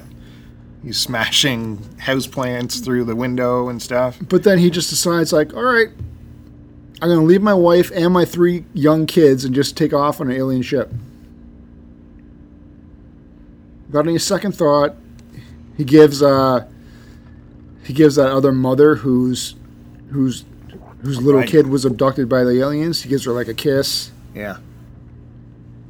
He's 0.82 0.98
smashing 0.98 1.78
houseplants 2.00 2.82
through 2.84 3.04
the 3.04 3.14
window 3.14 3.68
and 3.68 3.80
stuff. 3.80 4.18
But 4.28 4.42
then 4.42 4.58
he 4.58 4.68
just 4.68 4.90
decides, 4.90 5.32
like, 5.32 5.54
all 5.54 5.62
right, 5.62 5.88
I'm 7.02 7.08
going 7.08 7.18
to 7.18 7.26
leave 7.26 7.42
my 7.42 7.52
wife 7.52 7.90
and 7.92 8.14
my 8.14 8.24
three 8.24 8.64
young 8.74 9.06
kids 9.06 9.44
and 9.44 9.52
just 9.52 9.76
take 9.76 9.92
off 9.92 10.20
on 10.20 10.30
an 10.30 10.36
alien 10.36 10.62
ship. 10.62 10.88
Without 13.88 14.06
any 14.06 14.18
second 14.18 14.52
thought, 14.52 14.94
he 15.76 15.82
gives 15.84 16.22
uh, 16.22 16.64
he 17.84 17.92
gives 17.92 18.14
that 18.14 18.30
other 18.30 18.52
mother 18.52 18.94
whose 18.94 19.56
whose 20.10 20.44
whose 21.02 21.20
little 21.20 21.40
Right. 21.40 21.48
kid 21.48 21.66
was 21.66 21.84
abducted 21.84 22.28
by 22.28 22.44
the 22.44 22.60
aliens. 22.60 23.02
He 23.02 23.08
gives 23.08 23.24
her 23.24 23.32
like 23.32 23.48
a 23.48 23.54
kiss. 23.54 24.12
Yeah. 24.32 24.58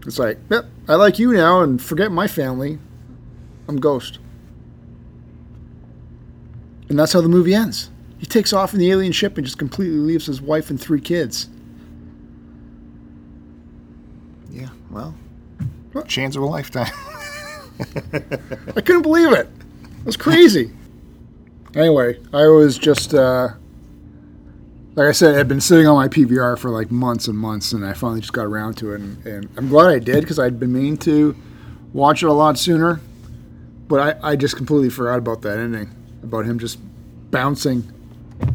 It's 0.06 0.18
like, 0.18 0.38
yep, 0.50 0.64
I 0.88 0.94
like 0.94 1.18
you 1.18 1.32
now, 1.34 1.60
and 1.60 1.80
forget 1.80 2.10
my 2.10 2.26
family. 2.26 2.78
I'm 3.68 3.76
Ghost. 3.76 4.18
And 6.88 6.98
that's 6.98 7.12
how 7.12 7.20
the 7.20 7.28
movie 7.28 7.54
ends. 7.54 7.90
He 8.22 8.26
takes 8.28 8.52
off 8.52 8.72
in 8.72 8.78
the 8.78 8.88
alien 8.88 9.10
ship 9.10 9.36
and 9.36 9.44
just 9.44 9.58
completely 9.58 9.96
leaves 9.98 10.26
his 10.26 10.40
wife 10.40 10.70
and 10.70 10.80
three 10.80 11.00
kids. 11.00 11.48
Yeah. 14.48 14.68
Well, 14.92 15.16
What? 15.90 16.06
chance 16.06 16.36
of 16.36 16.42
a 16.42 16.46
lifetime. 16.46 16.92
I 18.76 18.80
couldn't 18.80 19.02
believe 19.02 19.32
it. 19.32 19.48
It 19.98 20.06
was 20.06 20.16
crazy. 20.16 20.70
anyway, 21.74 22.20
I 22.32 22.46
was 22.46 22.78
just, 22.78 23.12
uh, 23.12 23.48
like 24.94 25.08
I 25.08 25.12
said, 25.12 25.34
I'd 25.34 25.48
been 25.48 25.60
sitting 25.60 25.88
on 25.88 25.96
my 25.96 26.06
PVR 26.06 26.56
for 26.56 26.70
like 26.70 26.92
months 26.92 27.26
and 27.26 27.36
months, 27.36 27.72
and 27.72 27.84
I 27.84 27.92
finally 27.92 28.20
just 28.20 28.32
got 28.32 28.44
around 28.46 28.74
to 28.78 28.92
it. 28.92 29.00
And, 29.00 29.26
and 29.26 29.48
I'm 29.56 29.68
glad 29.68 29.88
I 29.90 29.98
did 29.98 30.20
because 30.20 30.38
I'd 30.38 30.60
been 30.60 30.72
meaning 30.72 30.96
to 30.98 31.34
watch 31.92 32.22
it 32.22 32.26
a 32.26 32.32
lot 32.32 32.56
sooner. 32.56 33.00
But 33.88 34.20
I, 34.22 34.32
I 34.32 34.36
just 34.36 34.56
completely 34.56 34.90
forgot 34.90 35.18
about 35.18 35.42
that 35.42 35.58
ending, 35.58 35.90
about 36.22 36.44
him 36.44 36.60
just 36.60 36.78
bouncing. 37.32 37.90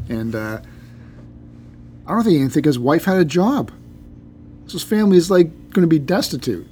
And 0.10 0.36
uh, 0.36 0.62
I 2.06 2.12
don't 2.12 2.24
think 2.24 2.32
he 2.32 2.38
even 2.38 2.50
think 2.50 2.66
his 2.66 2.80
wife 2.80 3.06
had 3.06 3.18
a 3.18 3.26
job. 3.26 3.72
So 4.68 4.74
his 4.74 4.84
family 4.84 5.18
is 5.18 5.30
like 5.32 5.48
going 5.72 5.82
to 5.82 5.88
be 5.88 6.00
destitute. 6.00 6.68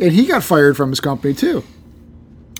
And 0.00 0.12
he 0.12 0.26
got 0.26 0.42
fired 0.42 0.76
from 0.76 0.90
his 0.90 1.00
company 1.00 1.32
too. 1.34 1.64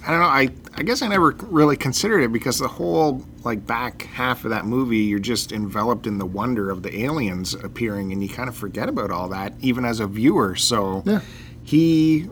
I 0.07 0.11
don't 0.11 0.21
know. 0.21 0.27
I 0.27 0.49
I 0.79 0.83
guess 0.83 1.03
I 1.03 1.09
never 1.09 1.31
really 1.49 1.77
considered 1.77 2.21
it 2.21 2.33
because 2.33 2.59
the 2.59 2.69
whole 2.69 3.25
like 3.44 3.67
back 3.67 4.03
half 4.03 4.44
of 4.44 4.50
that 4.50 4.65
movie, 4.65 4.98
you're 4.98 5.19
just 5.19 5.53
enveloped 5.53 6.07
in 6.07 6.19
the 6.19 6.27
wonder 6.27 6.71
of 6.71 6.83
the 6.83 7.00
aliens 7.00 7.55
appearing, 7.55 8.13
and 8.13 8.23
you 8.23 8.29
kind 8.29 8.48
of 8.48 8.57
forget 8.57 8.88
about 8.88 9.11
all 9.11 9.29
that, 9.31 9.53
even 9.61 9.85
as 9.85 10.00
a 10.00 10.07
viewer. 10.07 10.55
So 10.55 11.03
Yeah. 11.05 11.21
he 11.65 12.31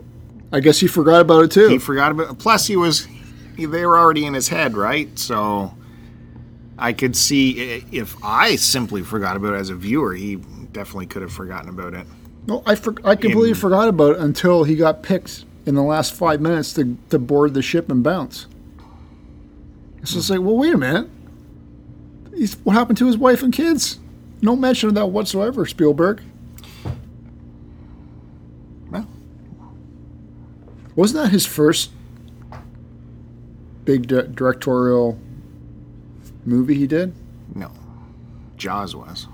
I 0.53 0.59
guess 0.61 0.79
he 0.79 0.87
forgot 0.87 1.21
about 1.21 1.43
it 1.43 1.51
too. 1.51 1.67
he 1.67 1.77
forgot 1.79 2.11
about. 2.11 2.37
Plus, 2.39 2.65
he 2.67 2.75
was 2.77 3.07
they 3.57 3.67
were 3.85 3.97
already 3.97 4.25
in 4.25 4.33
his 4.33 4.47
head, 4.47 4.75
right? 4.77 5.17
So 5.19 5.73
I 6.77 6.93
could 6.93 7.15
see 7.15 7.75
eh, 7.75 7.81
if 7.91 8.15
I 8.23 8.55
simply 8.57 9.01
forgot 9.01 9.37
about 9.37 9.53
it 9.53 9.57
as 9.57 9.69
a 9.69 9.75
viewer, 9.75 10.13
he 10.13 10.35
definitely 10.73 11.05
could 11.07 11.21
have 11.21 11.31
forgotten 11.33 11.69
about 11.69 11.93
it. 11.93 12.05
no, 12.47 12.61
I, 12.65 12.75
for, 12.75 12.93
I 13.03 13.15
completely 13.15 13.49
In- 13.49 13.55
forgot 13.55 13.87
about 13.87 14.15
it 14.15 14.19
until 14.19 14.63
he 14.65 14.75
got 14.75 15.01
picked 15.03 15.45
in 15.65 15.75
the 15.75 15.83
last 15.83 16.13
five 16.13 16.41
minutes 16.41 16.73
to, 16.73 16.97
to 17.09 17.17
board 17.19 17.53
the 17.53 17.61
ship 17.61 17.89
and 17.89 18.03
bounce. 18.03 18.47
So 20.03 20.19
it's 20.19 20.29
like, 20.29 20.41
well, 20.41 20.57
wait 20.57 20.73
a 20.73 20.77
minute. 20.77 21.09
He's, 22.35 22.55
what 22.57 22.73
happened 22.73 22.97
to 22.99 23.07
his 23.07 23.17
wife 23.17 23.41
and 23.41 23.51
kids? 23.51 23.97
No 24.41 24.55
mention 24.55 24.89
of 24.89 24.95
that 24.95 25.07
whatsoever, 25.07 25.65
Spielberg. 25.65 26.21
Well, 28.91 29.07
Wasn't 30.95 31.23
that 31.23 31.31
his 31.31 31.45
first 31.47 31.91
big 33.85 34.07
di- 34.07 34.27
directorial 34.27 35.17
movie 36.45 36.75
he 36.75 36.87
did? 36.87 37.13
no, 37.53 37.71
Jaws 38.57 38.95
was. 38.95 39.27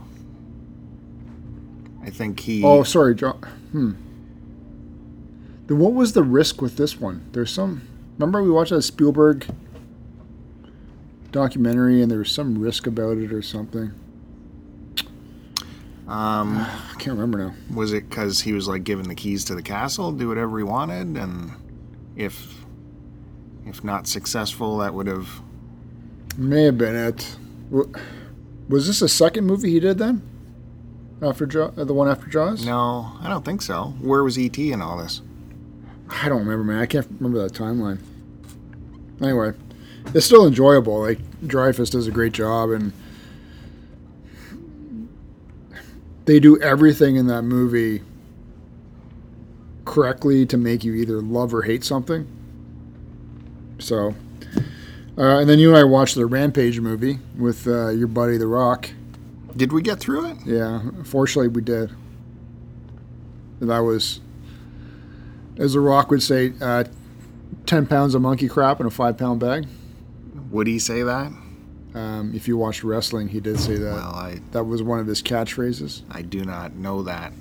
I 2.03 2.09
think 2.09 2.39
he. 2.39 2.63
Oh, 2.63 2.83
sorry, 2.83 3.13
John. 3.15 3.37
Hmm. 3.71 3.91
Then 5.67 5.77
what 5.79 5.93
was 5.93 6.13
the 6.13 6.23
risk 6.23 6.61
with 6.61 6.75
this 6.77 6.99
one? 6.99 7.29
There's 7.31 7.51
some. 7.51 7.87
Remember 8.17 8.41
we 8.43 8.49
watched 8.49 8.71
that 8.71 8.81
Spielberg 8.81 9.45
documentary, 11.31 12.01
and 12.01 12.11
there 12.11 12.19
was 12.19 12.31
some 12.31 12.57
risk 12.59 12.87
about 12.87 13.17
it 13.17 13.31
or 13.31 13.41
something. 13.41 13.91
Um, 16.07 16.57
I 16.57 16.95
can't 16.97 17.17
remember 17.17 17.37
now. 17.37 17.53
was 17.73 17.93
it 17.93 18.09
because 18.09 18.41
he 18.41 18.51
was 18.53 18.67
like 18.67 18.83
given 18.83 19.07
the 19.07 19.15
keys 19.15 19.45
to 19.45 19.55
the 19.55 19.61
castle, 19.61 20.11
do 20.11 20.27
whatever 20.27 20.57
he 20.57 20.63
wanted, 20.63 21.15
and 21.17 21.51
if 22.15 22.65
if 23.65 23.83
not 23.83 24.07
successful, 24.07 24.79
that 24.79 24.93
would 24.93 25.07
have. 25.07 25.41
May 26.37 26.63
have 26.63 26.77
been 26.77 26.95
it. 26.95 27.35
Was 28.69 28.87
this 28.87 28.99
the 28.99 29.09
second 29.09 29.45
movie 29.45 29.71
he 29.71 29.79
did 29.79 29.97
then? 29.97 30.21
After 31.21 31.45
Jaw, 31.45 31.71
uh, 31.77 31.83
the 31.83 31.93
one 31.93 32.09
after 32.09 32.27
Jaws? 32.27 32.65
No, 32.65 33.11
I 33.21 33.29
don't 33.29 33.45
think 33.45 33.61
so. 33.61 33.93
Where 34.01 34.23
was 34.23 34.37
ET 34.37 34.57
in 34.57 34.81
all 34.81 34.97
this? 34.97 35.21
I 36.09 36.27
don't 36.29 36.39
remember, 36.39 36.63
man. 36.63 36.81
I 36.81 36.85
can't 36.85 37.07
remember 37.19 37.41
that 37.43 37.53
timeline. 37.53 37.99
Anyway, 39.21 39.53
it's 40.13 40.25
still 40.25 40.47
enjoyable. 40.47 40.99
Like 40.99 41.19
Dreyfuss 41.41 41.91
does 41.91 42.07
a 42.07 42.11
great 42.11 42.33
job, 42.33 42.71
and 42.71 42.91
they 46.25 46.39
do 46.39 46.59
everything 46.59 47.17
in 47.17 47.27
that 47.27 47.43
movie 47.43 48.01
correctly 49.85 50.45
to 50.47 50.57
make 50.57 50.83
you 50.83 50.93
either 50.95 51.21
love 51.21 51.53
or 51.53 51.63
hate 51.63 51.83
something. 51.83 52.27
So, 53.79 54.15
uh, 55.21 55.39
and 55.39 55.47
then 55.47 55.59
you 55.59 55.69
and 55.69 55.77
I 55.77 55.83
watched 55.83 56.15
the 56.15 56.25
Rampage 56.25 56.79
movie 56.79 57.19
with 57.37 57.67
uh, 57.67 57.89
your 57.89 58.07
buddy 58.07 58.37
The 58.37 58.47
Rock. 58.47 58.89
Did 59.55 59.71
we 59.71 59.83
get 59.83 59.99
through 59.99 60.31
it? 60.31 60.37
Yeah, 60.45 60.81
fortunately 61.03 61.49
we 61.49 61.61
did. 61.61 61.91
And 63.59 63.69
that 63.69 63.79
was, 63.79 64.19
as 65.57 65.73
The 65.73 65.79
Rock 65.79 66.09
would 66.09 66.23
say, 66.23 66.53
uh, 66.59 66.85
10 67.67 67.85
pounds 67.85 68.15
of 68.15 68.23
monkey 68.23 68.47
crap 68.47 68.79
in 68.79 68.87
a 68.87 68.89
five 68.89 69.17
pound 69.17 69.39
bag. 69.39 69.67
Would 70.49 70.65
he 70.65 70.79
say 70.79 71.03
that? 71.03 71.31
Um, 71.93 72.31
if 72.33 72.47
you 72.47 72.57
watched 72.57 72.83
wrestling, 72.83 73.27
he 73.27 73.39
did 73.39 73.59
say 73.59 73.75
that. 73.75 73.93
Well, 73.93 74.15
I 74.15 74.39
That 74.53 74.63
was 74.63 74.81
one 74.81 74.99
of 74.99 75.05
his 75.07 75.21
catchphrases. 75.21 76.01
I 76.09 76.23
do 76.23 76.43
not 76.43 76.73
know 76.73 77.03
that. 77.03 77.33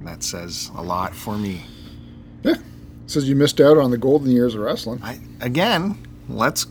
That 0.00 0.22
says 0.24 0.70
a 0.74 0.82
lot 0.82 1.14
for 1.14 1.36
me. 1.38 1.62
Yeah. 2.42 2.54
Says 3.06 3.28
you 3.28 3.36
missed 3.36 3.60
out 3.60 3.76
on 3.78 3.90
the 3.90 3.98
golden 3.98 4.30
years 4.30 4.54
of 4.54 4.62
wrestling. 4.62 5.00
I 5.02 5.20
again, 5.40 5.98
let's 6.28 6.66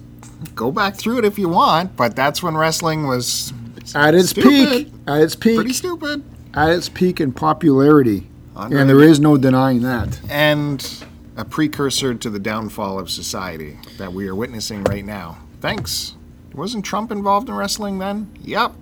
go 0.55 0.71
back 0.71 0.95
through 0.95 1.19
it 1.19 1.25
if 1.25 1.37
you 1.39 1.49
want, 1.49 1.95
but 1.95 2.15
that's 2.15 2.41
when 2.43 2.55
wrestling 2.57 3.07
was 3.07 3.53
At 3.95 4.13
its 4.15 4.29
stupid. 4.29 4.49
peak, 4.87 4.93
at 5.07 5.21
its 5.21 5.35
peak. 5.35 5.55
Pretty 5.55 5.73
stupid. 5.73 6.23
at 6.53 6.69
its 6.69 6.89
peak 6.89 7.19
in 7.21 7.31
popularity, 7.33 8.27
and 8.55 8.89
there 8.89 9.01
is 9.03 9.19
no 9.19 9.37
denying 9.37 9.81
that. 9.81 10.19
and 10.29 11.03
a 11.35 11.45
precursor 11.45 12.15
to 12.15 12.29
the 12.31 12.39
downfall 12.39 12.97
of 12.97 13.09
society 13.11 13.77
that 13.99 14.11
we 14.11 14.27
are 14.27 14.33
witnessing 14.33 14.83
right 14.85 15.05
now. 15.05 15.37
Thanks. 15.61 16.15
Wasn't 16.55 16.83
Trump 16.83 17.11
involved 17.11 17.47
in 17.49 17.53
wrestling 17.55 17.99
then? 17.99 18.31
Yep. 18.41 18.73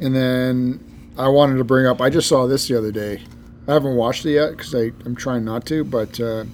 And 0.00 0.14
then 0.14 1.12
I 1.18 1.28
wanted 1.28 1.58
to 1.58 1.64
bring 1.64 1.86
up. 1.86 2.00
I 2.00 2.08
just 2.10 2.28
saw 2.28 2.46
this 2.46 2.66
the 2.68 2.76
other 2.78 2.90
day. 2.92 3.22
I 3.68 3.74
haven't 3.74 3.94
watched 3.96 4.24
it 4.26 4.32
yet 4.32 4.52
because 4.52 4.72
I'm 4.74 5.14
trying 5.14 5.44
not 5.44 5.66
to. 5.66 5.84
But 5.84 6.18
uh, 6.20 6.44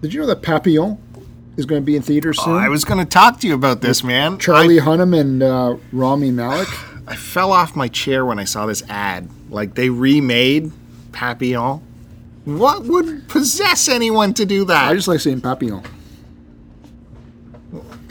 did 0.00 0.12
you 0.14 0.20
know 0.20 0.26
that 0.26 0.42
Papillon 0.42 0.98
is 1.56 1.66
going 1.66 1.80
to 1.80 1.86
be 1.86 1.96
in 1.96 2.02
theaters 2.02 2.42
soon? 2.42 2.54
Oh, 2.54 2.58
I 2.58 2.68
was 2.68 2.84
going 2.84 2.98
to 2.98 3.08
talk 3.08 3.40
to 3.40 3.46
you 3.46 3.54
about 3.54 3.80
this, 3.80 4.02
man. 4.02 4.38
Charlie 4.38 4.78
Hunnam 4.78 5.18
and 5.18 5.42
uh, 5.42 5.76
Rami 5.92 6.30
Malek. 6.30 6.68
I, 6.68 6.90
I 7.12 7.16
fell 7.16 7.52
off 7.52 7.76
my 7.76 7.88
chair 7.88 8.24
when 8.24 8.38
I 8.38 8.44
saw 8.44 8.66
this 8.66 8.82
ad. 8.88 9.28
Like 9.50 9.74
they 9.74 9.90
remade 9.90 10.72
Papillon. 11.12 11.80
What 12.44 12.84
would 12.84 13.28
possess 13.28 13.88
anyone 13.88 14.34
to 14.34 14.44
do 14.44 14.64
that? 14.66 14.90
I 14.90 14.94
just 14.94 15.08
like 15.08 15.20
saying 15.20 15.40
Papillon. 15.40 15.82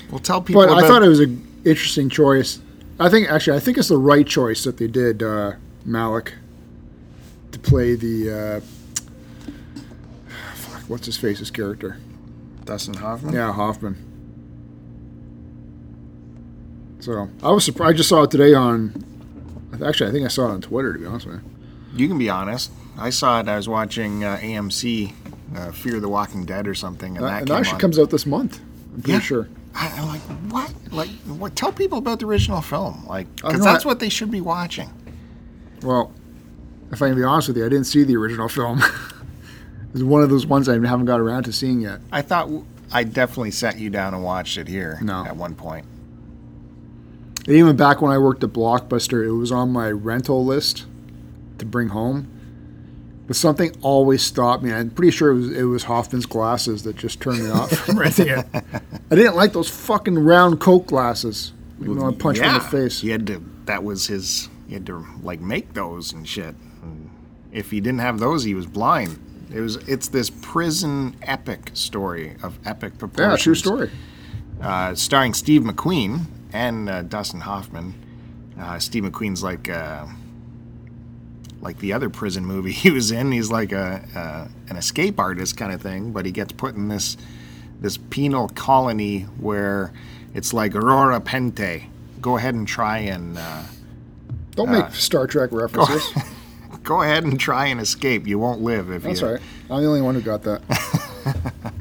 Well, 0.10 0.20
tell 0.20 0.42
people. 0.42 0.66
But 0.66 0.72
I 0.72 0.88
thought 0.88 1.04
it 1.04 1.08
was 1.08 1.20
an 1.20 1.46
interesting 1.66 2.10
choice. 2.10 2.60
I 3.00 3.10
think 3.10 3.30
actually, 3.30 3.58
I 3.58 3.60
think 3.60 3.78
it's 3.78 3.90
the 3.90 3.98
right 3.98 4.26
choice 4.26 4.64
that 4.64 4.78
they 4.78 4.88
did 4.88 5.24
uh, 5.24 5.54
Malek 5.86 6.34
to 7.52 7.60
play 7.60 7.96
the 7.96 8.32
uh, 8.32 8.62
fuck, 10.56 10.82
what's 10.88 11.06
his 11.06 11.18
face's 11.18 11.52
character? 11.52 11.98
Dustin 12.66 12.94
Hoffman. 12.96 13.34
Yeah, 13.34 13.52
Hoffman. 13.52 13.98
So 17.00 17.30
I 17.42 17.52
was 17.52 17.66
surprised. 17.66 17.94
I 17.96 17.98
just 17.98 18.10
saw 18.10 18.24
it 18.24 18.32
today 18.32 18.54
on. 18.54 18.94
Actually, 19.84 20.10
I 20.10 20.14
think 20.14 20.26
I 20.26 20.30
saw 20.30 20.48
it 20.50 20.52
on 20.52 20.62
Twitter. 20.62 20.94
To 20.94 21.00
be 21.00 21.06
honest 21.06 21.26
with 21.26 21.36
you. 21.36 21.42
You 21.96 22.08
can 22.08 22.18
be 22.18 22.30
honest. 22.30 22.72
I 22.98 23.10
saw 23.10 23.40
it. 23.40 23.48
I 23.50 23.58
was 23.58 23.68
watching 23.68 24.24
uh, 24.24 24.38
AMC, 24.42 25.14
uh, 25.56 25.72
Fear 25.72 26.00
the 26.00 26.08
Walking 26.10 26.46
Dead 26.46 26.68
or 26.68 26.74
something, 26.76 27.18
and 27.18 27.26
Uh, 27.26 27.30
that 27.30 27.40
and 27.42 27.48
that 27.50 27.60
actually 27.60 27.74
on. 27.74 27.80
comes 27.80 28.00
out 28.00 28.10
this 28.10 28.26
month. 28.26 28.60
I'm 28.96 29.02
pretty 29.02 29.12
Yeah. 29.14 29.20
sure. 29.20 29.50
I, 29.76 29.88
I'm 29.98 30.08
like, 30.08 30.22
what? 30.52 30.74
Like, 30.92 31.10
what? 31.26 31.56
Tell 31.56 31.72
people 31.72 31.98
about 31.98 32.20
the 32.20 32.28
original 32.28 32.62
film, 32.62 33.04
like, 33.08 33.34
because 33.36 33.64
that's 33.64 33.84
I- 33.86 33.88
what 33.88 34.00
they 34.00 34.10
should 34.10 34.30
be 34.32 34.40
watching. 34.42 34.90
Well, 35.82 36.12
if 36.92 37.02
I 37.02 37.08
can 37.10 37.18
be 37.18 37.24
honest 37.24 37.48
with 37.50 37.58
you, 37.58 37.66
I 37.66 37.70
didn't 37.70 37.86
see 37.88 38.04
the 38.04 38.16
original 38.16 38.48
film. 38.48 38.82
it's 39.94 40.04
one 40.04 40.24
of 40.24 40.30
those 40.30 40.46
ones 40.46 40.68
I 40.68 40.74
haven't 40.74 41.06
got 41.06 41.20
around 41.20 41.44
to 41.44 41.54
seeing 41.54 41.82
yet. 41.82 42.00
I 42.12 42.22
thought 42.22 42.46
w- 42.46 42.66
I 42.92 43.04
definitely 43.04 43.52
sat 43.52 43.80
you 43.80 43.90
down 43.90 44.14
and 44.14 44.24
watched 44.24 44.58
it 44.58 44.68
here. 44.68 45.00
No. 45.02 45.26
at 45.26 45.36
one 45.36 45.56
point. 45.56 45.86
And 47.46 47.56
even 47.56 47.76
back 47.76 48.02
when 48.02 48.12
I 48.12 48.18
worked 48.18 48.44
at 48.44 48.52
Blockbuster, 48.52 49.26
it 49.26 49.32
was 49.32 49.52
on 49.52 49.72
my 49.72 49.92
rental 49.92 50.46
list 50.46 50.86
to 51.58 51.66
bring 51.66 51.90
home. 51.90 52.30
But 53.28 53.36
something 53.36 53.72
always 53.82 54.22
stopped 54.22 54.64
me. 54.64 54.72
I'm 54.74 54.90
pretty 54.90 55.12
sure 55.12 55.32
it 55.32 55.36
was 55.36 55.52
it 55.52 55.64
was 55.64 55.84
Hoffman's 55.84 56.26
glasses 56.26 56.84
that 56.84 56.98
just 56.98 57.22
turned 57.22 57.44
me 57.44 57.50
off 57.50 57.72
from 57.72 57.98
renting 57.98 58.28
it. 58.28 58.46
I 59.12 59.16
didn't 59.16 59.36
like 59.36 59.54
those 59.54 59.70
fucking 59.70 60.20
round 60.20 60.60
Coke 60.60 60.88
glasses. 60.88 61.54
You 61.80 61.96
know, 61.96 62.10
I 62.10 62.14
punched 62.14 62.42
him 62.42 62.48
in 62.50 62.54
the 62.56 62.60
face. 62.62 63.02
He 63.02 63.10
had 63.10 63.26
to. 63.28 63.42
That 63.66 63.84
was 63.84 64.08
his. 64.08 64.50
He 64.68 64.74
had 64.74 64.86
to 64.88 65.06
like 65.22 65.40
make 65.40 65.74
those 65.74 66.12
and 66.14 66.28
shit. 66.28 66.56
And 66.82 67.10
if 67.52 67.72
he 67.72 67.80
didn't 67.80 68.00
have 68.00 68.20
those, 68.20 68.44
he 68.44 68.56
was 68.56 68.66
blind. 68.66 69.20
It 69.54 69.62
was. 69.62 69.76
It's 69.88 70.08
this 70.08 70.30
prison 70.30 71.16
epic 71.22 71.72
story 71.74 72.36
of 72.42 72.58
epic 72.66 72.98
proportions. 72.98 73.40
Yeah, 73.40 73.44
true 73.44 73.56
story. 73.56 73.92
uh, 74.62 74.96
starring 74.96 75.34
Steve 75.34 75.62
McQueen 75.62 76.26
and 76.52 76.90
uh, 76.90 77.02
Dustin 77.04 77.42
Hoffman. 77.42 77.94
Uh, 78.60 78.80
Steve 78.80 79.04
McQueen's 79.04 79.44
like 79.44 79.70
uh, 79.70 80.06
like 81.62 81.80
the 81.80 81.94
other 81.94 82.10
prison 82.10 82.46
movie 82.46 82.72
he 82.84 82.90
was 82.90 83.12
in. 83.12 83.32
He's 83.32 83.52
like 83.52 83.72
a 83.72 84.04
uh, 84.16 84.48
an 84.70 84.76
escape 84.78 85.20
artist 85.20 85.58
kind 85.58 85.72
of 85.74 85.82
thing, 85.82 86.12
but 86.12 86.26
he 86.26 86.32
gets 86.32 86.52
put 86.52 86.76
in 86.76 86.88
this 86.88 87.18
this 87.80 87.98
penal 87.98 88.48
colony 88.50 89.22
where 89.40 89.92
it's 90.34 90.54
like 90.54 90.74
a 90.74 90.80
Rura 90.80 91.20
Penthe. 91.20 91.86
Go 92.22 92.38
ahead 92.38 92.56
and 92.56 92.68
try 92.68 93.00
and 93.00 93.38
uh, 93.38 93.64
Don't 94.56 94.72
make 94.72 94.94
Star 94.94 95.28
Trek 95.28 95.50
references. 95.54 96.02
Go 96.84 97.02
ahead 97.02 97.24
and 97.24 97.40
try 97.40 97.68
and 97.68 97.80
escape. 97.80 98.28
You 98.28 98.38
won't 98.38 98.62
live 98.62 98.92
if 98.92 99.04
you. 99.04 99.10
That's 99.10 99.22
you. 99.22 99.28
all 99.28 99.34
right. 99.34 99.42
I'm 99.70 99.82
the 99.82 99.88
only 99.88 100.02
one 100.02 100.16
who 100.16 100.22
got 100.22 100.44
that. 100.44 100.62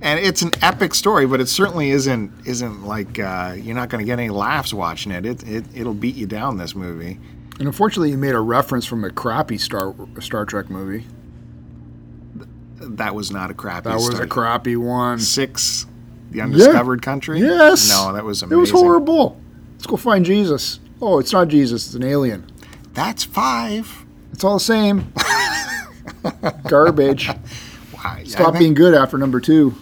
and 0.00 0.18
it's 0.20 0.42
an 0.42 0.52
epic 0.62 0.94
story, 0.94 1.26
but 1.26 1.40
it 1.40 1.48
certainly 1.48 1.90
isn't 1.90 2.32
isn't 2.46 2.86
like 2.86 3.18
uh, 3.18 3.54
you're 3.56 3.74
not 3.74 3.88
going 3.88 4.02
to 4.02 4.06
get 4.06 4.18
any 4.18 4.30
laughs 4.30 4.72
watching 4.72 5.12
it. 5.12 5.26
It, 5.26 5.42
it. 5.46 5.64
It'll 5.74 5.94
beat 5.94 6.14
you 6.14 6.26
down. 6.26 6.56
This 6.56 6.74
movie. 6.74 7.18
And 7.58 7.66
unfortunately, 7.66 8.10
you 8.10 8.16
made 8.16 8.34
a 8.34 8.40
reference 8.40 8.86
from 8.86 9.04
a 9.04 9.10
crappy 9.10 9.58
Star 9.58 9.94
Star 10.20 10.46
Trek 10.46 10.70
movie. 10.70 11.06
That 12.76 13.14
was 13.14 13.30
not 13.30 13.50
a 13.50 13.54
crappy. 13.54 13.90
Star. 13.90 13.98
That 13.98 14.10
was 14.10 14.20
a 14.20 14.26
crappy 14.26 14.76
one. 14.76 15.18
Six, 15.18 15.86
the 16.30 16.40
undiscovered 16.40 17.02
country. 17.02 17.40
Yes. 17.40 17.90
No, 17.90 18.12
that 18.14 18.24
was 18.24 18.42
amazing. 18.42 18.56
It 18.56 18.60
was 18.60 18.70
horrible. 18.70 19.38
Let's 19.74 19.86
go 19.86 19.96
find 19.96 20.24
Jesus. 20.24 20.80
Oh, 21.02 21.18
it's 21.18 21.32
not 21.32 21.48
Jesus. 21.48 21.86
It's 21.86 21.94
an 21.94 22.04
alien. 22.04 22.49
That's 22.94 23.24
five. 23.24 24.04
It's 24.32 24.44
all 24.44 24.54
the 24.54 24.60
same. 24.60 25.12
Garbage. 26.68 27.28
Why? 27.92 28.24
Stop 28.24 28.58
being 28.58 28.74
good 28.74 28.94
after 28.94 29.18
number 29.18 29.40
two. 29.40 29.74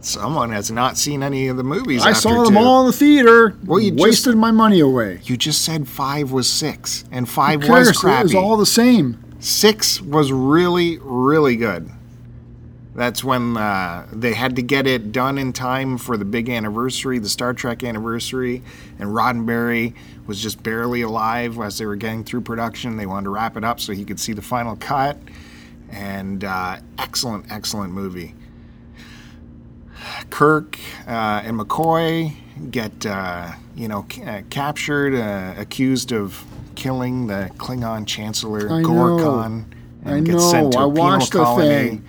Someone 0.00 0.50
has 0.50 0.70
not 0.70 0.96
seen 0.96 1.22
any 1.22 1.48
of 1.48 1.58
the 1.58 1.62
movies. 1.62 2.02
I 2.06 2.12
saw 2.14 2.44
them 2.44 2.54
two. 2.54 2.58
all 2.58 2.80
in 2.80 2.86
the 2.86 2.92
theater. 2.92 3.54
Well, 3.64 3.78
you 3.80 3.90
just- 3.90 4.02
wasted 4.02 4.36
my 4.36 4.50
money 4.50 4.80
away. 4.80 5.20
You 5.24 5.36
just 5.36 5.62
said 5.62 5.86
five 5.88 6.32
was 6.32 6.48
six, 6.50 7.04
and 7.12 7.28
five 7.28 7.60
Who 7.60 7.66
cares? 7.66 7.88
was 7.88 7.98
crappy. 7.98 8.20
It 8.20 8.22
was 8.24 8.34
all 8.34 8.56
the 8.56 8.64
same. 8.66 9.22
Six 9.40 10.00
was 10.00 10.32
really, 10.32 10.98
really 11.02 11.56
good. 11.56 11.90
That's 12.94 13.22
when 13.22 13.56
uh, 13.56 14.06
they 14.12 14.34
had 14.34 14.56
to 14.56 14.62
get 14.62 14.86
it 14.86 15.12
done 15.12 15.38
in 15.38 15.52
time 15.52 15.96
for 15.96 16.16
the 16.16 16.24
big 16.24 16.48
anniversary, 16.48 17.18
the 17.20 17.28
Star 17.28 17.54
Trek 17.54 17.84
anniversary, 17.84 18.62
and 18.98 19.10
Roddenberry 19.10 19.94
was 20.26 20.42
just 20.42 20.62
barely 20.62 21.02
alive 21.02 21.58
as 21.60 21.78
they 21.78 21.86
were 21.86 21.96
getting 21.96 22.24
through 22.24 22.40
production. 22.40 22.96
They 22.96 23.06
wanted 23.06 23.24
to 23.24 23.30
wrap 23.30 23.56
it 23.56 23.64
up 23.64 23.78
so 23.78 23.92
he 23.92 24.04
could 24.04 24.18
see 24.18 24.32
the 24.32 24.42
final 24.42 24.74
cut. 24.76 25.18
And 25.88 26.44
uh, 26.44 26.78
excellent, 26.98 27.46
excellent 27.50 27.92
movie. 27.92 28.34
Kirk 30.30 30.78
uh, 31.06 31.42
and 31.44 31.58
McCoy 31.58 32.34
get 32.70 33.06
uh, 33.06 33.52
you 33.74 33.88
know 33.88 34.06
c- 34.10 34.22
uh, 34.22 34.42
captured, 34.50 35.14
uh, 35.14 35.54
accused 35.60 36.12
of 36.12 36.44
killing 36.74 37.26
the 37.26 37.50
Klingon 37.56 38.06
Chancellor 38.06 38.66
I 38.66 38.82
Gorkon, 38.82 39.64
and 40.04 40.14
I 40.14 40.20
gets 40.20 40.50
sent 40.50 40.72
to 40.72 40.78
a 40.78 40.88
I 40.88 40.90
penal 40.94 41.04
watched 41.10 41.32
the 41.32 41.44
colony. 41.44 41.68
thing. 41.68 42.04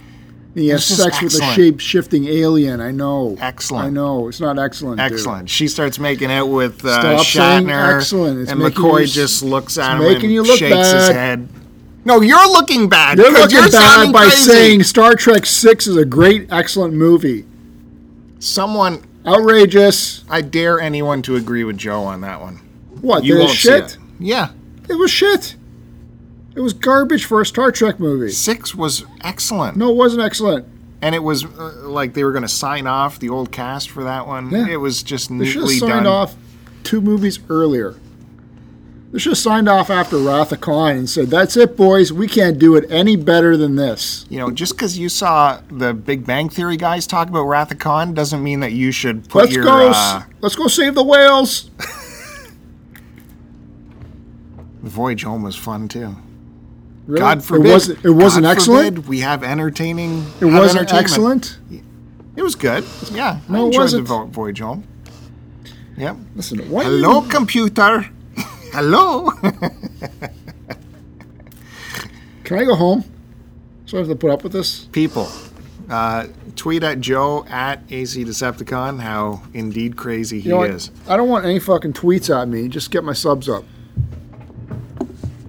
He 0.53 0.67
has 0.67 0.83
sex 0.85 1.21
with 1.21 1.33
a 1.35 1.53
shape 1.53 1.79
shifting 1.79 2.27
alien. 2.27 2.81
I 2.81 2.91
know. 2.91 3.37
Excellent. 3.39 3.85
I 3.85 3.89
know. 3.89 4.27
It's 4.27 4.41
not 4.41 4.59
excellent. 4.59 4.99
dude. 4.99 5.11
Excellent. 5.13 5.49
She 5.49 5.67
starts 5.69 5.97
making 5.97 6.29
out 6.29 6.47
with 6.47 6.83
uh, 6.83 7.19
Shatner, 7.23 7.95
excellent. 7.97 8.39
It's 8.41 8.51
and 8.51 8.59
McCoy 8.59 9.01
you- 9.01 9.07
just 9.07 9.43
looks 9.43 9.77
at 9.77 9.95
him 10.01 10.01
and 10.05 10.23
you 10.31 10.43
look 10.43 10.57
shakes 10.59 10.91
his 10.91 11.07
head. 11.09 11.47
No, 12.03 12.19
you're 12.19 12.49
looking 12.51 12.89
bad. 12.89 13.17
You're 13.17 13.31
looking 13.31 13.57
you're 13.59 13.69
bad 13.69 14.11
by 14.11 14.25
crazy. 14.25 14.51
saying 14.51 14.83
Star 14.83 15.13
Trek 15.15 15.45
Six 15.45 15.87
is 15.87 15.95
a 15.97 16.03
great, 16.05 16.51
excellent 16.51 16.93
movie. 16.95 17.45
someone. 18.39 19.03
Outrageous. 19.25 20.23
I 20.29 20.41
dare 20.41 20.79
anyone 20.81 21.21
to 21.23 21.35
agree 21.35 21.63
with 21.63 21.77
Joe 21.77 22.01
on 22.03 22.21
that 22.21 22.41
one. 22.41 22.55
What? 23.01 23.23
You 23.23 23.37
won't 23.37 23.51
see 23.51 23.55
shit? 23.69 23.83
it. 23.83 23.97
Yeah, 24.19 24.49
It 24.89 24.95
was 24.95 25.11
shit. 25.11 25.55
It 26.55 26.59
was 26.61 26.73
garbage 26.73 27.25
for 27.25 27.39
a 27.41 27.45
Star 27.45 27.71
Trek 27.71 27.99
movie. 27.99 28.29
six 28.31 28.75
was 28.75 29.05
excellent. 29.21 29.77
No, 29.77 29.89
it 29.91 29.95
wasn't 29.95 30.21
excellent. 30.23 30.65
and 31.01 31.15
it 31.15 31.23
was 31.23 31.45
uh, 31.45 31.71
like 31.87 32.13
they 32.13 32.23
were 32.23 32.31
going 32.31 32.41
to 32.43 32.47
sign 32.49 32.87
off 32.87 33.19
the 33.19 33.29
old 33.29 33.51
cast 33.51 33.89
for 33.89 34.03
that 34.03 34.27
one. 34.27 34.49
Yeah. 34.51 34.67
It 34.67 34.75
was 34.77 35.01
just 35.01 35.29
They 35.29 35.45
should 35.45 35.61
have 35.61 35.69
neatly 35.69 35.77
signed 35.79 35.91
done. 36.03 36.07
off 36.07 36.35
two 36.83 36.99
movies 37.01 37.39
earlier. 37.49 37.95
They 39.11 39.19
should 39.19 39.31
have 39.31 39.37
signed 39.39 39.67
off 39.67 39.89
after 39.89 40.17
Wrath 40.17 40.51
of 40.53 40.61
Khan 40.61 40.95
and 40.95 41.09
said, 41.09 41.29
"That's 41.29 41.57
it, 41.57 41.75
boys. 41.75 42.13
We 42.13 42.27
can't 42.27 42.57
do 42.59 42.75
it 42.77 42.85
any 42.89 43.15
better 43.17 43.57
than 43.57 43.75
this." 43.75 44.25
You 44.29 44.39
know, 44.39 44.51
just 44.51 44.73
because 44.73 44.97
you 44.97 45.09
saw 45.09 45.59
the 45.69 45.93
Big 45.93 46.25
Bang 46.25 46.47
Theory 46.47 46.77
guys 46.77 47.07
talk 47.07 47.27
about 47.27 47.43
Wrath 47.43 47.71
of 47.71 47.79
Khan 47.79 48.13
doesn't 48.13 48.41
mean 48.41 48.61
that 48.61 48.71
you 48.71 48.91
should 48.93 49.27
put 49.27 49.43
Let's 49.43 49.53
your. 49.53 49.63
go. 49.65 49.91
Uh, 49.93 50.23
let's 50.39 50.55
go 50.55 50.67
save 50.67 50.95
the 50.95 51.03
whales. 51.03 51.69
the 54.81 54.89
Voyage 54.89 55.23
Home 55.23 55.43
was 55.43 55.55
fun 55.57 55.87
too. 55.89 56.15
Really? 57.11 57.19
God 57.19 57.43
forbid. 57.43 57.65
It 57.67 57.73
wasn't. 57.73 58.05
It 58.05 58.09
wasn't 58.11 58.43
God 58.45 58.51
excellent. 58.55 58.95
forbid 58.95 59.09
we 59.09 59.19
have 59.19 59.43
entertaining. 59.43 60.19
It 60.39 60.45
have 60.47 60.53
wasn't 60.59 60.93
excellent. 60.93 61.57
It 62.37 62.41
was 62.41 62.55
good. 62.55 62.85
Yeah, 63.11 63.39
No, 63.49 63.57
I 63.57 63.61
it 63.63 63.65
enjoyed 63.65 63.81
wasn't. 63.81 64.07
the 64.07 64.23
Voyage 64.25 64.59
Home. 64.59 64.85
Yep. 65.97 66.15
Listen, 66.35 66.59
why 66.69 66.83
Hello, 66.85 67.21
computer. 67.23 68.09
Hello. 68.71 69.29
can 72.43 72.59
I 72.59 72.63
go 72.63 72.75
home? 72.75 73.03
So 73.85 73.97
I 73.97 73.99
have 73.99 74.07
to 74.09 74.15
put 74.15 74.31
up 74.31 74.43
with 74.43 74.53
this. 74.53 74.85
People, 74.85 75.27
uh, 75.89 76.27
tweet 76.55 76.83
at 76.83 77.01
Joe 77.01 77.45
at 77.49 77.83
AC 77.89 78.23
Decepticon 78.23 79.01
how 79.01 79.43
indeed 79.53 79.97
crazy 79.97 80.39
he 80.39 80.47
You 80.49 80.55
know 80.55 80.63
is. 80.63 80.91
I 81.09 81.17
don't 81.17 81.27
want 81.27 81.43
any 81.45 81.59
fucking 81.59 81.91
tweets 81.93 82.33
at 82.33 82.47
me. 82.47 82.69
Just 82.69 82.89
get 82.91 83.03
my 83.03 83.13
subs 83.13 83.49
up. 83.49 83.65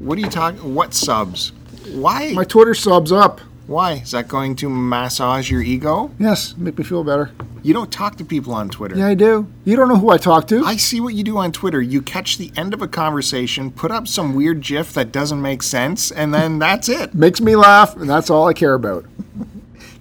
What 0.02 0.18
are 0.18 0.20
you 0.20 0.28
talking? 0.30 0.74
What 0.74 0.94
subs? 0.94 1.52
Why? 1.92 2.32
My 2.32 2.42
Twitter 2.42 2.74
subs 2.74 3.12
up. 3.12 3.40
Why 3.68 3.92
is 3.92 4.10
that 4.10 4.26
going 4.26 4.56
to 4.56 4.68
massage 4.68 5.48
your 5.48 5.62
ego? 5.62 6.10
Yes, 6.18 6.56
make 6.56 6.76
me 6.76 6.82
feel 6.82 7.04
better. 7.04 7.30
You 7.62 7.72
don't 7.72 7.92
talk 7.92 8.16
to 8.16 8.24
people 8.24 8.52
on 8.52 8.68
Twitter. 8.68 8.96
Yeah, 8.96 9.06
I 9.06 9.14
do. 9.14 9.46
You 9.64 9.76
don't 9.76 9.88
know 9.88 9.96
who 9.96 10.10
I 10.10 10.18
talk 10.18 10.48
to. 10.48 10.64
I 10.64 10.76
see 10.76 11.00
what 11.00 11.14
you 11.14 11.22
do 11.22 11.38
on 11.38 11.52
Twitter. 11.52 11.80
You 11.80 12.02
catch 12.02 12.36
the 12.36 12.50
end 12.56 12.74
of 12.74 12.82
a 12.82 12.88
conversation, 12.88 13.70
put 13.70 13.92
up 13.92 14.08
some 14.08 14.34
weird 14.34 14.60
GIF 14.62 14.92
that 14.94 15.12
doesn't 15.12 15.40
make 15.40 15.62
sense, 15.62 16.10
and 16.10 16.34
then 16.34 16.58
that's 16.58 16.88
it. 16.88 17.14
Makes 17.14 17.40
me 17.40 17.54
laugh, 17.54 17.94
and 17.96 18.10
that's 18.10 18.28
all 18.28 18.48
I 18.48 18.54
care 18.54 18.74
about. 18.74 19.04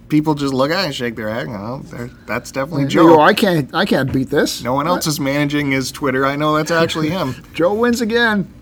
People 0.08 0.34
just 0.34 0.52
look 0.52 0.72
at 0.72 0.82
it 0.82 0.86
and 0.86 0.94
shake 0.94 1.14
their 1.14 1.32
head. 1.32 1.46
Oh, 1.48 1.78
that's 2.26 2.50
definitely 2.50 2.88
Joe. 2.88 3.14
go, 3.14 3.20
I 3.20 3.34
can't. 3.34 3.72
I 3.72 3.84
can't 3.84 4.12
beat 4.12 4.30
this. 4.30 4.64
no 4.64 4.74
one 4.74 4.88
else 4.88 5.06
is 5.06 5.20
managing 5.20 5.70
his 5.70 5.92
Twitter. 5.92 6.26
I 6.26 6.34
know 6.34 6.56
that's 6.56 6.72
actually 6.72 7.10
him. 7.10 7.36
Joe 7.54 7.72
wins 7.72 8.00
again. 8.00 8.52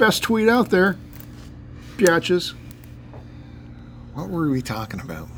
Best 0.00 0.22
tweet 0.22 0.48
out 0.48 0.70
there. 0.70 0.96
Biatches. 1.98 2.54
What 4.14 4.30
were 4.30 4.48
we 4.48 4.62
talking 4.62 4.98
about? 4.98 5.28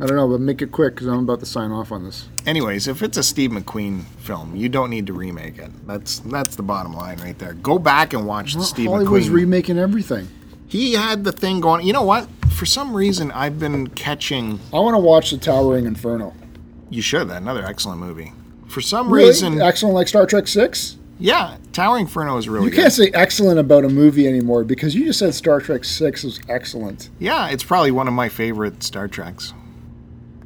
I 0.00 0.06
don't 0.06 0.16
know, 0.16 0.26
but 0.26 0.40
make 0.40 0.60
it 0.60 0.72
quick 0.72 0.96
because 0.96 1.06
I'm 1.06 1.20
about 1.20 1.38
to 1.38 1.46
sign 1.46 1.70
off 1.70 1.92
on 1.92 2.02
this. 2.02 2.28
Anyways, 2.46 2.88
if 2.88 3.00
it's 3.00 3.16
a 3.16 3.22
Steve 3.22 3.52
McQueen 3.52 4.02
film, 4.18 4.56
you 4.56 4.68
don't 4.68 4.90
need 4.90 5.06
to 5.06 5.12
remake 5.12 5.58
it. 5.58 5.70
That's 5.86 6.18
that's 6.18 6.56
the 6.56 6.64
bottom 6.64 6.94
line 6.94 7.18
right 7.20 7.38
there. 7.38 7.52
Go 7.54 7.78
back 7.78 8.12
and 8.12 8.26
watch 8.26 8.54
the 8.54 8.64
Steve 8.64 8.88
Hollywood's 8.90 9.28
McQueen. 9.28 9.34
remaking 9.34 9.78
everything. 9.78 10.26
he 10.66 10.94
had 10.94 11.22
the 11.22 11.30
thing 11.32 11.60
going. 11.60 11.86
You 11.86 11.92
know 11.92 12.02
what? 12.02 12.28
For 12.50 12.66
some 12.66 12.92
reason, 12.92 13.30
I've 13.30 13.60
been 13.60 13.86
catching. 13.90 14.58
I 14.74 14.80
want 14.80 14.94
to 14.94 14.98
watch 15.00 15.30
the 15.30 15.38
Towering 15.38 15.86
Inferno. 15.86 16.34
You 16.90 17.02
should. 17.02 17.28
That 17.28 17.40
another 17.40 17.64
excellent 17.64 18.00
movie. 18.00 18.32
For 18.66 18.80
some 18.80 19.12
Really? 19.12 19.28
reason, 19.28 19.62
excellent 19.62 19.94
like 19.94 20.08
Star 20.08 20.26
Trek 20.26 20.48
Six. 20.48 20.96
Yeah, 21.18 21.56
Towering 21.72 22.02
Inferno 22.02 22.36
is 22.36 22.48
really 22.48 22.66
good. 22.66 22.70
You 22.70 22.76
good. 22.76 22.82
can't 22.82 22.92
say 22.92 23.10
excellent 23.12 23.58
about 23.58 23.84
a 23.84 23.88
movie 23.88 24.26
anymore 24.26 24.64
because 24.64 24.94
you 24.94 25.04
just 25.06 25.18
said 25.18 25.34
Star 25.34 25.60
Trek 25.60 25.84
Six 25.84 26.22
was 26.24 26.40
excellent. 26.48 27.10
Yeah, 27.18 27.48
it's 27.48 27.64
probably 27.64 27.90
one 27.90 28.08
of 28.08 28.14
my 28.14 28.28
favorite 28.28 28.82
Star 28.82 29.08
Treks 29.08 29.52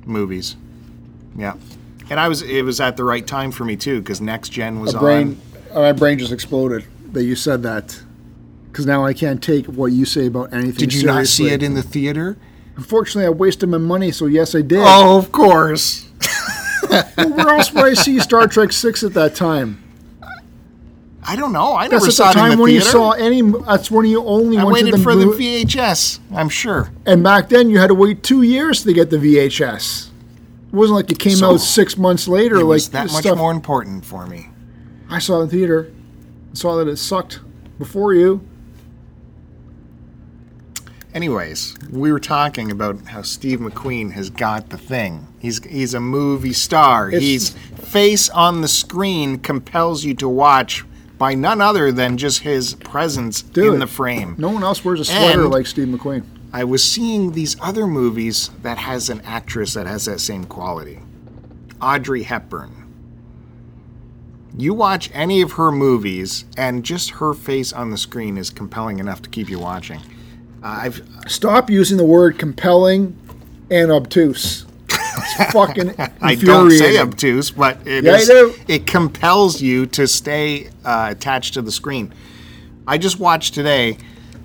movies. 0.05 0.57
Yeah, 1.37 1.55
and 2.11 2.19
I 2.19 2.29
was 2.29 2.43
it 2.43 2.63
was 2.63 2.81
at 2.81 2.97
the 2.97 3.05
right 3.05 3.27
time 3.27 3.53
for 3.53 3.65
me 3.65 3.77
too 3.77 4.01
because 4.01 4.21
Next 4.21 4.51
Gen 4.51 4.81
was 4.81 4.95
brain, 4.95 5.41
on. 5.73 5.83
my 5.83 5.93
brain 5.93 6.19
just 6.19 6.33
exploded 6.33 6.85
that 7.13 7.25
you 7.25 7.37
said 7.37 7.63
that. 7.63 8.01
Because 8.71 8.87
now 8.87 9.05
I 9.05 9.13
can't 9.13 9.43
take 9.43 9.67
what 9.67 9.93
you 9.93 10.07
say 10.07 10.27
about 10.27 10.55
anything. 10.55 10.73
Did 10.73 10.95
you 10.95 11.05
not 11.05 11.27
see 11.27 11.51
it 11.51 11.63
in 11.63 11.75
the 11.75 11.83
theater? 11.83 12.39
Unfortunately, 12.77 13.27
I 13.27 13.29
wasted 13.29 13.69
my 13.69 13.77
money, 13.77 14.11
so 14.11 14.25
yes, 14.25 14.55
I 14.55 14.63
did. 14.63 14.79
Oh, 14.81 15.19
of 15.19 15.31
course. 15.31 16.09
Well, 16.89 17.05
where 17.17 17.49
else 17.51 17.71
would 17.75 17.85
I 17.85 17.93
see 17.93 18.19
Star 18.19 18.47
Trek 18.47 18.73
Six 18.73 19.05
at 19.05 19.13
that 19.13 19.35
time? 19.35 19.83
I 21.25 21.37
don't 21.37 21.53
know. 21.53 21.75
I 21.75 21.87
That's 21.89 22.03
never 22.03 22.07
at 22.07 22.13
saw 22.15 22.25
the 22.25 22.31
it 22.31 22.35
time 22.35 22.53
in 22.53 22.59
the 22.59 22.63
when 22.63 22.71
theater. 22.73 22.85
you 22.85 22.91
saw 22.91 23.11
any. 23.13 23.43
That's 23.43 23.91
when 23.91 24.07
you 24.07 24.25
only 24.25 24.59
I 24.59 24.65
waited 24.65 24.95
the 24.95 24.99
for 24.99 25.15
the 25.15 25.27
VHS. 25.27 26.19
I'm 26.35 26.49
sure. 26.49 26.91
And 27.07 27.23
back 27.23 27.49
then, 27.49 27.71
you 27.71 27.79
had 27.79 27.89
to 27.89 27.95
wait 27.95 28.23
two 28.25 28.43
years 28.43 28.83
to 28.83 28.93
get 28.93 29.11
the 29.11 29.19
VHS. 29.19 30.09
It 30.09 30.75
wasn't 30.75 30.97
like 30.97 31.13
it 31.13 31.19
came 31.21 31.37
So, 31.37 31.55
out 31.55 31.59
six 31.61 31.97
months 31.97 32.27
later. 32.27 32.57
It 32.57 32.59
like 32.65 32.67
was 32.67 32.89
that 32.91 33.05
this 33.05 33.13
much 33.13 33.23
stuff. 33.25 33.39
more 33.39 33.53
important 33.53 34.05
for 34.05 34.27
me. 34.27 34.49
I 35.09 35.21
saw 35.21 35.41
it 35.41 35.45
in 35.45 35.51
theater. 35.51 35.93
Saw 36.55 36.77
that 36.77 36.89
it 36.89 36.97
sucked 36.97 37.41
before 37.79 38.15
you. 38.15 38.41
Anyways, 41.15 41.77
we 41.91 42.11
were 42.11 42.19
talking 42.21 42.71
about 42.71 43.07
how 43.09 43.21
Steve 43.23 43.59
McQueen 43.61 44.13
has 44.13 44.31
got 44.31 44.71
the 44.71 44.79
thing. 44.79 45.27
He's 45.39 45.63
he's 45.65 45.93
a 45.93 46.01
movie 46.01 46.55
star. 46.55 47.11
His 47.11 47.51
face 47.51 48.31
on 48.31 48.63
the 48.63 48.69
screen 48.69 49.39
compels 49.39 50.05
you 50.05 50.15
to 50.15 50.29
watch 50.29 50.85
by 51.23 51.37
none 51.37 51.61
other 51.61 51.93
than 51.93 52.19
just 52.19 52.41
his 52.41 52.75
presence 52.75 53.43
Dude, 53.43 53.75
in 53.75 53.79
the 53.79 53.87
frame. 53.87 54.35
No 54.39 54.51
one 54.51 54.65
else 54.65 54.85
wears 54.85 54.99
a 54.99 55.05
sweater 55.05 55.43
And- 55.43 55.53
like 55.53 55.69
Steve 55.69 55.87
McQueen. 55.87 56.25
I 56.53 56.65
was 56.65 56.83
seeing 56.83 57.31
these 57.31 57.57
other 57.61 57.87
movies 57.87 58.51
that 58.63 58.77
has 58.79 59.09
an 59.09 59.21
actress 59.25 59.75
that 59.75 59.87
has 59.87 60.07
that 60.07 60.19
same 60.19 60.47
quality. 60.47 60.99
Audrey 61.81 62.25
Hepburn. 62.25 62.73
You 64.59 64.75
watch 64.75 65.11
any 65.15 65.41
of 65.43 65.53
her 65.53 65.71
movies, 65.71 66.45
and 66.57 66.83
just 66.83 67.11
her 67.11 67.35
face 67.35 67.73
on 67.73 67.93
the 67.93 67.99
screen 67.99 68.37
is 68.37 68.51
compelling 68.51 68.99
enough 68.99 69.23
to 69.23 69.31
keep 69.31 69.49
you 69.49 69.61
watching. 69.61 70.01
Uh, 70.61 70.81
I've 70.83 71.09
Stop 71.29 71.71
using 71.71 71.99
the 71.99 72.05
word 72.05 72.37
compelling 72.37 73.17
and 73.71 73.93
obtuse. 73.93 74.67
It's 75.23 75.53
fucking 75.53 75.95
I 76.21 76.35
don't 76.35 76.71
say 76.71 76.99
obtuse, 76.99 77.51
but 77.51 77.87
it 77.87 78.05
Yeah, 78.05 78.17
is- 78.17 78.31
it 78.69 78.87
compels 78.87 79.61
you 79.63 79.87
to 79.87 80.07
stay 80.09 80.69
uh, 80.85 81.09
attached 81.11 81.55
to 81.55 81.63
the 81.63 81.73
screen. 81.73 82.13
I 82.87 82.99
just 82.99 83.19
watched 83.21 83.55
today. 83.55 83.99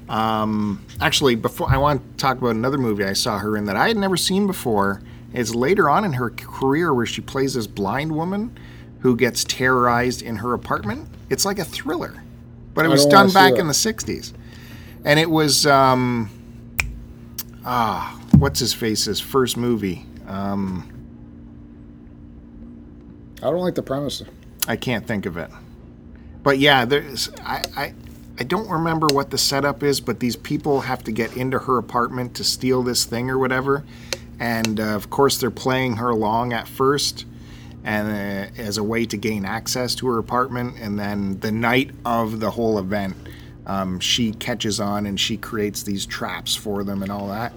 Um, 0.10 0.86
actually, 1.02 1.36
before 1.36 1.70
I 1.70 1.78
want 1.78 2.02
to 2.12 2.18
talk 2.18 2.38
about 2.38 2.52
another 2.56 2.78
movie 2.78 3.04
I 3.04 3.14
saw 3.14 3.40
her 3.40 3.58
in 3.58 3.66
that 3.66 3.76
I 3.76 3.88
had 3.90 3.98
never 3.98 4.16
seen 4.18 4.48
before. 4.48 5.02
It's 5.34 5.54
later 5.54 5.90
on 5.90 6.06
in 6.06 6.14
her 6.14 6.30
career 6.30 6.94
where 6.94 7.06
she 7.06 7.20
plays 7.22 7.54
this 7.56 7.68
blind 7.68 8.14
woman 8.14 8.58
who 9.02 9.16
gets 9.18 9.44
terrorized 9.44 10.22
in 10.22 10.38
her 10.38 10.54
apartment. 10.54 11.10
It's 11.30 11.44
like 11.46 11.60
a 11.60 11.66
thriller, 11.66 12.24
but 12.74 12.86
it 12.86 12.88
was 12.90 13.06
done 13.06 13.30
back 13.32 13.56
in 13.56 13.68
the 13.68 13.74
'60s, 13.74 14.32
and 15.04 15.20
it 15.20 15.30
was 15.30 15.66
um, 15.68 16.30
ah, 17.66 18.18
what's 18.38 18.60
his 18.60 18.74
face's 18.74 19.20
first 19.20 19.58
movie. 19.58 20.06
Um, 20.28 20.94
I 23.38 23.50
don't 23.50 23.60
like 23.62 23.76
the 23.76 23.84
premise. 23.84 24.24
I 24.68 24.76
can't 24.76 25.08
think 25.08 25.26
of 25.26 25.38
it. 25.38 25.50
But 26.44 26.60
yeah, 26.60 26.86
there's 26.86 27.30
I, 27.42 27.64
I 27.76 27.94
I 28.40 28.44
don't 28.44 28.70
remember 28.70 29.08
what 29.08 29.32
the 29.32 29.38
setup 29.38 29.82
is, 29.84 30.00
but 30.00 30.20
these 30.20 30.36
people 30.36 30.82
have 30.82 31.04
to 31.06 31.12
get 31.12 31.36
into 31.36 31.60
her 31.60 31.78
apartment 31.78 32.36
to 32.36 32.44
steal 32.44 32.84
this 32.84 33.04
thing 33.06 33.30
or 33.30 33.38
whatever, 33.38 33.84
and 34.40 34.80
uh, 34.80 34.96
of 34.96 35.10
course 35.10 35.38
they're 35.40 35.50
playing 35.50 35.96
her 35.96 36.10
along 36.10 36.54
at 36.54 36.68
first, 36.68 37.26
and 37.84 38.08
uh, 38.08 38.62
as 38.62 38.78
a 38.78 38.84
way 38.84 39.06
to 39.06 39.18
gain 39.18 39.44
access 39.46 39.96
to 39.96 40.08
her 40.08 40.18
apartment, 40.20 40.78
and 40.80 41.00
then 41.00 41.40
the 41.40 41.52
night 41.52 41.92
of 42.06 42.40
the 42.40 42.52
whole 42.52 42.78
event, 42.78 43.16
um, 43.68 44.00
she 44.00 44.32
catches 44.32 44.80
on 44.80 45.06
and 45.06 45.20
she 45.20 45.38
creates 45.38 45.84
these 45.84 46.06
traps 46.06 46.56
for 46.56 46.84
them 46.84 47.04
and 47.04 47.12
all 47.12 47.28
that. 47.28 47.54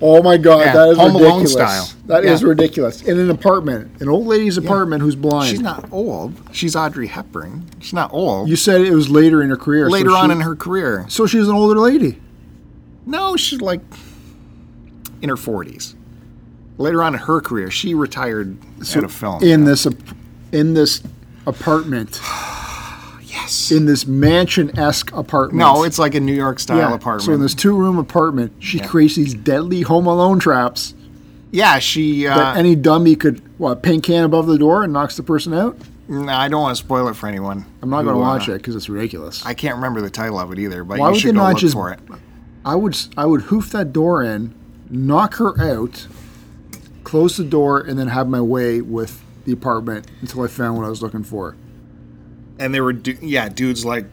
Oh 0.00 0.22
my 0.22 0.36
god, 0.36 0.60
Yeah, 0.60 0.72
that 0.74 0.88
is 0.90 0.96
Home 0.98 1.14
ridiculous. 1.16 1.52
style. 1.52 1.90
That 2.06 2.24
is 2.24 2.42
Yeah. 2.42 2.48
ridiculous. 2.48 3.02
In 3.02 3.18
an 3.18 3.30
apartment, 3.30 4.00
an 4.00 4.08
old 4.08 4.26
lady's 4.26 4.56
apartment 4.58 5.02
who's 5.02 5.16
blind. 5.16 5.48
She's 5.50 5.60
not 5.60 5.88
old. 5.90 6.34
She's 6.52 6.76
Audrey 6.76 7.06
Hepburn. 7.06 7.64
She's 7.80 7.92
not 7.94 8.12
old. 8.12 8.48
You 8.48 8.56
said 8.56 8.82
it 8.82 8.92
was 8.92 9.08
later 9.08 9.42
in 9.42 9.48
her 9.50 9.56
career. 9.56 9.86
so 9.88 9.92
Later 9.92 10.10
on 10.10 10.28
she- 10.28 10.32
in 10.36 10.40
her 10.42 10.54
career. 10.54 11.06
So 11.08 11.26
she's 11.26 11.48
an 11.48 11.54
older 11.54 11.80
lady. 11.80 12.20
No, 13.06 13.36
she's 13.36 13.60
like 13.60 13.80
in 15.22 15.28
her 15.30 15.36
40s. 15.36 15.94
Later 16.76 17.02
on 17.02 17.14
in 17.14 17.20
her 17.20 17.40
career, 17.40 17.70
she 17.70 17.94
retired 17.94 18.56
out 18.96 19.04
of 19.04 19.12
film. 19.12 19.42
In 19.42 19.64
this, 19.64 19.86
in 20.52 20.74
this 20.74 21.02
apartment, 21.46 22.20
yes. 23.44 23.70
in 23.70 23.86
this 23.86 24.06
mansion-esque 24.06 25.12
apartment. 25.12 25.58
no, 25.58 25.84
it's 25.84 25.98
like 25.98 26.14
a 26.14 26.20
New 26.20 26.34
York 26.34 26.58
style 26.58 26.78
yeah. 26.78 26.94
apartment. 26.94 27.22
So 27.22 27.32
in 27.32 27.40
this 27.40 27.54
two-room 27.54 27.98
apartment, 27.98 28.52
she 28.58 28.78
creates 28.80 29.16
these 29.16 29.34
deadly 29.34 29.82
Home 29.82 30.06
Alone 30.06 30.38
traps 30.38 30.94
yeah, 31.54 31.78
she. 31.78 32.26
Uh, 32.26 32.36
that 32.36 32.56
any 32.56 32.74
dummy 32.74 33.14
could 33.14 33.40
what 33.60 33.80
paint 33.80 34.02
can 34.02 34.24
above 34.24 34.48
the 34.48 34.58
door 34.58 34.82
and 34.82 34.92
knocks 34.92 35.16
the 35.16 35.22
person 35.22 35.54
out. 35.54 35.78
no, 36.08 36.26
I 36.26 36.48
don't 36.48 36.60
want 36.60 36.76
to 36.76 36.84
spoil 36.84 37.06
it 37.06 37.14
for 37.14 37.28
anyone. 37.28 37.64
I'm 37.80 37.90
not 37.90 38.02
going 38.02 38.16
to 38.16 38.20
uh, 38.20 38.24
watch 38.24 38.48
it 38.48 38.54
because 38.54 38.74
it's 38.74 38.88
ridiculous. 38.88 39.46
I 39.46 39.54
can't 39.54 39.76
remember 39.76 40.00
the 40.00 40.10
title 40.10 40.40
of 40.40 40.50
it 40.50 40.58
either, 40.58 40.82
but 40.82 40.98
Why 40.98 41.06
you 41.06 41.12
would 41.12 41.20
should 41.20 41.34
go 41.36 41.42
not 41.42 41.48
look 41.50 41.58
just- 41.58 41.74
for 41.74 41.92
it. 41.92 42.00
I 42.64 42.74
would 42.74 42.96
I 43.16 43.26
would 43.26 43.42
hoof 43.42 43.70
that 43.70 43.92
door 43.92 44.24
in, 44.24 44.52
knock 44.90 45.34
her 45.34 45.60
out, 45.60 46.08
close 47.04 47.36
the 47.36 47.44
door, 47.44 47.80
and 47.80 47.98
then 47.98 48.08
have 48.08 48.26
my 48.26 48.40
way 48.40 48.80
with 48.80 49.22
the 49.44 49.52
apartment 49.52 50.08
until 50.22 50.42
I 50.42 50.48
found 50.48 50.76
what 50.76 50.86
I 50.86 50.88
was 50.88 51.02
looking 51.02 51.22
for. 51.22 51.54
And 52.58 52.74
there 52.74 52.84
were, 52.84 52.92
du- 52.92 53.18
yeah, 53.20 53.48
dudes 53.48 53.84
like, 53.84 54.06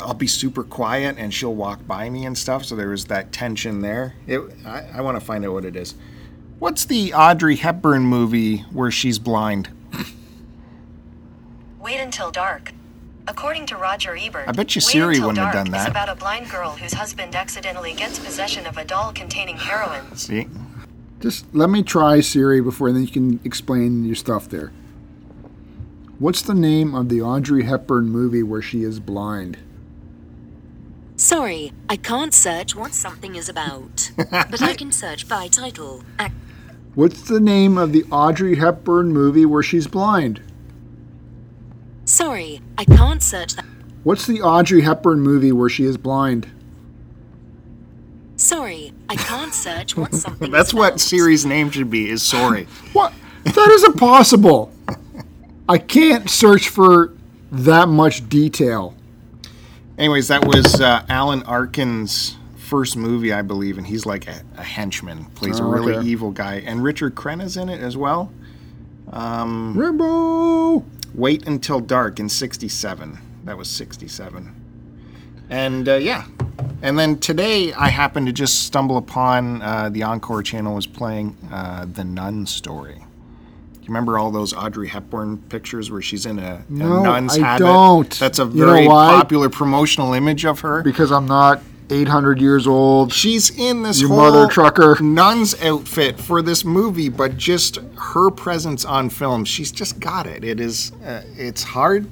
I'll 0.00 0.14
be 0.14 0.26
super 0.26 0.64
quiet 0.64 1.16
and 1.18 1.32
she'll 1.32 1.54
walk 1.54 1.86
by 1.86 2.10
me 2.10 2.26
and 2.26 2.36
stuff. 2.36 2.64
So 2.64 2.76
there 2.76 2.88
was 2.88 3.06
that 3.06 3.32
tension 3.32 3.80
there. 3.80 4.14
It, 4.26 4.40
I, 4.66 4.86
I 4.94 5.00
want 5.00 5.18
to 5.18 5.24
find 5.24 5.44
out 5.44 5.52
what 5.52 5.64
it 5.64 5.76
is. 5.76 5.94
What's 6.58 6.84
the 6.84 7.14
Audrey 7.14 7.56
Hepburn 7.56 8.02
movie 8.02 8.58
where 8.72 8.90
she's 8.90 9.18
blind? 9.18 9.70
Wait 11.80 11.98
Until 11.98 12.30
Dark. 12.30 12.72
According 13.26 13.66
to 13.66 13.76
Roger 13.76 14.16
Ebert, 14.16 14.48
I 14.48 14.52
bet 14.52 14.74
you 14.74 14.80
Siri 14.80 15.20
wouldn't 15.20 15.38
have 15.38 15.52
Dark 15.52 15.66
done 15.66 15.66
is 15.68 15.84
that. 15.84 15.88
about 15.90 16.08
a 16.08 16.14
blind 16.16 16.50
girl 16.50 16.70
whose 16.72 16.92
husband 16.92 17.34
accidentally 17.36 17.94
gets 17.94 18.18
possession 18.18 18.66
of 18.66 18.76
a 18.76 18.84
doll 18.84 19.12
containing 19.12 19.56
heroin. 19.56 20.16
See? 20.16 20.48
Just 21.20 21.46
let 21.54 21.70
me 21.70 21.82
try 21.82 22.20
Siri 22.20 22.60
before, 22.60 22.88
and 22.88 22.96
then 22.96 23.04
you 23.04 23.10
can 23.10 23.38
explain 23.44 24.04
your 24.04 24.16
stuff 24.16 24.48
there. 24.48 24.72
What's 26.20 26.42
the 26.42 26.54
name 26.54 26.94
of 26.94 27.08
the 27.08 27.22
Audrey 27.22 27.64
Hepburn 27.64 28.10
movie 28.10 28.42
where 28.42 28.60
she 28.60 28.82
is 28.82 29.00
blind? 29.00 29.56
Sorry, 31.16 31.72
I 31.88 31.96
can't 31.96 32.34
search 32.34 32.76
what 32.76 32.92
something 32.92 33.36
is 33.36 33.48
about. 33.48 34.10
but 34.16 34.60
I 34.60 34.74
can 34.74 34.92
search 34.92 35.26
by 35.26 35.48
title. 35.48 36.02
Ac- 36.20 36.34
What's 36.94 37.22
the 37.22 37.40
name 37.40 37.78
of 37.78 37.92
the 37.92 38.04
Audrey 38.10 38.56
Hepburn 38.56 39.14
movie 39.14 39.46
where 39.46 39.62
she's 39.62 39.86
blind? 39.86 40.42
Sorry, 42.04 42.60
I 42.76 42.84
can't 42.84 43.22
search 43.22 43.54
that. 43.54 43.64
What's 44.04 44.26
the 44.26 44.42
Audrey 44.42 44.82
Hepburn 44.82 45.20
movie 45.20 45.52
where 45.52 45.70
she 45.70 45.84
is 45.84 45.96
blind? 45.96 46.48
Sorry, 48.36 48.92
I 49.08 49.16
can't 49.16 49.54
search 49.54 49.96
what 49.96 50.14
something 50.26 50.50
That's 50.50 50.68
is 50.68 50.74
what 50.74 50.88
about. 50.88 51.00
Siri's 51.00 51.46
name 51.46 51.70
should 51.70 51.90
be, 51.90 52.10
is 52.10 52.22
sorry. 52.22 52.64
What? 52.92 53.14
That 53.44 53.70
is 53.70 53.84
impossible. 53.84 54.70
I 55.70 55.78
can't 55.78 56.28
search 56.28 56.68
for 56.68 57.14
that 57.52 57.88
much 57.88 58.28
detail. 58.28 58.96
Anyways, 59.96 60.26
that 60.26 60.44
was 60.44 60.80
uh, 60.80 61.04
Alan 61.08 61.42
Arkin's 61.42 62.36
first 62.56 62.96
movie, 62.96 63.32
I 63.32 63.42
believe, 63.42 63.78
and 63.78 63.86
he's 63.86 64.04
like 64.04 64.26
a, 64.26 64.42
a 64.56 64.64
henchman, 64.64 65.26
plays 65.36 65.60
Oh, 65.60 65.66
a 65.66 65.70
really 65.70 65.94
okay. 65.94 66.08
evil 66.08 66.32
guy. 66.32 66.56
And 66.66 66.82
Richard 66.82 67.14
Crenna's 67.14 67.56
in 67.56 67.68
it 67.68 67.80
as 67.80 67.96
well. 67.96 68.32
Rambo. 69.76 70.84
Wait 71.14 71.46
Until 71.46 71.78
Dark 71.78 72.18
in 72.18 72.28
67. 72.28 73.18
That 73.44 73.56
was 73.56 73.70
67. 73.70 74.52
And 75.50 75.88
uh, 75.88 75.94
yeah. 75.94 76.24
And 76.82 76.98
then 76.98 77.18
today 77.18 77.72
I 77.74 77.90
happened 77.90 78.26
to 78.26 78.32
just 78.32 78.64
stumble 78.64 78.96
upon 78.96 79.62
uh, 79.62 79.88
the 79.88 80.02
Encore 80.02 80.42
channel 80.42 80.74
was 80.74 80.88
playing 80.88 81.36
uh, 81.52 81.86
The 81.92 82.02
Nun 82.02 82.46
story. 82.46 83.04
Remember 83.90 84.20
all 84.20 84.30
those 84.30 84.54
Audrey 84.54 84.86
Hepburn 84.86 85.38
pictures 85.48 85.90
where 85.90 86.00
she's 86.00 86.24
in 86.24 86.38
a, 86.38 86.62
a 86.68 86.72
No, 86.72 87.02
nun's 87.02 87.36
I 87.36 87.40
habit? 87.44 87.64
don't. 87.64 88.10
That's 88.20 88.38
a 88.38 88.44
You 88.44 88.64
know 88.64 88.72
very 88.72 88.86
popular 88.86 89.48
promotional 89.50 90.14
image 90.14 90.44
of 90.44 90.60
her. 90.60 90.80
Because 90.84 91.10
I'm 91.10 91.26
not 91.26 91.60
800 91.90 92.40
years 92.40 92.68
old. 92.68 93.12
She's 93.12 93.50
in 93.50 93.82
this 93.82 94.00
your 94.00 94.10
whole 94.10 94.18
mother 94.18 94.46
trucker. 94.46 94.96
nun's 95.02 95.60
outfit 95.60 96.20
for 96.20 96.40
this 96.40 96.64
movie, 96.64 97.08
but 97.08 97.36
just 97.36 97.80
her 97.96 98.30
presence 98.30 98.84
on 98.84 99.10
film, 99.10 99.44
she's 99.44 99.72
just 99.72 99.98
got 99.98 100.24
it. 100.28 100.44
It 100.44 100.60
is, 100.60 100.92
uh, 101.04 101.24
it's 101.36 101.64
hard 101.64 102.06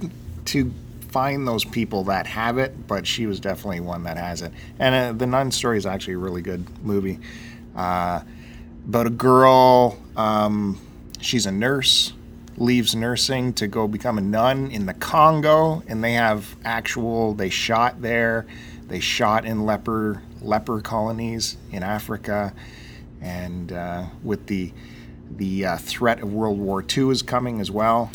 to 0.46 0.72
find 1.12 1.46
those 1.46 1.64
people 1.64 2.02
that 2.04 2.26
have 2.26 2.58
it, 2.58 2.88
but 2.88 3.06
she 3.06 3.26
was 3.26 3.38
definitely 3.38 3.78
one 3.78 4.02
that 4.02 4.16
has 4.16 4.42
it. 4.42 4.50
And 4.80 4.94
uh, 4.96 5.12
the 5.16 5.26
nun 5.28 5.52
story 5.52 5.78
is 5.78 5.86
actually 5.86 6.14
a 6.14 6.18
really 6.18 6.42
good 6.42 6.66
movie. 6.84 7.20
Uh, 7.76 8.22
about 8.88 9.06
a 9.06 9.10
girl, 9.10 9.96
um, 10.16 10.76
she's 11.20 11.46
a 11.46 11.52
nurse, 11.52 12.12
leaves 12.56 12.94
nursing 12.94 13.52
to 13.54 13.66
go 13.66 13.86
become 13.86 14.18
a 14.18 14.20
nun 14.20 14.70
in 14.70 14.86
the 14.86 14.94
Congo, 14.94 15.82
and 15.86 16.02
they 16.02 16.14
have 16.14 16.56
actual, 16.64 17.34
they 17.34 17.50
shot 17.50 18.02
there, 18.02 18.46
they 18.88 19.00
shot 19.00 19.44
in 19.44 19.64
leper 19.64 20.22
leper 20.40 20.80
colonies 20.80 21.56
in 21.72 21.82
Africa, 21.82 22.52
and 23.20 23.72
uh, 23.72 24.06
with 24.22 24.46
the 24.46 24.72
the 25.30 25.66
uh, 25.66 25.76
threat 25.76 26.20
of 26.20 26.32
World 26.32 26.58
War 26.58 26.82
II 26.82 27.10
is 27.10 27.22
coming 27.22 27.60
as 27.60 27.70
well. 27.70 28.10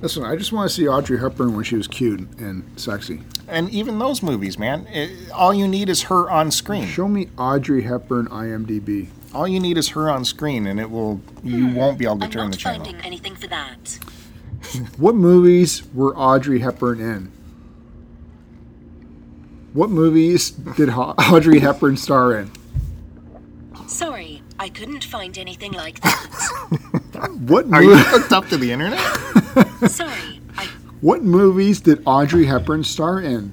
Listen, 0.00 0.24
I 0.24 0.36
just 0.36 0.52
want 0.52 0.68
to 0.68 0.74
see 0.74 0.86
Audrey 0.86 1.18
Hepburn 1.18 1.54
when 1.54 1.64
she 1.64 1.76
was 1.76 1.88
cute 1.88 2.20
and 2.38 2.68
sexy. 2.76 3.22
And 3.48 3.70
even 3.70 3.98
those 3.98 4.22
movies, 4.22 4.58
man, 4.58 4.86
it, 4.88 5.30
all 5.30 5.54
you 5.54 5.66
need 5.66 5.88
is 5.88 6.02
her 6.04 6.28
on 6.30 6.50
screen. 6.50 6.86
Show 6.86 7.08
me 7.08 7.28
Audrey 7.38 7.82
Hepburn 7.82 8.26
IMDb. 8.28 9.08
All 9.36 9.46
you 9.46 9.60
need 9.60 9.76
is 9.76 9.90
her 9.90 10.08
on 10.08 10.24
screen, 10.24 10.66
and 10.66 10.80
it 10.80 10.90
will 10.90 11.20
you 11.44 11.68
hmm. 11.68 11.74
won't 11.74 11.98
be 11.98 12.06
able 12.06 12.20
to 12.20 12.24
I'm 12.24 12.30
turn 12.30 12.44
not 12.44 12.52
the 12.52 12.56
channel. 12.56 12.84
finding 12.86 13.04
anything 13.04 13.36
for 13.36 13.46
that. 13.48 13.98
What 14.96 15.14
movies 15.14 15.82
were 15.92 16.16
Audrey 16.16 16.60
Hepburn 16.60 17.00
in? 17.00 17.30
What 19.74 19.90
movies 19.90 20.50
did 20.50 20.88
Ho- 20.88 21.14
Audrey 21.18 21.60
Hepburn 21.60 21.98
star 21.98 22.34
in? 22.34 22.50
Sorry, 23.86 24.42
I 24.58 24.70
couldn't 24.70 25.04
find 25.04 25.36
anything 25.36 25.72
like 25.72 26.00
that. 26.00 26.92
What 27.46 27.66
Are 27.72 27.82
you 27.82 27.90
mo- 27.90 27.96
hooked 27.96 28.32
up 28.32 28.48
to 28.48 28.56
the 28.56 28.72
internet? 28.72 28.98
Sorry, 29.90 30.40
I. 30.56 30.66
What 31.02 31.22
movies 31.22 31.80
did 31.80 32.02
Audrey 32.06 32.46
Hepburn 32.46 32.84
star 32.84 33.20
in? 33.20 33.52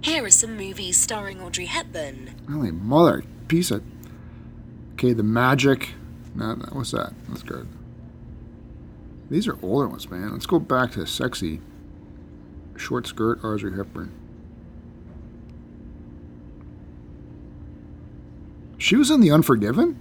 Here 0.00 0.24
are 0.24 0.30
some 0.30 0.56
movies 0.56 0.96
starring 0.96 1.40
Audrey 1.40 1.66
Hepburn. 1.66 2.30
Holy 2.48 2.70
mother, 2.70 3.24
piece 3.48 3.72
of. 3.72 3.82
Okay, 5.02 5.14
The 5.14 5.24
Magic. 5.24 5.94
No, 6.36 6.54
what's 6.70 6.92
that? 6.92 7.12
That's 7.28 7.42
good. 7.42 7.66
These 9.28 9.48
are 9.48 9.58
older 9.60 9.88
ones, 9.88 10.08
man. 10.08 10.30
Let's 10.30 10.46
go 10.46 10.60
back 10.60 10.92
to 10.92 11.04
sexy. 11.08 11.60
Short 12.76 13.08
skirt, 13.08 13.42
Audrey 13.42 13.76
Hepburn. 13.76 14.12
She 18.78 18.94
was 18.94 19.10
in 19.10 19.20
The 19.20 19.32
Unforgiven? 19.32 19.98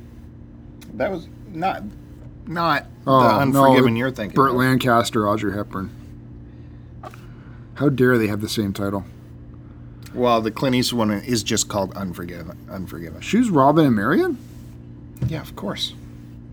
that 0.93 1.09
was 1.09 1.27
not 1.47 1.81
not 2.45 2.85
Oh, 3.07 3.23
the 3.23 3.35
Unforgiven 3.37 3.93
no, 3.95 3.97
you're 3.99 4.11
thinking. 4.11 4.35
Burt. 4.35 4.53
Lancaster, 4.53 5.27
Audrey 5.27 5.53
Hepburn. 5.55 5.89
How 7.73 7.89
dare 7.89 8.19
they 8.19 8.27
have 8.27 8.41
the 8.41 8.49
same 8.49 8.71
title? 8.71 9.05
Well, 10.13 10.41
the 10.41 10.51
Clint 10.51 10.75
Eastwood 10.75 11.09
one 11.09 11.21
is 11.21 11.41
just 11.41 11.69
called 11.69 11.91
Unforgiven. 11.95 12.67
Unforgiven. 12.69 13.21
She 13.21 13.37
was 13.37 13.49
Robin 13.49 13.87
and 13.87 13.95
Marian? 13.95 14.37
Yeah, 15.27 15.41
of 15.41 15.55
course. 15.55 15.93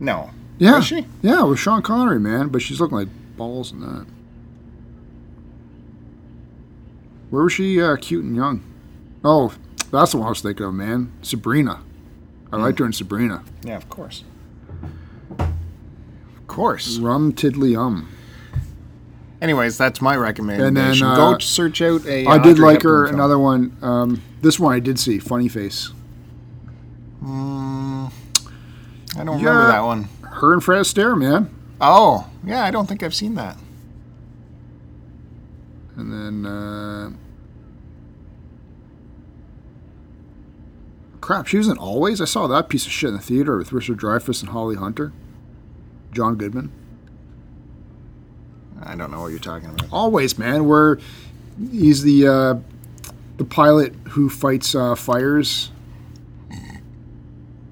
No. 0.01 0.31
Yeah. 0.59 0.77
Was 0.77 0.87
she? 0.87 1.07
Yeah, 1.23 1.43
with 1.45 1.59
Sean 1.59 1.83
Connery, 1.83 2.21
man. 2.21 2.49
But 2.49 2.63
she's 2.63 2.81
looking 2.81 2.97
like 2.99 3.09
balls 3.37 3.73
in 3.73 3.81
that. 3.81 4.07
Where 7.31 7.45
was 7.45 7.53
she 7.53 7.81
uh, 7.81 7.97
cute 7.97 8.25
and 8.25 8.35
young? 8.35 8.63
Oh, 9.25 9.53
that's 9.91 10.13
the 10.13 10.19
one 10.19 10.27
I 10.27 10.31
was 10.31 10.41
thinking 10.41 10.65
of, 10.67 10.75
man. 10.75 11.13
Sabrina. 11.23 11.81
I 12.53 12.57
liked 12.57 12.79
her 12.79 12.87
in 12.87 12.93
Sabrina. 12.93 13.43
Yeah, 13.63 13.77
of 13.77 13.89
course. 13.91 14.25
Of 15.39 16.47
course. 16.47 16.99
Rum 16.99 17.33
tiddly 17.33 17.77
um. 17.77 18.09
Anyways, 19.43 19.77
that's 19.79 20.01
my 20.01 20.17
recommendation. 20.17 20.67
And 20.67 20.77
then, 20.77 21.03
uh, 21.03 21.15
Go 21.15 21.39
search 21.39 21.83
out 21.83 22.07
a. 22.07 22.27
I 22.27 22.39
did 22.39 22.53
Audrey 22.53 22.65
like 22.65 22.77
Hepburn 22.79 22.91
her. 22.91 23.07
film. 23.09 23.15
Another 23.17 23.39
one. 23.39 23.77
Um, 23.83 24.23
this 24.41 24.59
one 24.59 24.75
I 24.75 24.81
did 24.81 24.99
see. 24.99 25.19
Funny 25.19 25.49
Face. 25.49 25.91
Mm, 27.23 27.88
I 29.19 29.25
don't 29.25 29.41
yeah, 29.41 29.49
remember 29.49 29.73
that 29.73 29.81
one. 29.81 30.09
Her 30.23 30.53
and 30.53 30.63
Fred 30.63 30.81
Astaire, 30.83 31.19
man. 31.19 31.53
Oh, 31.81 32.29
yeah, 32.45 32.65
I 32.65 32.71
don't 32.71 32.87
think 32.87 33.03
I've 33.03 33.15
seen 33.15 33.35
that. 33.35 33.57
And 35.97 36.13
then, 36.13 36.47
uh, 36.47 37.11
crap, 41.21 41.49
she 41.49 41.59
was 41.59 41.67
in 41.67 41.77
Always. 41.79 42.21
I 42.21 42.25
saw 42.25 42.47
that 42.47 42.69
piece 42.69 42.87
of 42.87 42.93
shit 42.93 43.09
in 43.09 43.17
the 43.17 43.23
theater 43.23 43.57
with 43.57 43.73
Richard 43.73 43.99
Dreyfuss 43.99 44.41
and 44.41 44.51
Holly 44.51 44.77
Hunter, 44.77 45.13
John 46.13 46.37
Goodman. 46.37 46.71
I 48.81 48.95
don't 48.95 49.11
know 49.11 49.21
what 49.21 49.29
you're 49.29 49.41
talking 49.41 49.69
about. 49.69 49.93
Always, 49.93 50.39
man. 50.39 50.67
Where 50.69 50.99
he's 51.73 52.05
the 52.05 52.27
uh, 52.27 52.55
the 53.37 53.45
pilot 53.45 53.93
who 54.11 54.31
fights 54.31 54.77
uh, 54.77 54.95
fires 54.95 55.73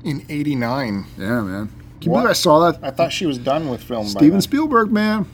in 0.06 0.24
'89, 0.28 1.04
Yeah, 1.18 1.40
man. 1.42 1.66
Can 2.00 2.02
you 2.02 2.10
What? 2.12 2.20
believe 2.20 2.30
I 2.30 2.32
saw 2.34 2.70
that? 2.70 2.78
I 2.82 2.90
thought 2.92 3.12
she 3.12 3.26
was 3.26 3.38
done 3.38 3.68
with 3.68 3.82
film. 3.82 4.04
by 4.04 4.08
Steven. 4.20 4.40
Spielberg, 4.40 4.92
man. 4.92 5.26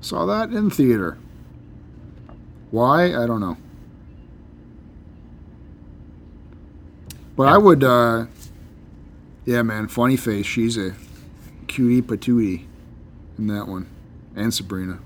Saw 0.00 0.26
that 0.26 0.50
in 0.50 0.70
theater. 0.70 1.16
Why? 2.72 3.14
I 3.14 3.26
don't 3.26 3.38
know. 3.40 3.56
But 7.36 7.48
I 7.48 7.58
would, 7.58 7.84
uh, 7.84 8.26
yeah, 9.44 9.62
man. 9.62 9.86
Funny 9.88 10.16
face. 10.16 10.46
She's 10.46 10.76
a 10.76 10.94
cutie 11.68 12.02
patootie 12.02 12.64
in 13.38 13.46
that 13.48 13.68
one, 13.68 13.86
and 14.36 14.52
Sabrina. 14.52 14.98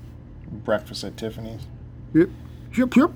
Breakfast 0.51 1.03
at 1.03 1.17
Tiffany's. 1.17 1.61
Yep, 2.13 2.29
yep, 2.75 2.95
yep. 2.95 3.11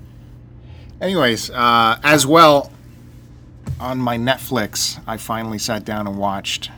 Anyways, 1.02 1.50
uh, 1.50 2.00
as 2.04 2.26
well, 2.28 2.72
on 3.80 4.00
my 4.00 4.18
Netflix, 4.18 5.02
I 5.08 5.18
finally 5.18 5.58
sat 5.58 5.86
down 5.86 6.08
and 6.08 6.18
watched 6.18 6.72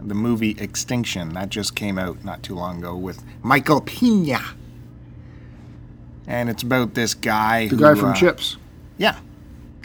the 0.00 0.14
movie 0.14 0.56
Extinction. 0.58 1.34
That 1.34 1.48
just 1.48 1.74
came 1.74 1.98
out 1.98 2.24
not 2.24 2.42
too 2.42 2.54
long 2.54 2.78
ago 2.78 2.96
with 2.96 3.22
Michael 3.42 3.80
Pena. 3.80 4.40
And 6.26 6.48
it's 6.48 6.62
about 6.62 6.94
this 6.94 7.14
guy 7.14 7.68
The 7.68 7.76
who, 7.76 7.82
guy 7.82 7.94
from 7.94 8.10
uh, 8.10 8.14
Chips. 8.14 8.56
Yeah, 8.98 9.18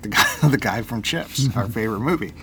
the 0.02 0.10
guy, 0.10 0.26
the 0.50 0.58
guy 0.58 0.82
from 0.82 1.02
Chips, 1.02 1.48
our 1.56 1.68
favorite 1.68 2.02
movie. 2.02 2.34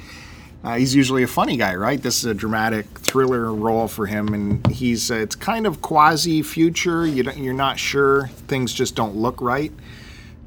Uh, 0.63 0.77
he's 0.77 0.95
usually 0.95 1.23
a 1.23 1.27
funny 1.29 1.59
guy, 1.59 1.75
right? 1.75 2.03
This 2.03 2.19
is 2.19 2.25
a 2.25 2.33
dramatic 2.33 2.87
thriller 2.99 3.53
role 3.53 3.87
for 3.87 4.07
him, 4.07 4.33
and 4.33 4.67
he's 4.69 5.11
uh, 5.11 5.17
it's 5.17 5.37
kind 5.37 5.67
of 5.67 5.83
quasi 5.83 6.43
future. 6.43 7.07
You 7.07 7.23
don't, 7.25 7.37
you're 7.37 7.53
not 7.53 7.79
sure. 7.79 8.29
Things 8.49 8.73
just 8.73 8.95
don't 8.95 9.15
look 9.15 9.41
right. 9.43 9.73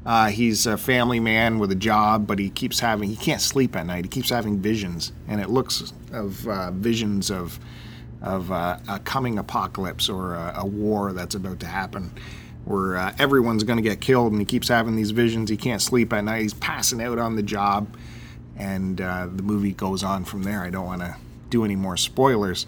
Uh, 0.08 0.28
he's 0.28 0.66
a 0.66 0.78
family 0.78 1.20
man 1.20 1.58
with 1.58 1.70
a 1.70 1.74
job, 1.74 2.26
but 2.26 2.38
he 2.38 2.48
keeps 2.48 2.80
having 2.80 3.10
he 3.10 3.14
can't 3.14 3.42
sleep 3.42 3.76
at 3.76 3.84
night. 3.84 4.06
He 4.06 4.08
keeps 4.08 4.30
having 4.30 4.58
visions, 4.58 5.12
and 5.28 5.38
it 5.38 5.50
looks 5.50 5.92
of 6.10 6.48
uh, 6.48 6.70
visions 6.70 7.30
of 7.30 7.60
of 8.22 8.50
uh, 8.50 8.78
a 8.88 9.00
coming 9.00 9.38
apocalypse 9.38 10.08
or 10.08 10.34
a, 10.34 10.54
a 10.60 10.66
war 10.66 11.12
that's 11.12 11.34
about 11.34 11.60
to 11.60 11.66
happen, 11.66 12.10
where 12.64 12.96
uh, 12.96 13.14
everyone's 13.18 13.64
going 13.64 13.76
to 13.76 13.82
get 13.82 14.00
killed, 14.00 14.32
and 14.32 14.40
he 14.40 14.46
keeps 14.46 14.68
having 14.68 14.96
these 14.96 15.10
visions. 15.10 15.50
He 15.50 15.58
can't 15.58 15.82
sleep 15.82 16.10
at 16.14 16.24
night. 16.24 16.40
He's 16.40 16.54
passing 16.54 17.02
out 17.02 17.18
on 17.18 17.36
the 17.36 17.42
job, 17.42 17.94
and 18.56 19.02
uh, 19.02 19.28
the 19.30 19.42
movie 19.42 19.74
goes 19.74 20.02
on 20.02 20.24
from 20.24 20.42
there. 20.42 20.62
I 20.62 20.70
don't 20.70 20.86
want 20.86 21.02
to 21.02 21.16
do 21.50 21.66
any 21.66 21.76
more 21.76 21.98
spoilers. 21.98 22.66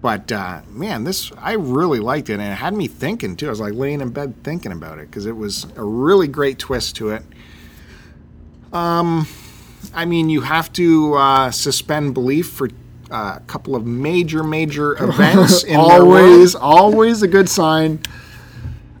But 0.00 0.30
uh, 0.30 0.60
man, 0.68 1.04
this 1.04 1.32
I 1.38 1.52
really 1.54 1.98
liked 1.98 2.30
it, 2.30 2.34
and 2.34 2.42
it 2.42 2.54
had 2.54 2.72
me 2.74 2.86
thinking 2.86 3.34
too. 3.36 3.46
I 3.46 3.50
was 3.50 3.60
like 3.60 3.74
laying 3.74 4.00
in 4.00 4.10
bed 4.10 4.42
thinking 4.44 4.70
about 4.70 4.98
it 4.98 5.10
because 5.10 5.26
it 5.26 5.36
was 5.36 5.66
a 5.76 5.82
really 5.84 6.28
great 6.28 6.58
twist 6.58 6.94
to 6.96 7.10
it. 7.10 7.22
Um, 8.72 9.26
I 9.94 10.04
mean, 10.04 10.28
you 10.28 10.42
have 10.42 10.72
to 10.74 11.14
uh, 11.14 11.50
suspend 11.50 12.14
belief 12.14 12.48
for 12.48 12.68
uh, 13.10 13.34
a 13.38 13.42
couple 13.46 13.74
of 13.74 13.86
major, 13.86 14.44
major 14.44 14.92
events. 15.02 15.64
in 15.64 15.70
their 15.72 16.04
world. 16.04 16.22
always, 16.24 16.54
always 16.54 17.22
a 17.22 17.28
good 17.28 17.48
sign. 17.48 17.98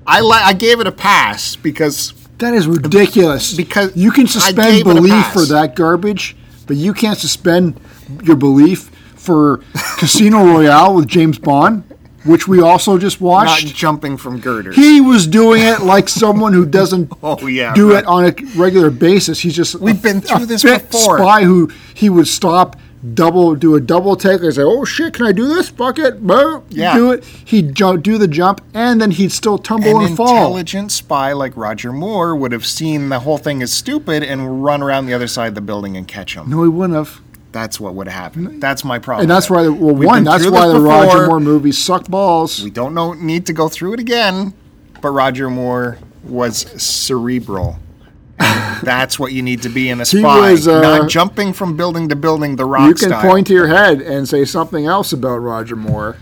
I 0.06 0.20
li- 0.20 0.40
I 0.42 0.54
gave 0.54 0.80
it 0.80 0.86
a 0.86 0.92
pass 0.92 1.54
because 1.54 2.12
That 2.38 2.54
is 2.54 2.66
ridiculous. 2.66 3.54
Because 3.54 3.94
you 3.94 4.10
can 4.10 4.26
suspend 4.26 4.56
gave 4.56 4.86
it 4.86 4.90
a 4.90 4.94
belief 4.94 5.26
for 5.32 5.44
that 5.46 5.76
garbage, 5.76 6.34
but 6.66 6.76
you 6.76 6.94
can't 6.94 7.18
suspend 7.18 7.78
your 8.24 8.36
belief 8.36 8.90
for 9.18 9.58
Casino 9.98 10.44
Royale 10.44 10.94
with 10.94 11.06
James 11.08 11.38
Bond, 11.38 11.82
which 12.24 12.46
we 12.48 12.60
also 12.60 12.98
just 12.98 13.20
not 13.20 13.26
watched. 13.46 13.74
jumping 13.74 14.16
from 14.16 14.38
girders. 14.40 14.76
He 14.76 15.00
was 15.00 15.26
doing 15.26 15.62
it 15.62 15.80
like 15.80 16.08
someone 16.08 16.52
who 16.52 16.66
doesn't 16.66 17.12
Oh, 17.22 17.46
yeah, 17.46 17.74
do 17.74 17.92
right. 17.92 18.00
it 18.00 18.06
on 18.06 18.24
a 18.26 18.34
regular 18.58 18.90
basis. 18.90 19.40
He's 19.40 19.56
just 19.56 19.74
We've 19.76 19.98
a- 19.98 20.02
been 20.02 20.20
through 20.20 20.46
this 20.46 20.62
before. 20.62 21.18
Spy 21.18 21.44
who 21.44 21.70
he 21.94 22.10
would 22.10 22.28
stop, 22.28 22.76
double, 23.14 23.54
do 23.54 23.74
a 23.76 23.80
double 23.80 24.16
take, 24.16 24.42
and 24.42 24.52
say, 24.52 24.62
"Oh 24.62 24.84
shit, 24.84 25.14
can 25.14 25.26
I 25.26 25.32
do 25.32 25.46
this? 25.46 25.68
Fuck 25.68 25.98
it, 26.00 26.24
Boom. 26.26 26.64
Yeah. 26.68 26.94
do 26.96 27.12
it." 27.12 27.24
He'd 27.24 27.74
jump, 27.74 28.02
do 28.02 28.18
the 28.18 28.28
jump, 28.28 28.60
and 28.74 29.00
then 29.00 29.12
he'd 29.12 29.30
still 29.32 29.56
tumble 29.58 30.00
An 30.00 30.06
and 30.06 30.16
fall. 30.16 30.28
intelligent 30.28 30.90
spy 30.92 31.32
like 31.32 31.52
Roger 31.56 31.92
Moore 31.92 32.34
would 32.36 32.52
have 32.52 32.66
seen 32.66 33.08
the 33.08 33.20
whole 33.20 33.38
thing 33.38 33.62
as 33.62 33.72
stupid 33.72 34.22
and 34.24 34.64
run 34.64 34.82
around 34.82 35.06
the 35.06 35.14
other 35.14 35.28
side 35.28 35.48
of 35.48 35.54
the 35.54 35.60
building 35.60 35.96
and 35.96 36.06
catch 36.08 36.34
him. 36.34 36.50
No, 36.50 36.62
he 36.64 36.68
wouldn't 36.68 36.96
have. 36.96 37.20
That's 37.52 37.80
what 37.80 37.94
would 37.94 38.08
have 38.08 38.22
happened. 38.22 38.62
That's 38.62 38.84
my 38.84 38.98
problem. 38.98 39.22
And 39.22 39.30
that's 39.30 39.48
why, 39.48 39.62
the, 39.64 39.72
well, 39.72 39.94
We've 39.94 40.06
one, 40.06 40.24
that's 40.24 40.46
why 40.48 40.68
the 40.68 40.80
Roger. 40.80 41.26
Moore 41.26 41.40
movies 41.40 41.78
suck 41.78 42.06
balls. 42.06 42.62
We 42.62 42.70
don't 42.70 42.92
know, 42.94 43.14
need 43.14 43.46
to 43.46 43.52
go 43.52 43.68
through 43.68 43.94
it 43.94 44.00
again, 44.00 44.52
but 45.00 45.10
Roger 45.10 45.48
Moore 45.48 45.98
was 46.24 46.58
cerebral. 46.82 47.78
That's 48.38 49.18
what 49.18 49.32
you 49.32 49.42
need 49.42 49.62
to 49.62 49.68
be 49.68 49.88
in 49.88 50.00
a 50.00 50.04
spy. 50.04 50.52
was, 50.52 50.68
uh, 50.68 50.80
not 50.80 51.08
jumping 51.10 51.52
from 51.52 51.76
building 51.76 52.08
to 52.10 52.16
building, 52.16 52.54
the 52.54 52.64
rock 52.64 52.86
You 52.86 52.94
can 52.94 53.08
style. 53.08 53.28
point 53.28 53.46
to 53.48 53.52
your 53.52 53.66
head 53.66 54.00
and 54.00 54.28
say 54.28 54.44
something 54.44 54.86
else 54.86 55.12
about 55.12 55.38
Roger 55.38 55.74
Moore. 55.74 56.16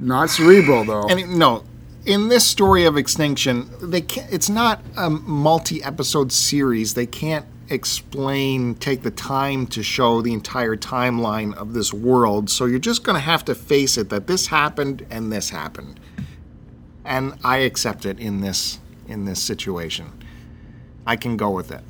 Not 0.00 0.30
cerebral, 0.30 0.84
though. 0.84 1.06
And 1.08 1.20
it- 1.20 1.28
no, 1.28 1.62
in 2.04 2.28
this 2.28 2.44
story 2.44 2.84
of 2.84 2.96
extinction, 2.96 3.70
they 3.80 4.00
can't, 4.00 4.26
it's 4.32 4.48
not 4.48 4.80
a 4.96 5.08
multi-episode 5.10 6.32
series. 6.32 6.94
They 6.94 7.06
can't 7.06 7.46
explain, 7.68 8.74
take 8.74 9.02
the 9.02 9.10
time 9.10 9.66
to 9.68 9.82
show 9.82 10.22
the 10.22 10.32
entire 10.32 10.76
timeline 10.76 11.54
of 11.54 11.72
this 11.72 11.92
world. 11.92 12.50
So 12.50 12.66
you're 12.66 12.78
just 12.78 13.04
going 13.04 13.14
to 13.14 13.20
have 13.20 13.44
to 13.46 13.54
face 13.54 13.96
it 13.96 14.10
that 14.10 14.26
this 14.26 14.48
happened 14.48 15.06
and 15.10 15.32
this 15.32 15.50
happened, 15.50 16.00
and 17.04 17.34
I 17.44 17.58
accept 17.58 18.04
it 18.06 18.18
in 18.18 18.40
this 18.40 18.78
in 19.08 19.24
this 19.24 19.42
situation. 19.42 20.12
I 21.06 21.16
can 21.16 21.36
go 21.36 21.50
with 21.50 21.72
it. 21.72 21.82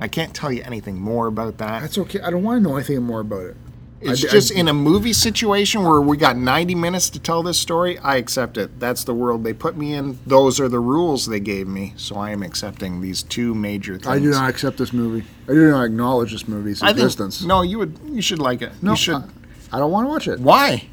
I 0.00 0.08
can't 0.08 0.34
tell 0.34 0.52
you 0.52 0.62
anything 0.62 0.98
more 1.00 1.26
about 1.26 1.58
that. 1.58 1.80
That's 1.80 1.98
okay. 1.98 2.20
I 2.20 2.30
don't 2.30 2.42
want 2.42 2.62
to 2.62 2.68
know 2.68 2.76
anything 2.76 3.02
more 3.02 3.20
about 3.20 3.46
it. 3.46 3.56
It's 4.00 4.24
I- 4.24 4.28
I- 4.28 4.30
just 4.30 4.50
in 4.52 4.68
a 4.68 4.72
movie 4.72 5.12
situation 5.12 5.82
where 5.82 6.00
we 6.00 6.16
got 6.16 6.36
90 6.36 6.74
minutes 6.76 7.10
to 7.10 7.18
tell 7.18 7.42
this 7.42 7.58
story, 7.58 7.98
I 7.98 8.16
accept 8.16 8.56
it. 8.56 8.78
That's 8.78 9.02
the 9.04 9.12
world 9.14 9.42
they 9.42 9.52
put 9.52 9.76
me 9.76 9.94
in. 9.94 10.18
Those 10.26 10.60
are 10.60 10.68
the 10.68 10.78
rules 10.78 11.26
they 11.26 11.40
gave 11.40 11.66
me. 11.66 11.94
So 11.96 12.16
I 12.16 12.30
am 12.30 12.42
accepting 12.44 13.00
these 13.00 13.22
two 13.24 13.54
major 13.54 13.94
things. 13.94 14.06
I 14.06 14.18
do 14.20 14.30
not 14.30 14.48
accept 14.48 14.78
this 14.78 14.92
movie. 14.92 15.26
I 15.48 15.52
do 15.52 15.70
not 15.70 15.82
acknowledge 15.84 16.30
this 16.32 16.46
movie's 16.46 16.80
I 16.82 16.88
think- 16.88 16.98
existence. 16.98 17.42
no, 17.44 17.62
you 17.62 17.78
would. 17.78 17.98
You 18.06 18.22
should 18.22 18.38
like 18.38 18.62
it. 18.62 18.72
No, 18.82 18.92
you 18.92 18.96
should. 18.96 19.16
I, 19.16 19.24
I 19.72 19.78
don't 19.80 19.90
want 19.90 20.06
to 20.06 20.10
watch 20.10 20.28
it. 20.28 20.38
Why? 20.40 20.86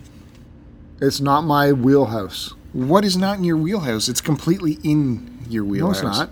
It's 0.99 1.19
not 1.19 1.41
my 1.41 1.73
wheelhouse. 1.73 2.53
What 2.73 3.05
is 3.05 3.15
not 3.15 3.37
in 3.37 3.43
your 3.43 3.57
wheelhouse? 3.57 4.09
It's 4.09 4.21
completely 4.21 4.79
in 4.83 5.39
your 5.47 5.63
wheelhouse. 5.63 6.01
No, 6.01 6.09
it's 6.09 6.17
not. 6.17 6.29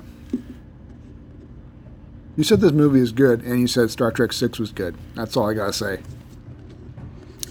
You 2.36 2.44
said 2.44 2.62
this 2.62 2.72
movie 2.72 3.00
is 3.00 3.12
good, 3.12 3.44
and 3.44 3.60
you 3.60 3.68
said 3.68 3.92
Star 3.92 4.12
Trek 4.12 4.34
Six 4.34 4.58
was 4.58 4.72
good. 4.72 4.96
That's 5.14 5.38
all 5.38 5.50
I 5.50 5.54
gotta 5.54 5.72
say. 5.74 6.00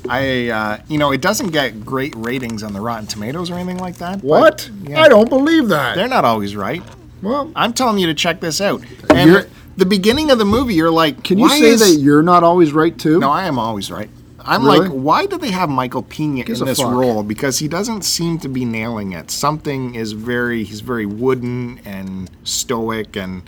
I, 0.09 0.49
uh, 0.49 0.79
you 0.89 0.99
know, 0.99 1.13
it 1.13 1.21
doesn't 1.21 1.51
get 1.51 1.85
great 1.85 2.15
ratings 2.17 2.63
on 2.63 2.73
the 2.73 2.81
Rotten 2.81 3.07
Tomatoes 3.07 3.51
or 3.51 3.55
anything 3.55 3.79
like 3.79 3.97
that. 3.97 4.21
but, 4.21 4.27
What? 4.27 4.71
yeah, 4.85 5.01
I 5.01 5.09
don't 5.09 5.29
believe 5.29 5.69
that. 5.69 5.95
They're 5.97 6.09
not 6.09 6.25
always 6.25 6.57
right. 6.57 6.83
well, 7.23 7.51
I'm 7.55 7.73
telling 7.73 7.99
you 7.99 8.07
to 8.09 8.15
check 8.15 8.41
this 8.41 8.61
out. 8.61 8.83
And 9.11 9.31
You're- 9.31 9.45
the 9.77 9.87
beginning 9.87 10.31
of 10.31 10.39
the 10.39 10.45
movie, 10.45 10.75
you're 10.75 10.91
like, 10.91 11.23
can 11.23 11.39
you 11.39 11.49
say 11.49 11.61
is- 11.63 11.81
that 11.81 12.01
you're 12.01 12.23
not 12.23 12.43
always 12.43 12.73
right 12.73 12.97
too? 12.99 13.21
No, 13.21 13.31
I 13.31 13.45
am 13.45 13.59
always 13.59 13.91
right. 13.91 14.11
I'm 14.45 14.65
Really? 14.65 14.81
like, 14.81 14.91
why 14.91 15.27
do 15.27 15.39
they 15.39 15.53
have 15.53 15.69
Michael 15.71 16.03
Pena 16.03 16.43
Gives 16.43 16.61
in 16.61 16.67
this 16.67 16.81
fuck. 16.81 16.93
role? 16.93 17.23
Because 17.23 17.61
he 17.61 17.69
doesn't 17.69 18.03
seem 18.03 18.39
to 18.41 18.49
be 18.49 18.65
nailing 18.65 19.13
it. 19.13 19.31
Something 19.31 19.95
is 19.95 20.13
very, 20.13 20.65
he's 20.65 20.81
very 20.81 21.07
wooden 21.07 21.79
and 21.85 22.29
stoic, 22.43 23.17
and 23.17 23.43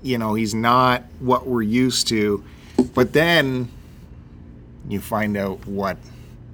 you 0.00 0.18
know, 0.18 0.34
he's 0.34 0.54
not 0.54 1.02
what 1.18 1.48
we're 1.48 1.62
used 1.62 2.06
to. 2.08 2.42
But 2.94 3.12
then 3.14 3.68
you 4.92 5.00
find 5.00 5.36
out 5.36 5.66
what 5.66 5.96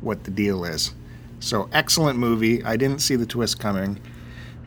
what 0.01 0.25
the 0.25 0.31
deal 0.31 0.65
is. 0.65 0.95
So 1.41 1.69
excellent 1.73 2.19
movie. 2.19 2.63
I 2.65 2.77
didn't 2.77 3.01
see 3.01 3.17
the 3.17 3.27
twist 3.27 3.61
coming, 3.61 4.01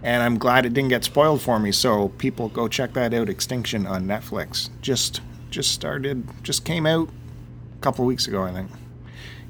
and 0.03 0.24
I'm 0.24 0.38
glad 0.38 0.65
it 0.65 0.74
didn't 0.74 0.89
get 0.89 1.03
spoiled 1.03 1.41
for 1.41 1.59
me. 1.59 1.72
So 1.72 2.09
people 2.09 2.49
go 2.49 2.67
check 2.67 2.93
that 2.93 3.13
out. 3.13 3.30
Extinction 3.30 3.86
on 3.86 4.05
Netflix. 4.05 4.69
Just 4.82 5.22
just 5.49 5.72
started. 5.72 6.28
Just 6.43 6.65
came 6.65 6.86
out 6.86 7.09
a 7.09 7.82
couple 7.82 8.05
weeks 8.05 8.28
ago, 8.28 8.43
I 8.43 8.53
think. 8.53 8.69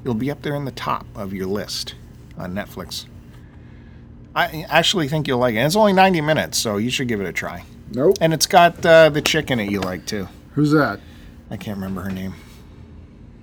You'll 0.04 0.14
be 0.14 0.30
up 0.30 0.42
there 0.42 0.54
in 0.54 0.64
the 0.64 0.72
top 0.72 1.06
of 1.14 1.32
your 1.32 1.46
list 1.46 1.94
on 2.36 2.54
Netflix. 2.54 3.06
I 4.34 4.64
actually 4.68 5.08
think 5.08 5.28
you'll 5.28 5.38
like 5.38 5.54
it. 5.54 5.58
It's 5.58 5.76
only 5.76 5.92
90 5.92 6.22
minutes, 6.22 6.58
so 6.58 6.78
you 6.78 6.90
should 6.90 7.06
give 7.06 7.20
it 7.20 7.26
a 7.26 7.32
try. 7.32 7.64
Nope. 7.92 8.16
And 8.20 8.32
it's 8.32 8.46
got 8.46 8.84
uh, 8.84 9.10
the 9.10 9.20
chick 9.20 9.50
in 9.50 9.60
it 9.60 9.70
you 9.70 9.80
like 9.80 10.06
too. 10.06 10.26
Who's 10.54 10.72
that? 10.72 11.00
I 11.50 11.56
can't 11.56 11.76
remember 11.76 12.00
her 12.00 12.10
name. 12.10 12.34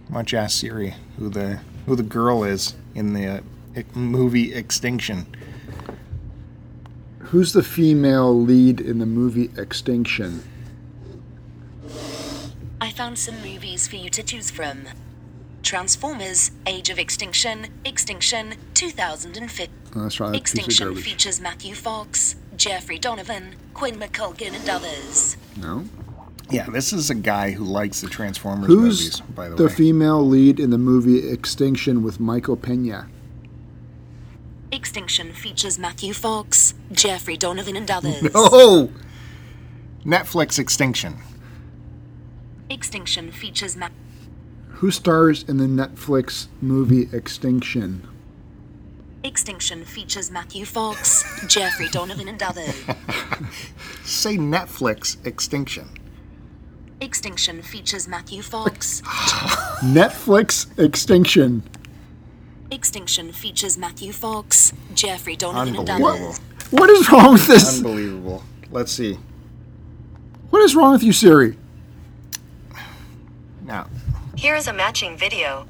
Why 0.09 0.17
don't 0.17 0.31
you 0.31 0.39
ask 0.39 0.59
Siri 0.59 0.95
who 1.19 1.29
the 1.29 1.59
who 1.85 1.95
the 1.95 2.03
girl 2.03 2.43
is 2.43 2.73
in 2.95 3.13
the 3.13 3.27
uh, 3.27 3.41
movie 3.93 4.53
Extinction? 4.55 5.27
Who's 7.19 7.53
the 7.53 7.61
female 7.61 8.33
lead 8.33 8.81
in 8.81 8.97
the 8.97 9.05
movie 9.05 9.51
Extinction? 9.55 10.43
I 12.81 12.89
found 12.89 13.19
some 13.19 13.35
movies 13.43 13.87
for 13.87 13.97
you 13.97 14.09
to 14.09 14.23
choose 14.23 14.49
from. 14.49 14.85
Transformers: 15.61 16.49
Age 16.65 16.89
of 16.89 16.97
Extinction, 16.97 17.67
Extinction, 17.85 18.55
2005. 18.73 19.69
Oh, 19.95 20.01
that's 20.01 20.19
right. 20.19 20.31
That 20.31 20.37
Extinction 20.39 20.95
features 20.95 21.39
Matthew 21.39 21.75
Fox, 21.75 22.35
Jeffrey 22.57 22.97
Donovan, 22.97 23.55
Quinn 23.75 23.99
McColgan, 23.99 24.55
and 24.55 24.67
others. 24.67 25.37
No. 25.55 25.85
Yeah, 26.51 26.65
this 26.65 26.93
is 26.93 27.09
a 27.09 27.15
guy 27.15 27.51
who 27.51 27.63
likes 27.63 28.01
the 28.01 28.09
Transformers 28.09 28.67
Who's 28.67 29.01
movies, 29.01 29.21
by 29.35 29.49
the, 29.49 29.55
the 29.55 29.63
way. 29.63 29.69
The 29.69 29.75
female 29.75 30.27
lead 30.27 30.59
in 30.59 30.71
the 30.71 30.77
movie 30.77 31.29
Extinction 31.29 32.01
with 32.01 32.19
Michael 32.19 32.57
Pena? 32.57 33.07
Extinction 34.71 35.33
features 35.33 35.77
Matthew 35.77 36.13
Fox, 36.13 36.73
Jeffrey 36.91 37.37
Donovan, 37.37 37.75
and 37.75 37.89
others. 37.89 38.29
oh! 38.35 38.91
Netflix 40.03 40.57
Extinction. 40.57 41.17
Extinction 42.69 43.31
features 43.31 43.75
Matt. 43.75 43.91
Who 44.69 44.91
stars 44.91 45.43
in 45.43 45.57
the 45.57 45.65
Netflix 45.65 46.47
movie 46.61 47.09
Extinction? 47.15 48.07
Extinction 49.23 49.83
features 49.83 50.31
Matthew 50.31 50.65
Fox, 50.65 51.25
Jeffrey 51.47 51.89
Donovan, 51.89 52.29
and 52.29 52.41
others. 52.41 52.73
Say 54.03 54.37
Netflix 54.37 55.23
Extinction. 55.25 55.89
Extinction 57.01 57.61
features 57.61 58.07
Matthew 58.07 58.41
Fox. 58.41 59.01
Netflix 59.81 60.67
Extinction. 60.77 61.63
Extinction 62.71 63.31
features 63.31 63.77
Matthew 63.77 64.11
Fox, 64.11 64.73
Jeffrey 64.93 65.35
Donovan, 65.35 65.75
and 65.77 65.89
Unbelievable. 65.89 66.27
others. 66.27 66.39
What 66.71 66.89
is 66.89 67.09
wrong 67.11 67.33
with 67.33 67.47
this? 67.47 67.77
Unbelievable. 67.77 68.43
Let's 68.69 68.91
see. 68.91 69.17
What 70.49 70.61
is 70.63 70.75
wrong 70.75 70.91
with 70.91 71.03
you, 71.03 71.13
Siri? 71.13 71.57
Now, 73.65 73.87
Here 74.35 74.55
is 74.55 74.67
a 74.67 74.73
matching 74.73 75.17
video. 75.17 75.67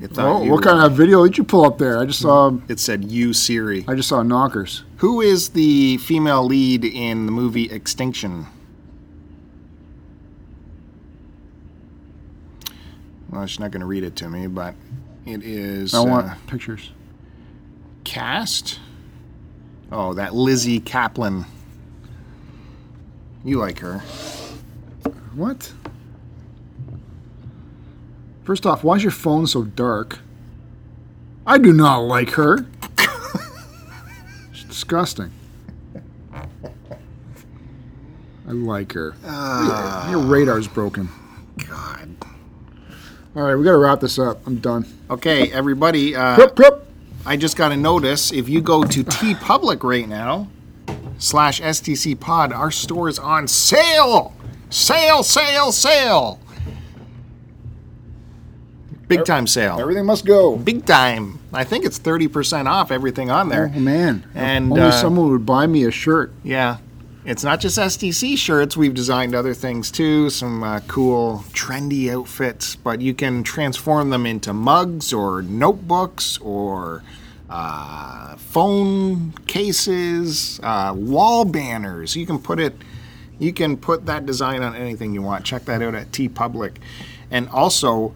it's 0.00 0.18
Oh, 0.18 0.42
you. 0.42 0.50
what 0.50 0.62
kind 0.64 0.84
of 0.84 0.92
video 0.96 1.24
did 1.26 1.36
you 1.38 1.44
pull 1.44 1.64
up 1.64 1.78
there? 1.78 1.98
I 1.98 2.06
just 2.06 2.20
saw. 2.20 2.50
Mm. 2.50 2.70
It 2.70 2.80
said 2.80 3.04
you 3.04 3.32
Siri. 3.32 3.84
I 3.86 3.94
just 3.94 4.08
saw 4.08 4.22
knockers. 4.22 4.84
Who 4.98 5.20
is 5.20 5.50
the 5.50 5.98
female 5.98 6.44
lead 6.44 6.84
in 6.84 7.26
the 7.26 7.32
movie 7.32 7.70
Extinction? 7.70 8.46
Well, 13.30 13.46
she's 13.46 13.60
not 13.60 13.70
going 13.70 13.80
to 13.80 13.86
read 13.86 14.02
it 14.04 14.16
to 14.16 14.28
me, 14.28 14.46
but 14.46 14.74
it 15.24 15.42
is 15.42 15.94
I 15.94 16.00
want 16.00 16.28
uh, 16.28 16.34
pictures. 16.46 16.90
cast. 18.04 18.80
Oh, 19.92 20.14
that 20.14 20.34
Lizzy 20.34 20.80
Caplan. 20.80 21.46
You 23.44 23.58
like 23.58 23.78
her? 23.80 23.98
What? 25.34 25.72
First 28.44 28.66
off, 28.66 28.82
why 28.84 28.96
is 28.96 29.02
your 29.02 29.12
phone 29.12 29.46
so 29.46 29.62
dark? 29.64 30.18
I 31.46 31.58
do 31.58 31.72
not 31.72 31.98
like 31.98 32.30
her. 32.30 32.66
She's 34.52 34.64
disgusting. 34.64 35.30
I 38.46 38.52
like 38.52 38.92
her. 38.92 39.14
your 40.10 40.18
radar's 40.20 40.66
broken. 40.68 41.08
All 43.36 43.42
right, 43.42 43.54
we 43.54 43.62
got 43.62 43.72
to 43.72 43.78
wrap 43.78 44.00
this 44.00 44.18
up. 44.18 44.44
I'm 44.44 44.56
done. 44.56 44.86
Okay, 45.08 45.52
everybody. 45.52 46.16
Uh, 46.16 46.34
hup. 46.34 46.86
I 47.24 47.36
just 47.36 47.56
got 47.56 47.70
a 47.70 47.76
notice. 47.76 48.32
If 48.32 48.48
you 48.48 48.60
go 48.60 48.82
to 48.82 49.04
TeePublic 49.04 49.84
right 49.84 50.08
now, 50.08 50.48
slash 51.18 51.60
STC 51.60 52.18
Pod, 52.18 52.52
our 52.52 52.72
store 52.72 53.08
is 53.08 53.20
on 53.20 53.46
sale. 53.46 54.34
Sale, 54.68 55.22
sale, 55.22 55.70
sale. 55.70 56.40
Big 59.06 59.24
time 59.24 59.46
sale. 59.46 59.78
Everything 59.80 60.06
must 60.06 60.24
go. 60.24 60.56
Big 60.56 60.86
time. 60.86 61.40
I 61.52 61.64
think 61.64 61.84
it's 61.84 61.98
30% 61.98 62.66
off 62.66 62.92
everything 62.92 63.30
on 63.30 63.48
there. 63.48 63.72
Oh 63.74 63.80
man! 63.80 64.24
And, 64.34 64.70
only 64.70 64.82
uh, 64.84 64.90
someone 64.92 65.30
would 65.30 65.44
buy 65.44 65.66
me 65.66 65.84
a 65.84 65.90
shirt. 65.90 66.32
Yeah. 66.44 66.78
It's 67.22 67.44
not 67.44 67.60
just 67.60 67.76
STC 67.78 68.38
shirts. 68.38 68.78
We've 68.78 68.94
designed 68.94 69.34
other 69.34 69.52
things 69.52 69.90
too, 69.90 70.30
some 70.30 70.62
uh, 70.62 70.80
cool, 70.88 71.44
trendy 71.50 72.10
outfits, 72.10 72.76
but 72.76 73.02
you 73.02 73.12
can 73.12 73.42
transform 73.42 74.08
them 74.08 74.24
into 74.24 74.54
mugs 74.54 75.12
or 75.12 75.42
notebooks 75.42 76.38
or 76.38 77.02
uh, 77.50 78.36
phone 78.36 79.32
cases, 79.46 80.60
uh, 80.62 80.94
wall 80.96 81.44
banners. 81.44 82.16
You 82.16 82.24
can 82.24 82.38
put 82.38 82.58
it, 82.58 82.74
you 83.38 83.52
can 83.52 83.76
put 83.76 84.06
that 84.06 84.24
design 84.24 84.62
on 84.62 84.74
anything 84.74 85.12
you 85.12 85.20
want. 85.20 85.44
Check 85.44 85.66
that 85.66 85.82
out 85.82 85.94
at 85.94 86.12
TeePublic. 86.12 86.76
And 87.30 87.50
also, 87.50 88.14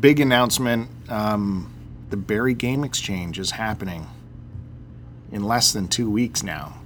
big 0.00 0.18
announcement 0.18 0.88
um, 1.08 1.72
the 2.10 2.16
Barrie 2.16 2.54
Game 2.54 2.82
Exchange 2.82 3.38
is 3.38 3.52
happening 3.52 4.08
in 5.30 5.44
less 5.44 5.72
than 5.72 5.86
two 5.86 6.10
weeks 6.10 6.42
now. 6.42 6.79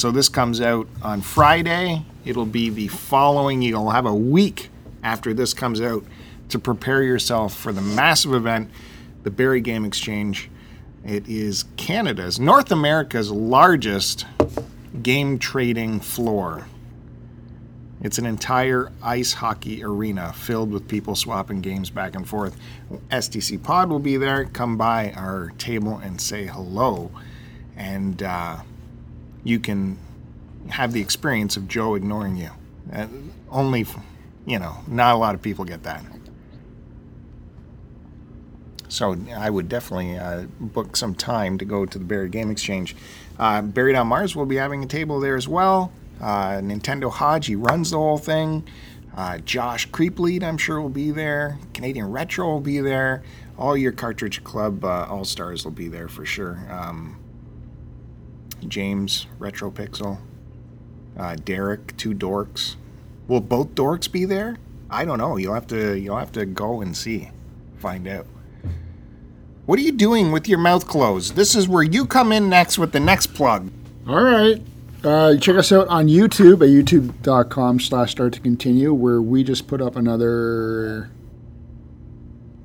So 0.00 0.10
this 0.10 0.30
comes 0.30 0.62
out 0.62 0.88
on 1.02 1.20
Friday. 1.20 2.06
It'll 2.24 2.46
be 2.46 2.70
the 2.70 2.88
following. 2.88 3.60
You'll 3.60 3.90
have 3.90 4.06
a 4.06 4.14
week 4.14 4.70
after 5.02 5.34
this 5.34 5.52
comes 5.52 5.78
out 5.78 6.06
to 6.48 6.58
prepare 6.58 7.02
yourself 7.02 7.54
for 7.54 7.70
the 7.70 7.82
massive 7.82 8.32
event, 8.32 8.70
the 9.24 9.30
Barrie 9.30 9.60
Game 9.60 9.84
Exchange. 9.84 10.48
It 11.04 11.28
is 11.28 11.66
Canada's, 11.76 12.40
North 12.40 12.72
America's 12.72 13.30
largest 13.30 14.24
game 15.02 15.38
trading 15.38 16.00
floor. 16.00 16.66
It's 18.00 18.16
an 18.16 18.24
entire 18.24 18.90
ice 19.02 19.34
hockey 19.34 19.84
arena 19.84 20.32
filled 20.32 20.72
with 20.72 20.88
people 20.88 21.14
swapping 21.14 21.60
games 21.60 21.90
back 21.90 22.16
and 22.16 22.26
forth. 22.26 22.56
STC 23.10 23.62
Pod 23.62 23.90
will 23.90 23.98
be 23.98 24.16
there. 24.16 24.46
Come 24.46 24.78
by 24.78 25.12
our 25.12 25.52
table 25.58 25.98
and 25.98 26.18
say 26.18 26.46
hello. 26.46 27.10
And 27.76 28.22
uh, 28.22 28.60
you 29.44 29.58
can 29.58 29.98
have 30.68 30.92
the 30.92 31.00
experience 31.00 31.56
of 31.56 31.68
Joe 31.68 31.94
ignoring 31.94 32.36
you. 32.36 32.50
Uh, 32.92 33.06
only, 33.50 33.86
you 34.46 34.58
know, 34.58 34.76
not 34.86 35.14
a 35.14 35.18
lot 35.18 35.34
of 35.34 35.42
people 35.42 35.64
get 35.64 35.82
that. 35.84 36.04
So 38.88 39.16
I 39.36 39.48
would 39.48 39.68
definitely 39.68 40.18
uh, 40.18 40.46
book 40.58 40.96
some 40.96 41.14
time 41.14 41.58
to 41.58 41.64
go 41.64 41.86
to 41.86 41.98
the 41.98 42.04
Barrie 42.04 42.28
Game 42.28 42.50
Exchange. 42.50 42.96
Uh, 43.38 43.62
Buried 43.62 43.94
on 43.94 44.08
Mars 44.08 44.34
will 44.34 44.46
be 44.46 44.56
having 44.56 44.82
a 44.82 44.86
table 44.86 45.20
there 45.20 45.36
as 45.36 45.46
well. 45.46 45.92
Uh, 46.20 46.54
Nintendo 46.54 47.10
Hodge, 47.10 47.46
he 47.46 47.54
runs 47.54 47.92
the 47.92 47.98
whole 47.98 48.18
thing. 48.18 48.66
Uh, 49.16 49.38
Josh 49.38 49.88
Creeplead, 49.90 50.42
I'm 50.42 50.58
sure, 50.58 50.80
will 50.80 50.88
be 50.88 51.12
there. 51.12 51.58
Canadian 51.72 52.10
Retro 52.10 52.48
will 52.48 52.60
be 52.60 52.80
there. 52.80 53.22
All 53.56 53.76
your 53.76 53.92
Cartridge 53.92 54.42
Club 54.42 54.84
All 54.84 55.24
Stars 55.24 55.64
will 55.64 55.72
be 55.72 55.88
there 55.88 56.08
for 56.08 56.24
sure. 56.24 56.66
Um, 56.68 57.19
James 58.68 59.26
Retro 59.38 59.70
Pixel, 59.70 60.18
uh, 61.18 61.36
Derek, 61.36 61.96
two 61.96 62.14
dorks. 62.14 62.76
Will 63.28 63.40
both 63.40 63.74
dorks 63.74 64.10
be 64.10 64.24
there? 64.24 64.56
I 64.90 65.04
don't 65.04 65.18
know. 65.18 65.36
You'll 65.36 65.54
have 65.54 65.66
to 65.68 65.98
you'll 65.98 66.18
have 66.18 66.32
to 66.32 66.44
go 66.44 66.80
and 66.80 66.96
see, 66.96 67.30
find 67.78 68.08
out. 68.08 68.26
What 69.66 69.78
are 69.78 69.82
you 69.82 69.92
doing 69.92 70.32
with 70.32 70.48
your 70.48 70.58
mouth 70.58 70.88
closed? 70.88 71.36
This 71.36 71.54
is 71.54 71.68
where 71.68 71.84
you 71.84 72.04
come 72.04 72.32
in 72.32 72.48
next 72.48 72.76
with 72.76 72.90
the 72.92 72.98
next 72.98 73.28
plug. 73.34 73.70
All 74.08 74.22
right. 74.22 74.60
Uh, 75.04 75.36
check 75.36 75.56
us 75.56 75.70
out 75.72 75.88
on 75.88 76.08
YouTube 76.08 76.54
at 76.54 76.68
youtube.com 76.68 77.80
slash 77.80 78.10
start 78.10 78.32
to 78.34 78.40
continue, 78.40 78.92
where 78.92 79.22
we 79.22 79.44
just 79.44 79.66
put 79.66 79.80
up 79.80 79.96
another 79.96 81.10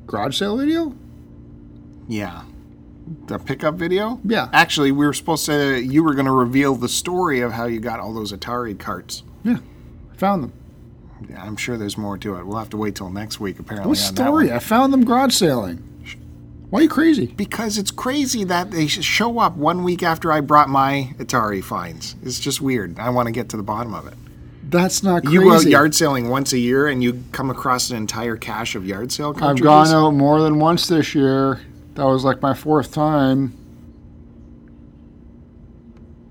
garage 0.08 0.38
sale 0.38 0.58
video. 0.58 0.96
Yeah. 2.08 2.44
The 3.28 3.38
pickup 3.38 3.76
video? 3.76 4.20
Yeah. 4.24 4.50
Actually, 4.52 4.92
we 4.92 5.06
were 5.06 5.14
supposed 5.14 5.46
to 5.46 5.80
you 5.82 6.04
were 6.04 6.14
going 6.14 6.26
to 6.26 6.32
reveal 6.32 6.76
the 6.76 6.90
story 6.90 7.42
of 7.42 7.52
how 7.52 7.66
you 7.66 7.80
got 7.80 8.00
all 8.00 8.14
those 8.14 8.32
Atari 8.34 8.78
carts. 8.78 9.24
Yeah, 9.44 9.58
I 10.12 10.16
found 10.18 10.44
them. 10.44 10.54
Yeah, 11.30 11.44
I'm 11.44 11.56
sure 11.56 11.78
there's 11.78 11.98
more 11.98 12.18
to 12.18 12.36
it. 12.36 12.46
We'll 12.46 12.58
have 12.58 12.70
to 12.72 12.78
wait 12.78 12.96
till 12.96 13.10
next 13.10 13.40
week 13.40 13.60
apparently 13.60 13.90
What 13.90 13.98
story? 13.98 14.52
I 14.52 14.60
found 14.60 14.92
them 14.92 15.06
garage 15.06 15.34
sailing. 15.34 15.78
Why 16.70 16.80
are 16.80 16.84
you 16.84 16.90
crazy? 16.90 17.28
Because 17.28 17.78
it's 17.78 17.92
crazy 17.92 18.44
that 18.46 18.72
they 18.72 18.88
show 18.88 19.40
up 19.40 19.56
one 19.56 19.84
week 19.84 20.02
after 20.04 20.32
I 20.32 20.42
brought 20.42 20.68
my 20.68 21.14
Atari 21.18 21.64
finds. 21.64 22.16
It's 22.24 22.40
just 22.40 22.60
weird. 22.60 23.00
I 23.00 23.12
want 23.12 23.28
to 23.28 23.32
get 23.32 23.50
to 23.50 23.58
the 23.58 23.64
bottom 23.64 23.94
of 23.94 24.08
it. 24.08 24.16
That's 24.68 25.04
not 25.04 25.24
crazy. 25.24 25.36
You 25.36 25.44
go 25.44 25.60
yard 25.60 25.94
sailing 25.94 26.28
once 26.30 26.54
a 26.54 26.58
year 26.58 26.88
and 26.88 27.04
you 27.04 27.24
come 27.32 27.50
across 27.52 27.92
an 27.92 27.98
entire 27.98 28.36
cache 28.36 28.76
of 28.76 28.86
yard 28.86 29.12
sale 29.12 29.30
I've 29.30 29.38
cartridges. 29.38 29.64
gone 29.64 29.88
out 29.90 30.12
more 30.12 30.42
than 30.42 30.60
once 30.60 30.88
this 30.88 31.14
year. 31.14 31.62
That 31.96 32.06
was 32.06 32.24
like 32.24 32.42
my 32.42 32.54
fourth 32.54 32.92
time. 32.92 33.54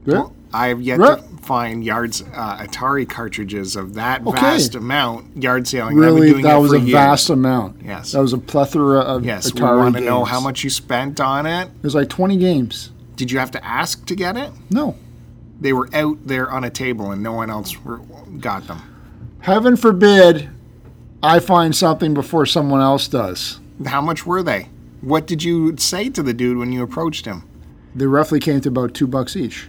Well, 0.06 0.34
I've 0.52 0.82
yet 0.82 0.98
Right. 0.98 1.18
to 1.18 1.42
find 1.42 1.82
yards 1.84 2.22
uh, 2.34 2.58
Atari 2.58 3.08
cartridges 3.08 3.74
of 3.76 3.94
that 3.94 4.26
Okay. 4.26 4.40
vast 4.40 4.74
amount 4.74 5.42
yard 5.42 5.66
sailing. 5.66 5.96
Really, 5.96 6.30
doing 6.32 6.42
that 6.44 6.56
was 6.56 6.72
a 6.72 6.78
years. 6.80 6.92
vast 6.92 7.30
amount. 7.30 7.76
Yes. 7.84 8.12
That 8.12 8.20
was 8.20 8.32
a 8.34 8.38
plethora 8.38 9.00
of 9.00 9.24
Yes, 9.24 9.52
we 9.52 9.60
Atari 9.60 9.78
want 9.78 9.96
to 9.96 10.02
know 10.02 10.24
how 10.24 10.40
much 10.40 10.62
you 10.64 10.70
spent 10.70 11.20
on 11.20 11.46
it. 11.46 11.68
It 11.68 11.82
was 11.82 11.94
like 11.94 12.08
20 12.10 12.36
games. 12.36 12.90
Did 13.16 13.30
you 13.30 13.38
have 13.38 13.50
to 13.52 13.64
ask 13.64 14.04
to 14.06 14.14
get 14.14 14.36
it? 14.36 14.50
No. 14.70 14.96
They 15.60 15.72
were 15.72 15.88
out 15.94 16.18
there 16.26 16.50
on 16.50 16.64
a 16.64 16.70
table 16.70 17.10
and 17.10 17.22
no 17.22 17.32
one 17.32 17.48
else 17.48 17.74
got 18.40 18.66
them. 18.66 18.82
Heaven 19.40 19.76
forbid 19.76 20.50
I 21.22 21.38
find 21.38 21.74
something 21.74 22.12
before 22.12 22.44
someone 22.44 22.80
else 22.82 23.08
does. 23.08 23.60
How 23.86 24.02
much 24.02 24.26
were 24.26 24.42
they? 24.42 24.68
What 25.04 25.26
did 25.26 25.42
you 25.42 25.76
say 25.76 26.08
to 26.10 26.22
the 26.22 26.32
dude 26.32 26.56
when 26.56 26.72
you 26.72 26.82
approached 26.82 27.26
him? 27.26 27.48
They 27.94 28.06
roughly 28.06 28.40
came 28.40 28.60
to 28.62 28.68
about 28.68 28.94
two 28.94 29.06
bucks 29.06 29.36
each. 29.36 29.68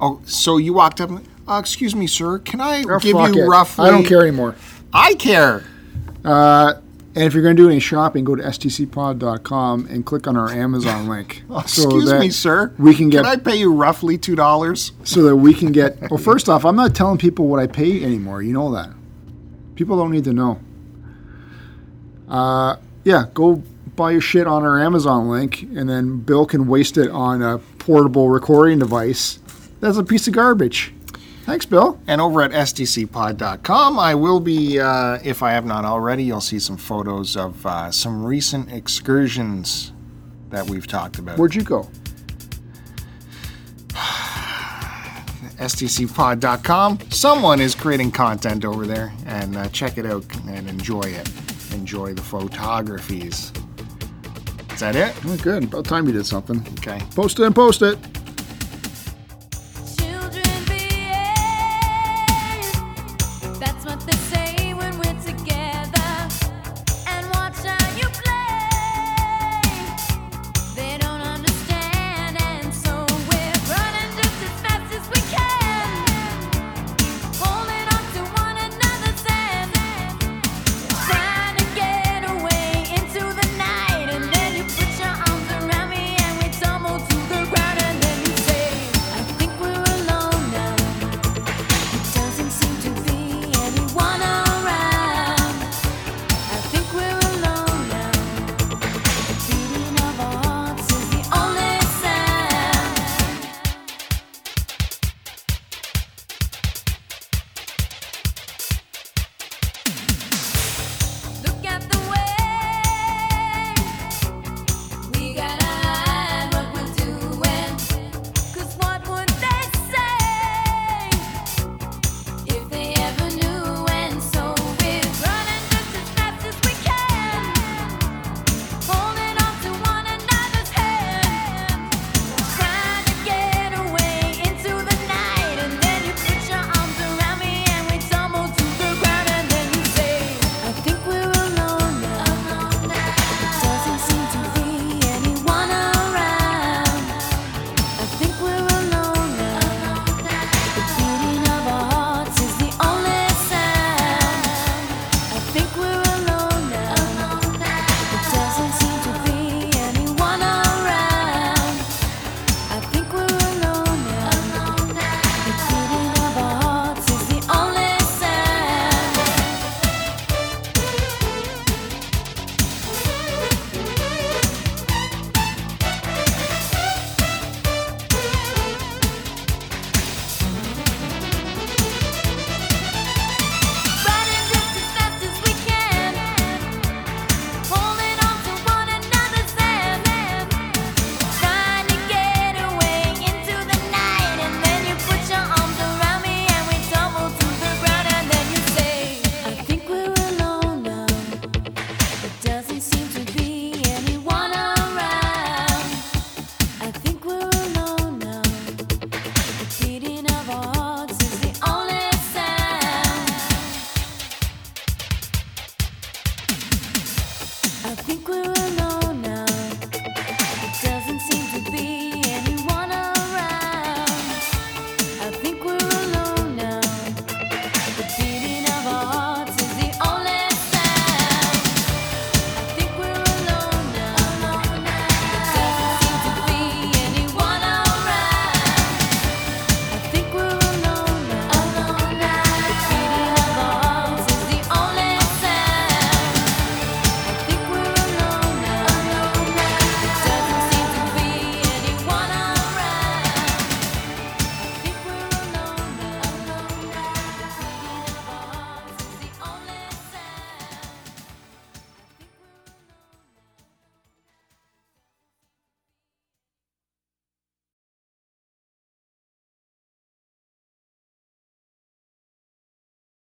Oh, 0.00 0.20
so 0.26 0.56
you 0.58 0.72
walked 0.74 1.00
up. 1.00 1.10
Uh, 1.48 1.58
excuse 1.60 1.94
me, 1.94 2.06
sir. 2.06 2.38
Can 2.40 2.60
I 2.60 2.82
Oh, 2.88 2.98
give 2.98 3.14
you 3.16 3.44
it. 3.44 3.46
roughly? 3.46 3.86
I 3.86 3.90
don't 3.90 4.04
care 4.04 4.22
anymore. 4.22 4.56
I 4.92 5.14
care. 5.14 5.64
Uh, 6.24 6.74
and 7.14 7.24
if 7.24 7.32
you're 7.32 7.42
going 7.42 7.56
to 7.56 7.62
do 7.62 7.70
any 7.70 7.78
shopping, 7.80 8.24
go 8.24 8.34
to 8.34 8.42
stcpod.com 8.42 9.86
and 9.86 10.04
click 10.04 10.26
on 10.26 10.36
our 10.36 10.50
Amazon 10.50 11.08
link. 11.08 11.44
Oh, 11.48 11.60
excuse 11.60 12.12
me, 12.12 12.28
sir. 12.30 12.74
We 12.78 12.94
can 12.94 13.08
get 13.08 13.24
Can 13.24 13.32
I 13.32 13.36
pay 13.36 13.56
you 13.56 13.72
roughly 13.72 14.18
two 14.18 14.34
dollars? 14.34 14.92
so 15.04 15.22
that 15.22 15.36
we 15.36 15.54
can 15.54 15.72
get. 15.72 15.98
Well, 16.10 16.18
first 16.18 16.48
off, 16.48 16.64
I'm 16.66 16.76
not 16.76 16.94
telling 16.94 17.16
people 17.16 17.46
what 17.48 17.60
I 17.60 17.66
pay 17.68 18.02
anymore. 18.04 18.42
You 18.42 18.52
know 18.52 18.72
that. 18.72 18.90
People 19.76 19.96
don't 19.96 20.10
need 20.10 20.24
to 20.24 20.32
know. 20.32 20.58
Uh, 22.28 22.76
yeah, 23.04 23.26
go 23.32 23.62
buy 23.96 24.12
your 24.12 24.20
shit 24.20 24.46
on 24.46 24.62
our 24.62 24.78
Amazon 24.78 25.28
link, 25.28 25.62
and 25.62 25.88
then 25.88 26.18
Bill 26.20 26.46
can 26.46 26.68
waste 26.68 26.98
it 26.98 27.10
on 27.10 27.42
a 27.42 27.58
portable 27.58 28.28
recording 28.28 28.78
device. 28.78 29.38
That's 29.80 29.98
a 29.98 30.04
piece 30.04 30.28
of 30.28 30.34
garbage. 30.34 30.92
Thanks, 31.44 31.64
Bill. 31.64 32.00
And 32.08 32.20
over 32.20 32.42
at 32.42 32.50
stcpod.com, 32.50 33.98
I 33.98 34.14
will 34.16 34.40
be, 34.40 34.80
uh, 34.80 35.18
if 35.22 35.42
I 35.44 35.52
have 35.52 35.64
not 35.64 35.84
already, 35.84 36.24
you'll 36.24 36.40
see 36.40 36.58
some 36.58 36.76
photos 36.76 37.36
of 37.36 37.64
uh, 37.64 37.92
some 37.92 38.24
recent 38.24 38.72
excursions 38.72 39.92
that 40.50 40.68
we've 40.68 40.88
talked 40.88 41.20
about. 41.20 41.38
Where'd 41.38 41.54
you 41.54 41.62
go? 41.62 41.88
stcpod.com. 45.56 46.98
Someone 47.10 47.60
is 47.60 47.76
creating 47.76 48.10
content 48.10 48.64
over 48.64 48.84
there, 48.84 49.12
and 49.26 49.56
uh, 49.56 49.68
check 49.68 49.98
it 49.98 50.06
out 50.06 50.24
and 50.48 50.68
enjoy 50.68 51.02
it. 51.02 51.30
Enjoy 51.72 52.12
the 52.12 52.22
photographies. 52.22 53.52
Is 54.76 54.80
that 54.80 54.94
it? 54.94 55.14
Oh, 55.24 55.38
good. 55.38 55.64
About 55.64 55.86
time 55.86 56.06
you 56.06 56.12
did 56.12 56.26
something. 56.26 56.58
Okay. 56.78 57.00
Post 57.14 57.40
it 57.40 57.46
and 57.46 57.54
post 57.54 57.80
it. 57.80 57.96